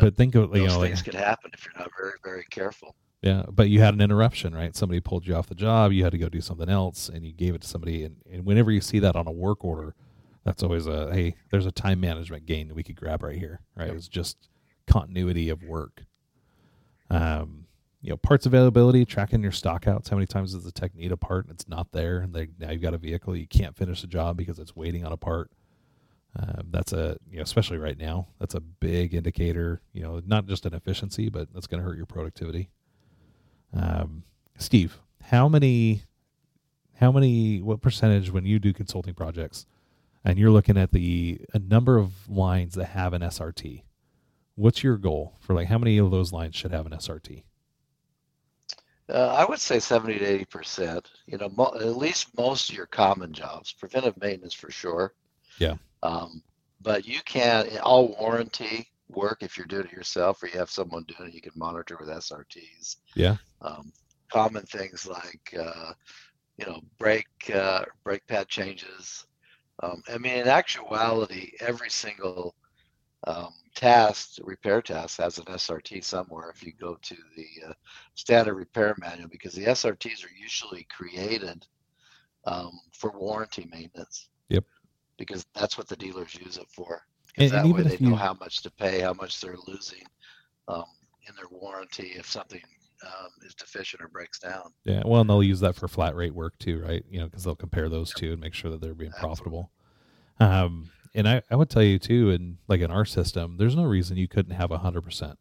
But, 0.00 0.06
But 0.06 0.16
think 0.16 0.34
of, 0.34 0.54
you 0.54 0.62
Those 0.62 0.74
know, 0.74 0.78
like, 0.80 0.90
things 0.90 1.02
could 1.02 1.14
happen 1.14 1.50
if 1.54 1.64
you're 1.64 1.78
not 1.78 1.90
very, 1.98 2.12
very 2.22 2.44
careful. 2.50 2.94
yeah, 3.22 3.44
but 3.50 3.68
you 3.68 3.80
had 3.80 3.94
an 3.94 4.00
interruption, 4.00 4.54
right? 4.54 4.74
Somebody 4.76 5.00
pulled 5.00 5.26
you 5.26 5.34
off 5.34 5.48
the 5.48 5.54
job. 5.54 5.92
You 5.92 6.04
had 6.04 6.12
to 6.12 6.18
go 6.18 6.28
do 6.28 6.40
something 6.40 6.68
else 6.68 7.08
and 7.08 7.24
you 7.24 7.32
gave 7.32 7.54
it 7.54 7.62
to 7.62 7.68
somebody. 7.68 8.04
And, 8.04 8.16
and 8.30 8.44
whenever 8.44 8.70
you 8.70 8.80
see 8.80 8.98
that 9.00 9.16
on 9.16 9.26
a 9.26 9.32
work 9.32 9.64
order, 9.64 9.94
that's 10.44 10.62
always 10.62 10.86
a, 10.86 11.12
hey, 11.12 11.34
there's 11.50 11.66
a 11.66 11.72
time 11.72 11.98
management 12.00 12.46
gain 12.46 12.68
that 12.68 12.74
we 12.74 12.84
could 12.84 12.96
grab 12.96 13.22
right 13.22 13.38
here, 13.38 13.60
right? 13.74 13.88
Yep. 13.88 13.96
It's 13.96 14.08
just 14.08 14.48
continuity 14.86 15.48
of 15.48 15.62
work. 15.64 16.04
Um, 17.10 17.66
you 18.02 18.10
know, 18.10 18.16
parts 18.16 18.46
availability, 18.46 19.04
tracking 19.04 19.42
your 19.42 19.50
stock 19.50 19.88
outs. 19.88 20.08
How 20.08 20.16
many 20.16 20.26
times 20.26 20.52
does 20.52 20.62
the 20.62 20.70
tech 20.70 20.94
need 20.94 21.10
a 21.10 21.16
part 21.16 21.46
and 21.46 21.54
it's 21.54 21.66
not 21.66 21.90
there, 21.90 22.20
and 22.20 22.32
they, 22.32 22.48
now 22.58 22.70
you've 22.70 22.82
got 22.82 22.94
a 22.94 22.98
vehicle 22.98 23.34
you 23.34 23.48
can't 23.48 23.76
finish 23.76 24.00
the 24.02 24.06
job 24.06 24.36
because 24.36 24.60
it's 24.60 24.76
waiting 24.76 25.04
on 25.04 25.12
a 25.12 25.16
part. 25.16 25.50
Um, 26.38 26.68
that's 26.70 26.92
a 26.92 27.16
you 27.30 27.38
know, 27.38 27.42
especially 27.42 27.78
right 27.78 27.96
now, 27.96 28.28
that's 28.38 28.54
a 28.54 28.60
big 28.60 29.14
indicator. 29.14 29.80
You 29.92 30.02
know, 30.02 30.22
not 30.26 30.46
just 30.46 30.66
an 30.66 30.74
efficiency, 30.74 31.28
but 31.28 31.52
that's 31.52 31.66
going 31.66 31.82
to 31.82 31.88
hurt 31.88 31.96
your 31.96 32.06
productivity. 32.06 32.70
Um, 33.72 34.24
Steve, 34.58 35.00
how 35.22 35.48
many, 35.48 36.02
how 36.94 37.12
many, 37.12 37.60
what 37.60 37.80
percentage 37.80 38.30
when 38.30 38.44
you 38.44 38.58
do 38.58 38.72
consulting 38.72 39.14
projects, 39.14 39.66
and 40.24 40.38
you're 40.38 40.50
looking 40.50 40.76
at 40.76 40.92
the 40.92 41.40
a 41.54 41.58
number 41.58 41.96
of 41.96 42.28
lines 42.28 42.74
that 42.74 42.86
have 42.86 43.12
an 43.12 43.22
SRT? 43.22 43.82
What's 44.56 44.82
your 44.82 44.96
goal 44.96 45.34
for 45.40 45.54
like 45.54 45.68
how 45.68 45.78
many 45.78 45.98
of 45.98 46.10
those 46.10 46.32
lines 46.32 46.54
should 46.54 46.72
have 46.72 46.86
an 46.86 46.92
SRT? 46.92 47.44
Uh, 49.08 49.34
I 49.38 49.44
would 49.44 49.60
say 49.60 49.78
70 49.78 50.18
to 50.18 50.24
80 50.24 50.44
percent. 50.46 51.10
You 51.26 51.38
know, 51.38 51.48
mo- 51.50 51.74
at 51.76 51.96
least 51.96 52.36
most 52.36 52.70
of 52.70 52.76
your 52.76 52.86
common 52.86 53.32
jobs, 53.32 53.72
preventive 53.72 54.20
maintenance 54.20 54.54
for 54.54 54.70
sure. 54.70 55.14
Yeah. 55.58 55.74
Um, 56.06 56.42
but 56.80 57.06
you 57.06 57.20
can 57.24 57.66
all 57.82 58.16
warranty 58.20 58.88
work 59.08 59.38
if 59.42 59.56
you're 59.56 59.66
doing 59.66 59.86
it 59.86 59.92
yourself 59.92 60.42
or 60.42 60.46
you 60.46 60.58
have 60.58 60.70
someone 60.70 61.04
doing 61.04 61.30
it. 61.30 61.34
You 61.34 61.40
can 61.40 61.52
monitor 61.56 61.96
with 61.98 62.08
SRTs. 62.08 62.96
Yeah. 63.14 63.36
Um, 63.60 63.92
common 64.32 64.64
things 64.66 65.06
like 65.06 65.54
uh, 65.58 65.92
you 66.58 66.66
know 66.66 66.80
brake 66.98 67.26
uh, 67.52 67.84
brake 68.04 68.26
pad 68.28 68.48
changes. 68.48 69.26
Um, 69.82 70.02
I 70.08 70.18
mean, 70.18 70.34
in 70.34 70.48
actuality, 70.48 71.52
every 71.60 71.90
single 71.90 72.54
um, 73.26 73.52
task, 73.74 74.38
repair 74.42 74.80
task, 74.80 75.18
has 75.18 75.38
an 75.38 75.44
SRT 75.46 76.04
somewhere. 76.04 76.50
If 76.54 76.62
you 76.62 76.72
go 76.72 76.96
to 77.02 77.16
the 77.36 77.68
uh, 77.68 77.72
standard 78.14 78.54
repair 78.54 78.94
manual, 78.98 79.28
because 79.28 79.54
the 79.54 79.66
SRTs 79.66 80.24
are 80.24 80.34
usually 80.40 80.86
created 80.96 81.66
um, 82.46 82.78
for 82.92 83.10
warranty 83.18 83.68
maintenance. 83.70 84.28
Yep. 84.48 84.64
Because 85.18 85.46
that's 85.54 85.78
what 85.78 85.88
the 85.88 85.96
dealers 85.96 86.34
use 86.34 86.56
it 86.56 86.66
for. 86.68 87.02
And- 87.38 87.50
Because 87.50 87.52
and 87.52 87.72
way 87.72 87.80
even 87.80 87.88
they 87.88 87.94
if 87.94 88.00
know 88.00 88.16
how 88.16 88.34
much 88.34 88.62
to 88.62 88.70
pay, 88.70 89.00
how 89.00 89.12
much 89.14 89.40
they're 89.40 89.56
losing 89.66 90.02
um, 90.68 90.84
in 91.28 91.34
their 91.36 91.48
warranty 91.50 92.12
if 92.16 92.28
something 92.30 92.62
um, 93.04 93.28
is 93.44 93.54
deficient 93.54 94.02
or 94.02 94.08
breaks 94.08 94.38
down. 94.38 94.72
Yeah, 94.84 95.02
well, 95.04 95.20
and 95.20 95.28
they'll 95.28 95.42
use 95.42 95.60
that 95.60 95.76
for 95.76 95.86
flat 95.88 96.14
rate 96.16 96.34
work 96.34 96.58
too, 96.58 96.82
right? 96.82 97.04
You 97.10 97.20
know, 97.20 97.26
because 97.26 97.44
they'll 97.44 97.54
compare 97.54 97.88
those 97.88 98.12
two 98.12 98.32
and 98.32 98.40
make 98.40 98.54
sure 98.54 98.70
that 98.70 98.80
they're 98.80 98.94
being 98.94 99.12
profitable. 99.12 99.70
Um, 100.40 100.90
and 101.14 101.28
I, 101.28 101.42
I 101.50 101.56
would 101.56 101.70
tell 101.70 101.82
you 101.82 101.98
too, 101.98 102.30
in 102.30 102.58
like 102.68 102.80
in 102.80 102.90
our 102.90 103.04
system, 103.04 103.56
there's 103.58 103.76
no 103.76 103.84
reason 103.84 104.16
you 104.16 104.28
couldn't 104.28 104.54
have 104.54 104.70
hundred 104.70 105.02
percent. 105.02 105.38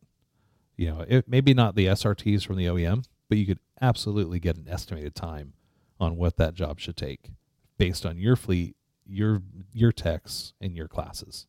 You 0.78 0.90
know, 0.90 1.06
it 1.08 1.28
maybe 1.28 1.54
not 1.54 1.76
the 1.76 1.88
SRTs 1.88 2.46
from 2.46 2.58
the 2.58 2.66
OEM, 2.66 3.06
but 3.30 3.38
you 3.38 3.46
could 3.46 3.60
absolutely 3.82 4.40
get 4.40 4.58
an 4.58 4.68
estimated 4.70 5.16
time 5.16 5.54
on 6.00 6.18
what 6.18 6.38
that 6.38 6.54
job 6.54 6.80
should 6.80 6.98
take 6.98 7.32
based 7.78 8.06
on 8.06 8.18
your 8.18 8.36
fleet, 8.36 8.76
your 9.08 9.42
your 9.74 9.92
techs, 9.92 10.54
and 10.62 10.76
your 10.76 10.88
classes. 10.88 11.48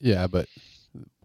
Yeah, 0.00 0.26
but 0.26 0.46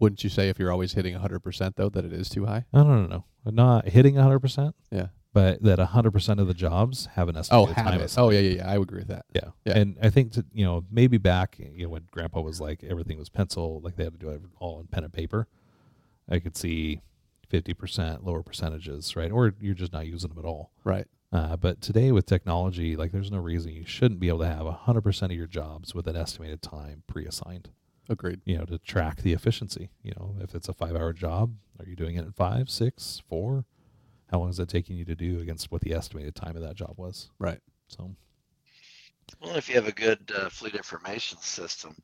wouldn't 0.00 0.24
you 0.24 0.30
say 0.30 0.48
if 0.48 0.58
you're 0.58 0.72
always 0.72 0.92
hitting 0.94 1.14
100% 1.14 1.76
though 1.76 1.88
that 1.90 2.04
it 2.04 2.12
is 2.12 2.28
too 2.28 2.44
high? 2.46 2.64
No, 2.72 2.82
no, 2.82 3.06
no, 3.06 3.24
no, 3.44 3.50
not 3.50 3.88
hitting 3.88 4.16
hundred 4.16 4.40
percent, 4.40 4.74
Yeah. 4.90 5.08
but 5.32 5.62
that 5.62 5.78
hundred 5.78 6.10
percent 6.12 6.40
of 6.40 6.48
the 6.48 6.54
jobs 6.54 7.06
have 7.14 7.28
an 7.28 7.36
Oh, 7.36 7.40
estimated 7.40 7.76
have 7.76 7.86
time. 7.86 8.00
it. 8.00 8.14
Oh, 8.18 8.30
yeah, 8.30 8.40
yeah, 8.40 8.56
yeah. 8.56 8.70
I 8.70 8.78
would 8.78 8.88
agree 8.88 9.00
with 9.00 9.08
that. 9.08 9.26
Yeah. 9.34 9.50
Yeah. 9.64 9.78
And 9.78 9.96
I 10.02 10.10
think 10.10 10.32
to, 10.32 10.44
you 10.52 10.64
know, 10.64 10.84
maybe 10.90 11.18
back, 11.18 11.56
you 11.58 11.84
know, 11.84 11.90
when 11.90 12.06
grandpa 12.10 12.40
was 12.40 12.60
like 12.60 12.82
everything 12.84 13.18
was 13.18 13.28
pencil, 13.28 13.80
like 13.82 13.96
they 13.96 14.04
had 14.04 14.12
to 14.14 14.18
do 14.18 14.30
it 14.30 14.42
all 14.58 14.80
in 14.80 14.86
pen 14.88 15.04
and 15.04 15.12
paper. 15.12 15.46
I 16.28 16.38
could 16.40 16.56
see 16.56 17.00
50% 17.52 18.24
lower 18.24 18.42
percentages, 18.42 19.14
right? 19.14 19.30
Or 19.30 19.54
you're 19.60 19.74
just 19.74 19.92
not 19.92 20.06
using 20.06 20.30
them 20.30 20.38
at 20.38 20.44
all. 20.44 20.72
Right. 20.82 21.06
Uh, 21.34 21.56
but 21.56 21.80
today 21.80 22.12
with 22.12 22.26
technology, 22.26 22.94
like 22.94 23.10
there's 23.10 23.32
no 23.32 23.38
reason 23.38 23.72
you 23.72 23.84
shouldn't 23.84 24.20
be 24.20 24.28
able 24.28 24.38
to 24.38 24.46
have 24.46 24.64
100% 24.64 25.22
of 25.22 25.32
your 25.32 25.48
jobs 25.48 25.92
with 25.92 26.06
an 26.06 26.14
estimated 26.14 26.62
time 26.62 27.02
pre-assigned, 27.08 27.70
Agreed. 28.08 28.40
you 28.44 28.56
know, 28.56 28.64
to 28.64 28.78
track 28.78 29.20
the 29.22 29.32
efficiency. 29.32 29.90
You 30.04 30.12
know, 30.16 30.36
if 30.40 30.54
it's 30.54 30.68
a 30.68 30.72
five 30.72 30.94
hour 30.94 31.12
job, 31.12 31.56
are 31.80 31.86
you 31.86 31.96
doing 31.96 32.14
it 32.14 32.24
in 32.24 32.30
five, 32.30 32.70
six, 32.70 33.20
four? 33.28 33.64
How 34.30 34.38
long 34.38 34.50
is 34.50 34.60
it 34.60 34.68
taking 34.68 34.96
you 34.96 35.04
to 35.06 35.16
do 35.16 35.40
against 35.40 35.72
what 35.72 35.80
the 35.80 35.92
estimated 35.92 36.36
time 36.36 36.54
of 36.54 36.62
that 36.62 36.76
job 36.76 36.94
was? 36.96 37.30
Right. 37.40 37.58
So, 37.88 38.14
Well, 39.42 39.56
if 39.56 39.68
you 39.68 39.74
have 39.74 39.88
a 39.88 39.92
good 39.92 40.30
uh, 40.36 40.48
fleet 40.50 40.76
information 40.76 41.38
system, 41.38 41.96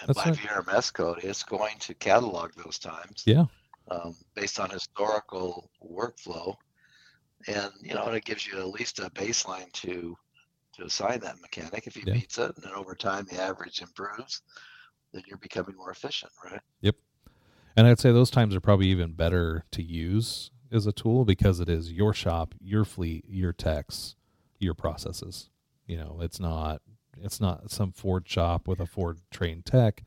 and 0.00 0.08
That's 0.08 0.16
by 0.16 0.30
right. 0.30 0.64
VMRS 0.64 0.92
code, 0.92 1.24
it's 1.24 1.42
going 1.42 1.76
to 1.80 1.94
catalog 1.94 2.52
those 2.54 2.78
times 2.78 3.24
yeah. 3.26 3.46
um, 3.90 4.14
based 4.34 4.60
on 4.60 4.70
historical 4.70 5.68
workflow, 5.84 6.54
and 7.48 7.72
you 7.80 7.94
know, 7.94 8.04
and 8.04 8.16
it 8.16 8.24
gives 8.24 8.46
you 8.46 8.58
at 8.58 8.68
least 8.68 8.98
a 8.98 9.10
baseline 9.10 9.70
to 9.72 10.16
to 10.74 10.84
assign 10.84 11.20
that 11.20 11.40
mechanic. 11.40 11.86
If 11.86 11.94
he 11.94 12.04
Yeah. 12.06 12.14
beats 12.14 12.38
it, 12.38 12.54
and 12.54 12.64
then 12.64 12.72
over 12.74 12.94
time 12.94 13.26
the 13.30 13.40
average 13.40 13.80
improves, 13.80 14.42
then 15.12 15.22
you're 15.26 15.38
becoming 15.38 15.76
more 15.76 15.90
efficient, 15.90 16.30
right? 16.44 16.60
Yep. 16.82 16.96
And 17.76 17.86
I'd 17.86 17.98
say 17.98 18.12
those 18.12 18.30
times 18.30 18.54
are 18.54 18.60
probably 18.60 18.88
even 18.88 19.12
better 19.12 19.64
to 19.72 19.82
use 19.82 20.50
as 20.70 20.86
a 20.86 20.92
tool 20.92 21.24
because 21.24 21.60
it 21.60 21.68
is 21.68 21.92
your 21.92 22.12
shop, 22.12 22.54
your 22.60 22.84
fleet, 22.84 23.24
your 23.28 23.52
techs, 23.52 24.14
your 24.58 24.74
processes. 24.74 25.48
You 25.86 25.96
know, 25.96 26.18
it's 26.20 26.38
not 26.38 26.82
it's 27.20 27.40
not 27.40 27.70
some 27.70 27.92
Ford 27.92 28.28
shop 28.28 28.68
with 28.68 28.78
a 28.78 28.86
Ford 28.86 29.20
trained 29.30 29.64
tech, 29.64 30.04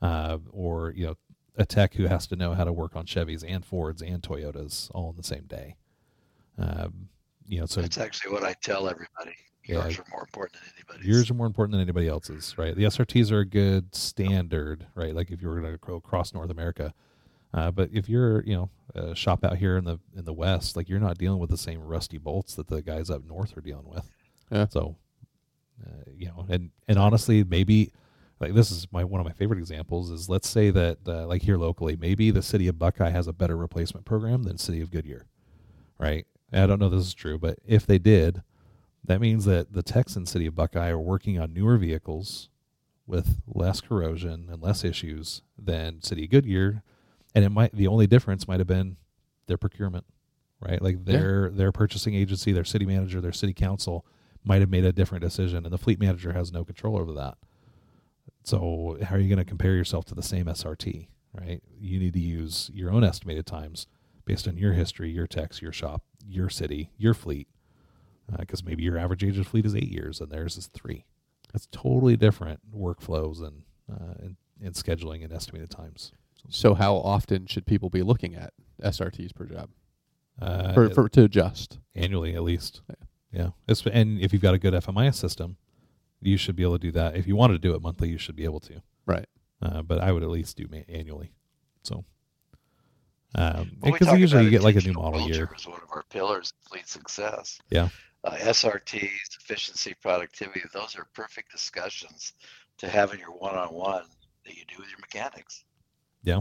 uh, 0.00 0.38
or 0.50 0.90
you 0.90 1.06
know, 1.06 1.16
a 1.56 1.66
tech 1.66 1.94
who 1.94 2.06
has 2.06 2.26
to 2.28 2.36
know 2.36 2.54
how 2.54 2.64
to 2.64 2.72
work 2.72 2.96
on 2.96 3.04
Chevys 3.04 3.44
and 3.46 3.64
Fords 3.64 4.00
and 4.00 4.22
Toyotas 4.22 4.90
all 4.94 5.10
in 5.10 5.16
the 5.16 5.22
same 5.22 5.44
day. 5.44 5.76
Um, 6.58 7.08
you 7.46 7.60
know, 7.60 7.66
so 7.66 7.80
That's 7.80 7.98
actually 7.98 8.32
what 8.32 8.44
I 8.44 8.54
tell 8.62 8.88
everybody. 8.88 9.34
Yeah. 9.64 9.82
Yours 9.82 9.98
are 9.98 10.04
more 10.10 10.22
important 10.22 10.62
than 10.62 10.72
anybody's. 10.76 11.06
yours 11.06 11.30
are 11.30 11.34
more 11.34 11.46
important 11.46 11.72
than 11.72 11.82
anybody 11.82 12.08
else's, 12.08 12.56
right? 12.56 12.74
The 12.74 12.84
SRTs 12.84 13.30
are 13.30 13.40
a 13.40 13.44
good 13.44 13.94
standard, 13.94 14.86
right? 14.94 15.14
Like 15.14 15.30
if 15.30 15.42
you 15.42 15.48
were 15.48 15.60
going 15.60 15.72
to 15.72 15.78
go 15.78 15.96
across 15.96 16.32
North 16.32 16.50
America, 16.50 16.94
uh, 17.52 17.70
but 17.70 17.90
if 17.92 18.08
you're, 18.08 18.42
you 18.44 18.54
know, 18.54 18.70
a 18.94 19.14
shop 19.14 19.44
out 19.44 19.56
here 19.58 19.76
in 19.76 19.84
the 19.84 19.98
in 20.16 20.24
the 20.24 20.32
West, 20.32 20.76
like 20.76 20.88
you're 20.88 21.00
not 21.00 21.18
dealing 21.18 21.38
with 21.38 21.50
the 21.50 21.58
same 21.58 21.80
rusty 21.80 22.18
bolts 22.18 22.54
that 22.54 22.68
the 22.68 22.82
guys 22.82 23.10
up 23.10 23.24
north 23.24 23.56
are 23.56 23.60
dealing 23.62 23.88
with. 23.88 24.10
Yeah. 24.50 24.66
So, 24.68 24.96
uh, 25.86 26.10
you 26.16 26.26
know, 26.26 26.46
and 26.48 26.70
and 26.88 26.98
honestly, 26.98 27.44
maybe 27.44 27.92
like 28.40 28.54
this 28.54 28.70
is 28.70 28.86
my 28.92 29.04
one 29.04 29.20
of 29.20 29.26
my 29.26 29.32
favorite 29.32 29.58
examples 29.58 30.10
is 30.10 30.28
let's 30.28 30.48
say 30.48 30.70
that 30.70 30.98
uh, 31.06 31.26
like 31.26 31.42
here 31.42 31.56
locally, 31.56 31.96
maybe 31.96 32.30
the 32.30 32.42
city 32.42 32.68
of 32.68 32.78
Buckeye 32.78 33.10
has 33.10 33.26
a 33.26 33.32
better 33.32 33.56
replacement 33.56 34.06
program 34.06 34.44
than 34.44 34.58
city 34.58 34.80
of 34.80 34.90
Goodyear, 34.90 35.26
right? 35.98 36.26
And 36.52 36.62
I 36.62 36.66
don't 36.66 36.78
know 36.78 36.86
if 36.86 36.92
this 36.92 37.06
is 37.06 37.14
true, 37.14 37.38
but 37.38 37.58
if 37.66 37.86
they 37.86 37.98
did, 37.98 38.42
that 39.04 39.20
means 39.20 39.44
that 39.44 39.72
the 39.72 39.82
Texan 39.82 40.26
city 40.26 40.46
of 40.46 40.54
Buckeye 40.54 40.88
are 40.88 40.98
working 40.98 41.38
on 41.38 41.52
newer 41.52 41.76
vehicles 41.76 42.48
with 43.06 43.40
less 43.46 43.80
corrosion 43.80 44.48
and 44.50 44.62
less 44.62 44.84
issues 44.84 45.42
than 45.58 46.02
City 46.02 46.24
of 46.24 46.30
Goodyear, 46.30 46.82
and 47.34 47.44
it 47.44 47.50
might 47.50 47.74
the 47.74 47.86
only 47.86 48.06
difference 48.06 48.46
might 48.46 48.60
have 48.60 48.66
been 48.66 48.96
their 49.46 49.56
procurement, 49.56 50.04
right? 50.60 50.80
Like 50.80 51.04
their 51.04 51.50
their 51.50 51.72
purchasing 51.72 52.14
agency, 52.14 52.52
their 52.52 52.64
city 52.64 52.84
manager, 52.84 53.20
their 53.20 53.32
city 53.32 53.54
council 53.54 54.04
might 54.44 54.60
have 54.60 54.70
made 54.70 54.84
a 54.84 54.92
different 54.92 55.24
decision, 55.24 55.64
and 55.64 55.72
the 55.72 55.78
fleet 55.78 55.98
manager 55.98 56.32
has 56.32 56.52
no 56.52 56.64
control 56.64 56.98
over 56.98 57.12
that. 57.14 57.38
So 58.44 58.98
how 59.02 59.16
are 59.16 59.18
you 59.18 59.28
going 59.28 59.38
to 59.38 59.44
compare 59.44 59.74
yourself 59.74 60.04
to 60.06 60.14
the 60.14 60.22
same 60.22 60.46
SRT, 60.46 61.08
right? 61.32 61.62
You 61.78 61.98
need 61.98 62.12
to 62.14 62.20
use 62.20 62.70
your 62.72 62.90
own 62.90 63.04
estimated 63.04 63.46
times 63.46 63.86
based 64.28 64.46
on 64.46 64.56
your 64.58 64.74
history, 64.74 65.10
your 65.10 65.26
techs, 65.26 65.62
your 65.62 65.72
shop, 65.72 66.02
your 66.26 66.48
city, 66.50 66.90
your 66.98 67.14
fleet, 67.14 67.48
because 68.38 68.60
uh, 68.60 68.64
maybe 68.66 68.82
your 68.82 68.98
average 68.98 69.24
age 69.24 69.38
of 69.38 69.46
fleet 69.46 69.64
is 69.64 69.74
eight 69.74 69.88
years 69.90 70.20
and 70.20 70.30
theirs 70.30 70.56
is 70.58 70.66
three. 70.66 71.06
That's 71.52 71.66
totally 71.72 72.14
different 72.16 72.60
workflows 72.76 73.38
and 73.42 73.62
uh, 73.90 74.14
and, 74.20 74.36
and 74.62 74.74
scheduling 74.74 75.24
and 75.24 75.32
estimated 75.32 75.70
times. 75.70 76.12
So, 76.50 76.74
how 76.74 76.96
often 76.96 77.46
should 77.46 77.64
people 77.64 77.88
be 77.88 78.02
looking 78.02 78.34
at 78.34 78.52
SRTs 78.82 79.34
per 79.34 79.46
job 79.46 79.70
Uh, 80.40 80.74
for, 80.74 80.90
for 80.90 81.08
to 81.08 81.24
adjust? 81.24 81.78
annually 81.94 82.34
at 82.34 82.42
least. 82.42 82.82
Yeah. 83.32 83.50
And 83.92 84.20
if 84.20 84.32
you've 84.32 84.42
got 84.42 84.54
a 84.54 84.58
good 84.58 84.74
FMIS 84.74 85.14
system, 85.14 85.56
you 86.20 86.36
should 86.36 86.54
be 86.54 86.62
able 86.62 86.74
to 86.74 86.78
do 86.78 86.92
that. 86.92 87.16
If 87.16 87.26
you 87.26 87.34
wanted 87.34 87.54
to 87.54 87.58
do 87.68 87.74
it 87.74 87.80
monthly, 87.82 88.08
you 88.10 88.18
should 88.18 88.36
be 88.36 88.44
able 88.44 88.60
to. 88.60 88.82
Right. 89.06 89.26
Uh, 89.62 89.82
but 89.82 89.98
I 90.00 90.12
would 90.12 90.22
at 90.22 90.28
least 90.28 90.56
do 90.58 90.66
ma- 90.70 90.84
annually. 90.88 91.32
So, 91.82 92.04
because 93.32 94.06
talk 94.08 94.18
usually 94.18 94.44
you 94.44 94.50
get 94.50 94.62
like 94.62 94.76
a 94.76 94.80
new 94.80 94.94
model 94.94 95.20
year. 95.28 95.50
is 95.56 95.66
one 95.66 95.80
of 95.82 95.90
our 95.90 96.04
pillars 96.10 96.52
of 96.52 96.70
fleet 96.70 96.88
success. 96.88 97.58
Yeah. 97.70 97.88
Uh, 98.24 98.32
SRTs, 98.36 99.38
efficiency, 99.40 99.94
productivity, 100.02 100.62
those 100.72 100.96
are 100.96 101.06
perfect 101.14 101.52
discussions 101.52 102.32
to 102.78 102.88
have 102.88 103.12
in 103.12 103.20
your 103.20 103.30
one-on-one 103.30 104.04
that 104.44 104.56
you 104.56 104.64
do 104.66 104.74
with 104.78 104.88
your 104.88 104.98
mechanics. 104.98 105.64
Yeah. 106.22 106.40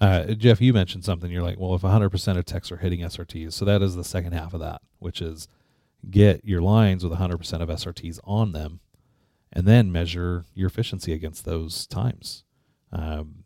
Uh, 0.00 0.34
Jeff, 0.34 0.60
you 0.60 0.72
mentioned 0.72 1.04
something. 1.04 1.30
You're 1.30 1.44
like, 1.44 1.60
well, 1.60 1.74
if 1.74 1.82
100% 1.82 2.36
of 2.36 2.44
techs 2.44 2.72
are 2.72 2.78
hitting 2.78 3.00
SRTs, 3.00 3.52
so 3.52 3.64
that 3.64 3.82
is 3.82 3.94
the 3.94 4.02
second 4.02 4.32
half 4.32 4.52
of 4.52 4.60
that, 4.60 4.82
which 4.98 5.22
is 5.22 5.46
get 6.10 6.44
your 6.44 6.60
lines 6.60 7.04
with 7.04 7.16
100% 7.16 7.60
of 7.60 7.68
SRTs 7.68 8.18
on 8.24 8.50
them, 8.50 8.80
and 9.52 9.64
then 9.64 9.92
measure 9.92 10.44
your 10.54 10.66
efficiency 10.66 11.12
against 11.12 11.44
those 11.44 11.86
times. 11.86 12.42
Um, 12.90 13.41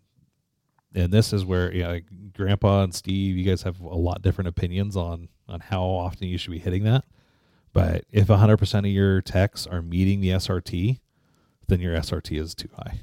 and 0.96 1.12
this 1.12 1.32
is 1.32 1.44
where, 1.44 1.72
you 1.72 1.82
know, 1.82 1.90
like 1.90 2.04
Grandpa 2.32 2.82
and 2.82 2.94
Steve, 2.94 3.36
you 3.36 3.44
guys 3.44 3.62
have 3.62 3.80
a 3.80 3.94
lot 3.94 4.22
different 4.22 4.48
opinions 4.48 4.96
on 4.96 5.28
on 5.48 5.60
how 5.60 5.84
often 5.84 6.26
you 6.26 6.38
should 6.38 6.50
be 6.50 6.58
hitting 6.58 6.84
that. 6.84 7.04
But 7.72 8.04
if 8.10 8.28
100% 8.28 8.78
of 8.78 8.86
your 8.86 9.20
techs 9.20 9.66
are 9.66 9.82
meeting 9.82 10.20
the 10.20 10.30
SRT, 10.30 10.98
then 11.68 11.80
your 11.80 11.94
SRT 11.94 12.40
is 12.40 12.54
too 12.54 12.70
high. 12.74 13.00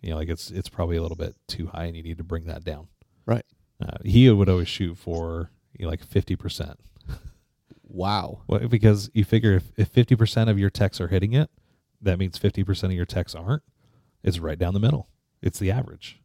You 0.00 0.10
know, 0.10 0.16
like 0.16 0.28
it's 0.28 0.50
it's 0.50 0.68
probably 0.68 0.96
a 0.96 1.02
little 1.02 1.16
bit 1.16 1.34
too 1.48 1.66
high, 1.66 1.84
and 1.86 1.96
you 1.96 2.02
need 2.02 2.18
to 2.18 2.24
bring 2.24 2.44
that 2.44 2.64
down. 2.64 2.86
Right. 3.26 3.44
Uh, 3.80 3.98
he 4.04 4.30
would 4.30 4.48
always 4.48 4.68
shoot 4.68 4.96
for 4.96 5.50
you 5.76 5.84
know, 5.84 5.90
like 5.90 6.04
fifty 6.04 6.36
percent. 6.36 6.78
Wow. 7.82 8.42
Well, 8.46 8.68
because 8.68 9.10
you 9.12 9.24
figure 9.24 9.52
if 9.52 9.72
if 9.76 9.88
fifty 9.88 10.16
percent 10.16 10.48
of 10.48 10.58
your 10.58 10.70
techs 10.70 11.00
are 11.00 11.08
hitting 11.08 11.34
it, 11.34 11.50
that 12.00 12.18
means 12.18 12.38
fifty 12.38 12.64
percent 12.64 12.92
of 12.92 12.96
your 12.96 13.06
techs 13.06 13.34
aren't. 13.34 13.62
It's 14.22 14.38
right 14.38 14.58
down 14.58 14.72
the 14.72 14.80
middle. 14.80 15.08
It's 15.42 15.58
the 15.58 15.70
average, 15.70 16.21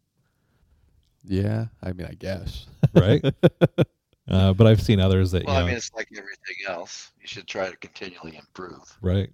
Yeah. 1.28 1.66
I 1.82 1.94
mean, 1.94 2.08
I 2.08 2.14
guess. 2.14 2.68
right? 2.94 3.24
uh, 4.30 4.54
but 4.54 4.68
I've 4.68 4.82
seen 4.82 5.00
others 5.00 5.32
that 5.32 5.46
Well, 5.46 5.56
you 5.56 5.62
I 5.62 5.66
mean, 5.66 5.76
it's 5.76 5.92
like 5.96 6.08
everything 6.12 6.56
else. 6.68 7.12
You 7.22 7.28
should 7.28 7.48
try 7.48 7.70
to 7.70 7.78
continually 7.78 8.38
improve. 8.38 8.98
right? 9.02 9.30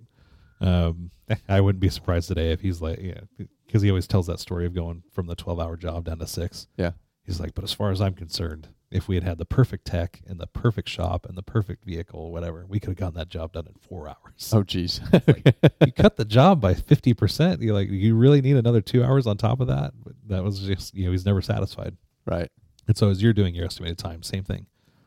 Um, 0.62 1.12
I 1.50 1.62
wouldn't 1.62 1.82
be 1.82 1.90
surprised 1.90 2.28
today 2.28 2.52
if 2.52 2.62
he's 2.62 2.82
like, 2.82 3.00
yeah, 3.02 3.22
because 3.68 3.82
he 3.82 3.90
always 3.90 4.08
tells 4.08 4.28
that 4.28 4.40
story 4.40 4.66
of 4.66 4.74
going 4.74 5.04
from 5.12 5.28
the 5.28 5.36
twelve-hour 5.36 5.78
job 5.78 6.06
down 6.06 6.20
to 6.20 6.28
six. 6.28 6.68
Yeah. 6.78 6.92
He's 7.26 7.40
like, 7.40 7.54
but 7.54 7.64
as 7.64 7.74
far 7.74 7.92
as 7.92 8.02
I'm 8.02 8.14
concerned, 8.14 8.68
if 8.94 9.08
we 9.08 9.16
had 9.16 9.24
had 9.24 9.40
the 9.40 9.46
perfect 9.46 9.86
tech 9.86 10.22
and 10.28 10.40
the 10.40 10.48
perfect 10.48 10.88
shop 10.88 11.26
and 11.26 11.36
the 11.38 11.42
perfect 11.44 11.84
vehicle, 11.84 12.32
whatever, 12.32 12.66
we 12.68 12.80
could 12.80 12.90
have 12.90 12.98
gotten 12.98 13.16
that 13.16 13.30
job 13.30 13.54
done 13.54 13.66
in 13.68 13.74
four 13.74 14.08
hours. 14.08 14.52
Oh, 14.54 14.64
geez. 14.64 15.02
you 15.86 15.92
cut 15.92 16.16
the 16.16 16.26
job 16.26 16.62
by 16.62 16.74
fifty 16.76 17.14
percent. 17.14 17.62
You're 17.62 17.74
like, 17.74 17.90
you 17.90 18.16
really 18.16 18.42
need 18.42 18.56
another 18.56 18.82
two 18.82 19.04
hours 19.04 19.26
on 19.26 19.38
top 19.38 19.60
of 19.60 19.68
that. 19.68 19.94
But 20.04 20.14
that 20.28 20.44
was 20.44 20.60
just, 20.60 20.94
you 20.94 21.06
know, 21.06 21.12
he's 21.12 21.26
never 21.26 21.42
satisfied. 21.42 21.98
right. 22.26 22.52
And 22.88 22.98
so 22.98 23.10
as 23.10 23.24
you're 23.24 23.34
doing 23.34 23.56
your 23.56 23.66
estimated 23.66 23.98
time, 23.98 24.24
same 24.24 24.44
thing. 24.44 24.66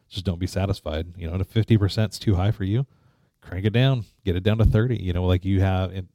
Just 0.08 0.24
don't 0.24 0.38
be 0.38 0.46
satisfied. 0.46 1.08
You 1.16 1.30
know, 1.30 1.36
if 1.36 1.46
fifty 1.46 1.76
percent 1.78 2.12
is 2.14 2.18
too 2.18 2.34
high 2.34 2.50
for 2.50 2.64
you, 2.64 2.86
crank 3.40 3.64
it 3.66 3.72
down. 3.72 4.04
Get 4.24 4.34
it 4.36 4.42
down 4.42 4.58
to 4.58 4.64
thirty. 4.64 4.96
You 4.96 5.12
know, 5.12 5.24
like 5.26 5.44
you 5.44 5.60
have 5.60 5.92
an 5.92 6.08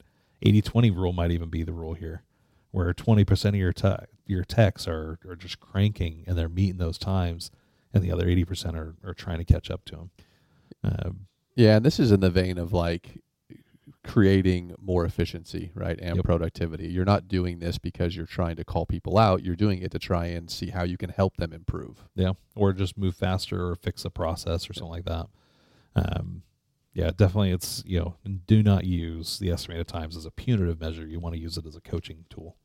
80-20 0.44 0.94
rule 0.94 1.12
might 1.12 1.30
even 1.30 1.48
be 1.50 1.62
the 1.62 1.72
rule 1.72 1.94
here, 1.94 2.22
where 2.72 2.92
twenty 2.92 3.24
percent 3.24 3.54
of 3.54 3.60
your 3.60 3.72
te- 3.72 4.06
your 4.26 4.44
techs 4.44 4.88
are 4.88 5.18
are 5.28 5.36
just 5.36 5.60
cranking 5.60 6.24
and 6.26 6.36
they're 6.36 6.48
meeting 6.48 6.78
those 6.78 6.98
times, 6.98 7.50
and 7.94 8.02
the 8.02 8.10
other 8.12 8.28
eighty 8.28 8.44
percent 8.44 8.76
are 8.76 8.94
are 9.04 9.14
trying 9.14 9.38
to 9.38 9.44
catch 9.44 9.70
up 9.70 9.84
to 9.86 9.96
them. 9.96 10.10
Um, 10.84 11.26
Yeah, 11.54 11.76
and 11.76 11.84
this 11.84 11.98
is 12.00 12.10
in 12.12 12.20
the 12.20 12.30
vein 12.30 12.58
of 12.58 12.72
like 12.72 13.18
creating 14.04 14.74
more 14.80 15.04
efficiency, 15.04 15.70
right, 15.74 15.98
and 16.00 16.16
Yep. 16.16 16.24
productivity. 16.24 16.88
You're 16.88 17.04
not 17.04 17.28
doing 17.28 17.58
this 17.58 17.78
because 17.78 18.16
you're 18.16 18.26
trying 18.26 18.56
to 18.56 18.64
call 18.64 18.86
people 18.86 19.18
out. 19.18 19.42
You're 19.42 19.56
doing 19.56 19.80
it 19.82 19.90
to 19.92 19.98
try 19.98 20.26
and 20.26 20.50
see 20.50 20.70
how 20.70 20.82
you 20.84 20.96
can 20.96 21.10
help 21.10 21.36
them 21.36 21.52
improve. 21.52 22.04
Yeah, 22.14 22.32
or 22.56 22.72
just 22.72 22.96
move 22.96 23.14
faster 23.16 23.68
or 23.68 23.74
fix 23.76 24.04
a 24.04 24.10
process 24.10 24.68
or 24.70 24.72
something 24.72 24.90
like 24.92 25.04
that. 25.04 25.26
Um, 25.94 26.42
yeah, 26.94 27.10
definitely. 27.16 27.50
It's 27.52 27.82
you 27.86 27.98
know, 28.00 28.16
do 28.46 28.62
not 28.62 28.84
use 28.84 29.38
the 29.38 29.50
estimated 29.50 29.88
times 29.88 30.16
as 30.16 30.24
a 30.26 30.30
punitive 30.30 30.80
measure. 30.80 31.06
You 31.06 31.20
want 31.20 31.34
to 31.34 31.40
use 31.40 31.56
it 31.56 31.66
as 31.66 31.76
a 31.76 31.80
coaching 31.80 32.24
tool. 32.30 32.56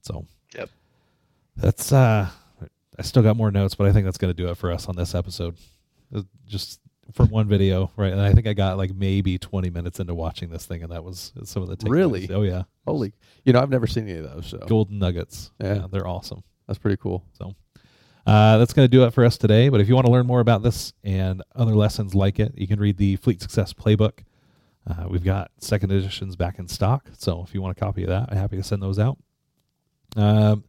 So, 0.00 0.26
Yep. 0.56 0.70
That's 1.56 1.92
uh, 1.92 2.30
I 2.98 3.02
still 3.02 3.22
got 3.22 3.36
more 3.36 3.50
notes, 3.50 3.74
but 3.74 3.86
I 3.86 3.92
think 3.92 4.04
that's 4.04 4.18
going 4.18 4.34
to 4.34 4.42
do 4.42 4.50
it 4.50 4.56
for 4.56 4.70
us 4.70 4.86
on 4.88 4.96
this 4.96 5.14
episode. 5.14 5.56
Uh, 6.14 6.22
Just 6.46 6.80
from 7.12 7.28
one 7.30 7.48
video, 7.48 7.90
right? 7.96 8.12
And 8.12 8.20
I 8.20 8.32
think 8.32 8.46
I 8.46 8.52
got 8.52 8.76
like 8.76 8.94
maybe 8.94 9.38
twenty 9.38 9.70
minutes 9.70 9.98
into 10.00 10.14
watching 10.14 10.50
this 10.50 10.66
thing, 10.66 10.82
and 10.82 10.92
that 10.92 11.02
was 11.02 11.32
some 11.44 11.62
of 11.62 11.68
the 11.68 11.76
takeaways. 11.76 11.90
Really? 11.90 12.30
Oh 12.30 12.42
yeah, 12.42 12.62
Holy, 12.86 13.12
you 13.44 13.52
know, 13.52 13.60
I've 13.60 13.70
never 13.70 13.86
seen 13.86 14.08
any 14.08 14.18
of 14.18 14.24
those, 14.30 14.46
so 14.46 14.58
golden 14.66 14.98
nuggets. 14.98 15.50
Yeah. 15.60 15.86
they're 15.90 16.06
awesome. 16.06 16.42
that's 16.66 16.78
pretty 16.78 16.96
cool. 16.98 17.24
So 17.32 17.54
uh, 18.26 18.58
that's 18.58 18.72
going 18.72 18.84
to 18.84 18.90
do 18.90 19.04
it 19.04 19.12
for 19.12 19.24
us 19.24 19.36
today. 19.36 19.68
But 19.68 19.80
if 19.80 19.88
you 19.88 19.94
want 19.94 20.06
to 20.06 20.12
learn 20.12 20.26
more 20.26 20.40
about 20.40 20.62
this 20.62 20.92
and 21.02 21.42
other 21.56 21.74
lessons 21.74 22.14
like 22.14 22.38
it, 22.38 22.52
you 22.56 22.66
can 22.68 22.78
read 22.78 22.96
the 22.98 23.16
Fleet 23.16 23.40
Success 23.42 23.72
Playbook. 23.72 24.20
Uh, 24.88 25.06
we've 25.08 25.24
got 25.24 25.50
second 25.58 25.90
editions 25.92 26.36
back 26.36 26.58
in 26.58 26.68
stock. 26.68 27.08
So 27.18 27.42
if 27.42 27.54
you 27.54 27.60
want 27.62 27.76
a 27.76 27.80
copy 27.80 28.02
of 28.04 28.08
that, 28.10 28.28
I'm 28.30 28.36
happy 28.36 28.56
to 28.56 28.62
send 28.62 28.82
those 28.82 28.98
out. 28.98 29.18
Um, 30.16 30.64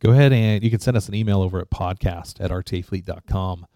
go 0.00 0.10
ahead 0.12 0.32
and 0.32 0.62
you 0.62 0.70
can 0.70 0.80
send 0.80 0.96
us 0.96 1.08
an 1.08 1.14
email 1.14 1.42
over 1.42 1.60
at 1.60 1.70
podcast 1.70 2.40
at 2.40 2.50
rtafleet.com. 2.50 3.66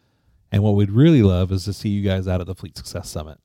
And 0.50 0.62
what 0.62 0.74
we'd 0.74 0.90
really 0.90 1.22
love 1.22 1.50
is 1.50 1.64
to 1.64 1.72
see 1.72 1.88
you 1.88 2.02
guys 2.02 2.28
out 2.28 2.40
at 2.40 2.46
the 2.46 2.54
Fleet 2.54 2.76
Success 2.76 3.08
Summit. 3.08 3.38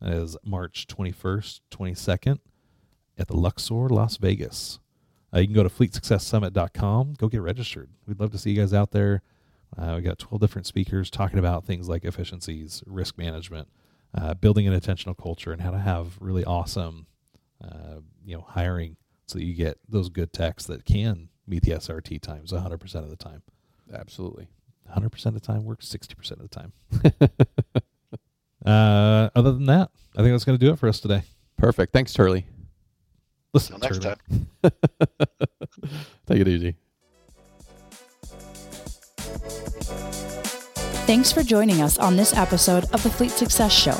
That 0.00 0.12
is 0.12 0.36
March 0.44 0.86
21st, 0.86 1.60
22nd 1.70 2.38
at 3.18 3.28
the 3.28 3.36
Luxor, 3.36 3.88
Las 3.88 4.16
Vegas. 4.16 4.78
Uh, 5.34 5.40
you 5.40 5.46
can 5.46 5.54
go 5.54 5.62
to 5.62 5.68
fleetsuccesssummit.com. 5.68 7.14
Go 7.14 7.28
get 7.28 7.40
registered. 7.40 7.88
We'd 8.06 8.20
love 8.20 8.32
to 8.32 8.38
see 8.38 8.50
you 8.50 8.60
guys 8.60 8.74
out 8.74 8.90
there. 8.90 9.22
Uh, 9.76 9.94
we 9.96 10.02
got 10.02 10.18
12 10.18 10.40
different 10.40 10.66
speakers 10.66 11.10
talking 11.10 11.38
about 11.38 11.64
things 11.64 11.88
like 11.88 12.04
efficiencies, 12.04 12.82
risk 12.86 13.16
management, 13.16 13.68
uh, 14.14 14.34
building 14.34 14.66
an 14.66 14.74
intentional 14.74 15.14
culture, 15.14 15.52
and 15.52 15.62
how 15.62 15.70
to 15.70 15.78
have 15.78 16.18
really 16.20 16.44
awesome, 16.44 17.06
uh, 17.64 18.00
you 18.24 18.36
know, 18.36 18.44
hiring 18.46 18.96
so 19.26 19.38
that 19.38 19.44
you 19.44 19.54
get 19.54 19.78
those 19.88 20.10
good 20.10 20.32
techs 20.32 20.66
that 20.66 20.84
can 20.84 21.30
meet 21.46 21.62
the 21.62 21.72
SRT 21.72 22.20
times 22.20 22.52
100% 22.52 22.94
of 22.96 23.10
the 23.10 23.16
time. 23.16 23.42
Absolutely. 23.92 24.48
100% 24.96 25.26
of 25.26 25.34
the 25.34 25.40
time 25.40 25.64
works 25.64 25.86
60% 25.88 26.32
of 26.32 26.38
the 26.38 26.48
time. 26.48 26.72
uh, 28.66 29.30
other 29.34 29.52
than 29.52 29.66
that, 29.66 29.90
I 30.16 30.22
think 30.22 30.32
that's 30.32 30.44
going 30.44 30.58
to 30.58 30.64
do 30.64 30.72
it 30.72 30.78
for 30.78 30.88
us 30.88 31.00
today. 31.00 31.22
Perfect. 31.56 31.92
Thanks, 31.92 32.12
Turley. 32.12 32.46
Listen, 33.54 33.74
Until 33.76 33.90
next 33.90 34.02
Turley. 34.02 34.16
time. 34.62 34.72
Take 36.26 36.40
it 36.40 36.48
easy. 36.48 36.76
Thanks 41.04 41.32
for 41.32 41.42
joining 41.42 41.82
us 41.82 41.98
on 41.98 42.16
this 42.16 42.34
episode 42.36 42.84
of 42.92 43.02
the 43.02 43.10
Fleet 43.10 43.30
Success 43.32 43.72
Show. 43.72 43.96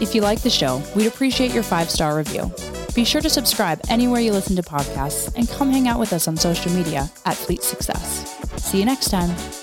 If 0.00 0.14
you 0.14 0.20
like 0.20 0.42
the 0.42 0.50
show, 0.50 0.82
we'd 0.94 1.06
appreciate 1.06 1.52
your 1.52 1.62
five 1.62 1.90
star 1.90 2.16
review. 2.16 2.52
Be 2.94 3.04
sure 3.04 3.22
to 3.22 3.30
subscribe 3.30 3.80
anywhere 3.88 4.20
you 4.20 4.32
listen 4.32 4.54
to 4.56 4.62
podcasts 4.62 5.34
and 5.34 5.48
come 5.48 5.70
hang 5.70 5.88
out 5.88 5.98
with 5.98 6.12
us 6.12 6.28
on 6.28 6.36
social 6.36 6.70
media 6.72 7.10
at 7.24 7.36
Fleet 7.36 7.62
Success. 7.62 8.38
See 8.62 8.78
you 8.80 8.84
next 8.84 9.10
time. 9.10 9.61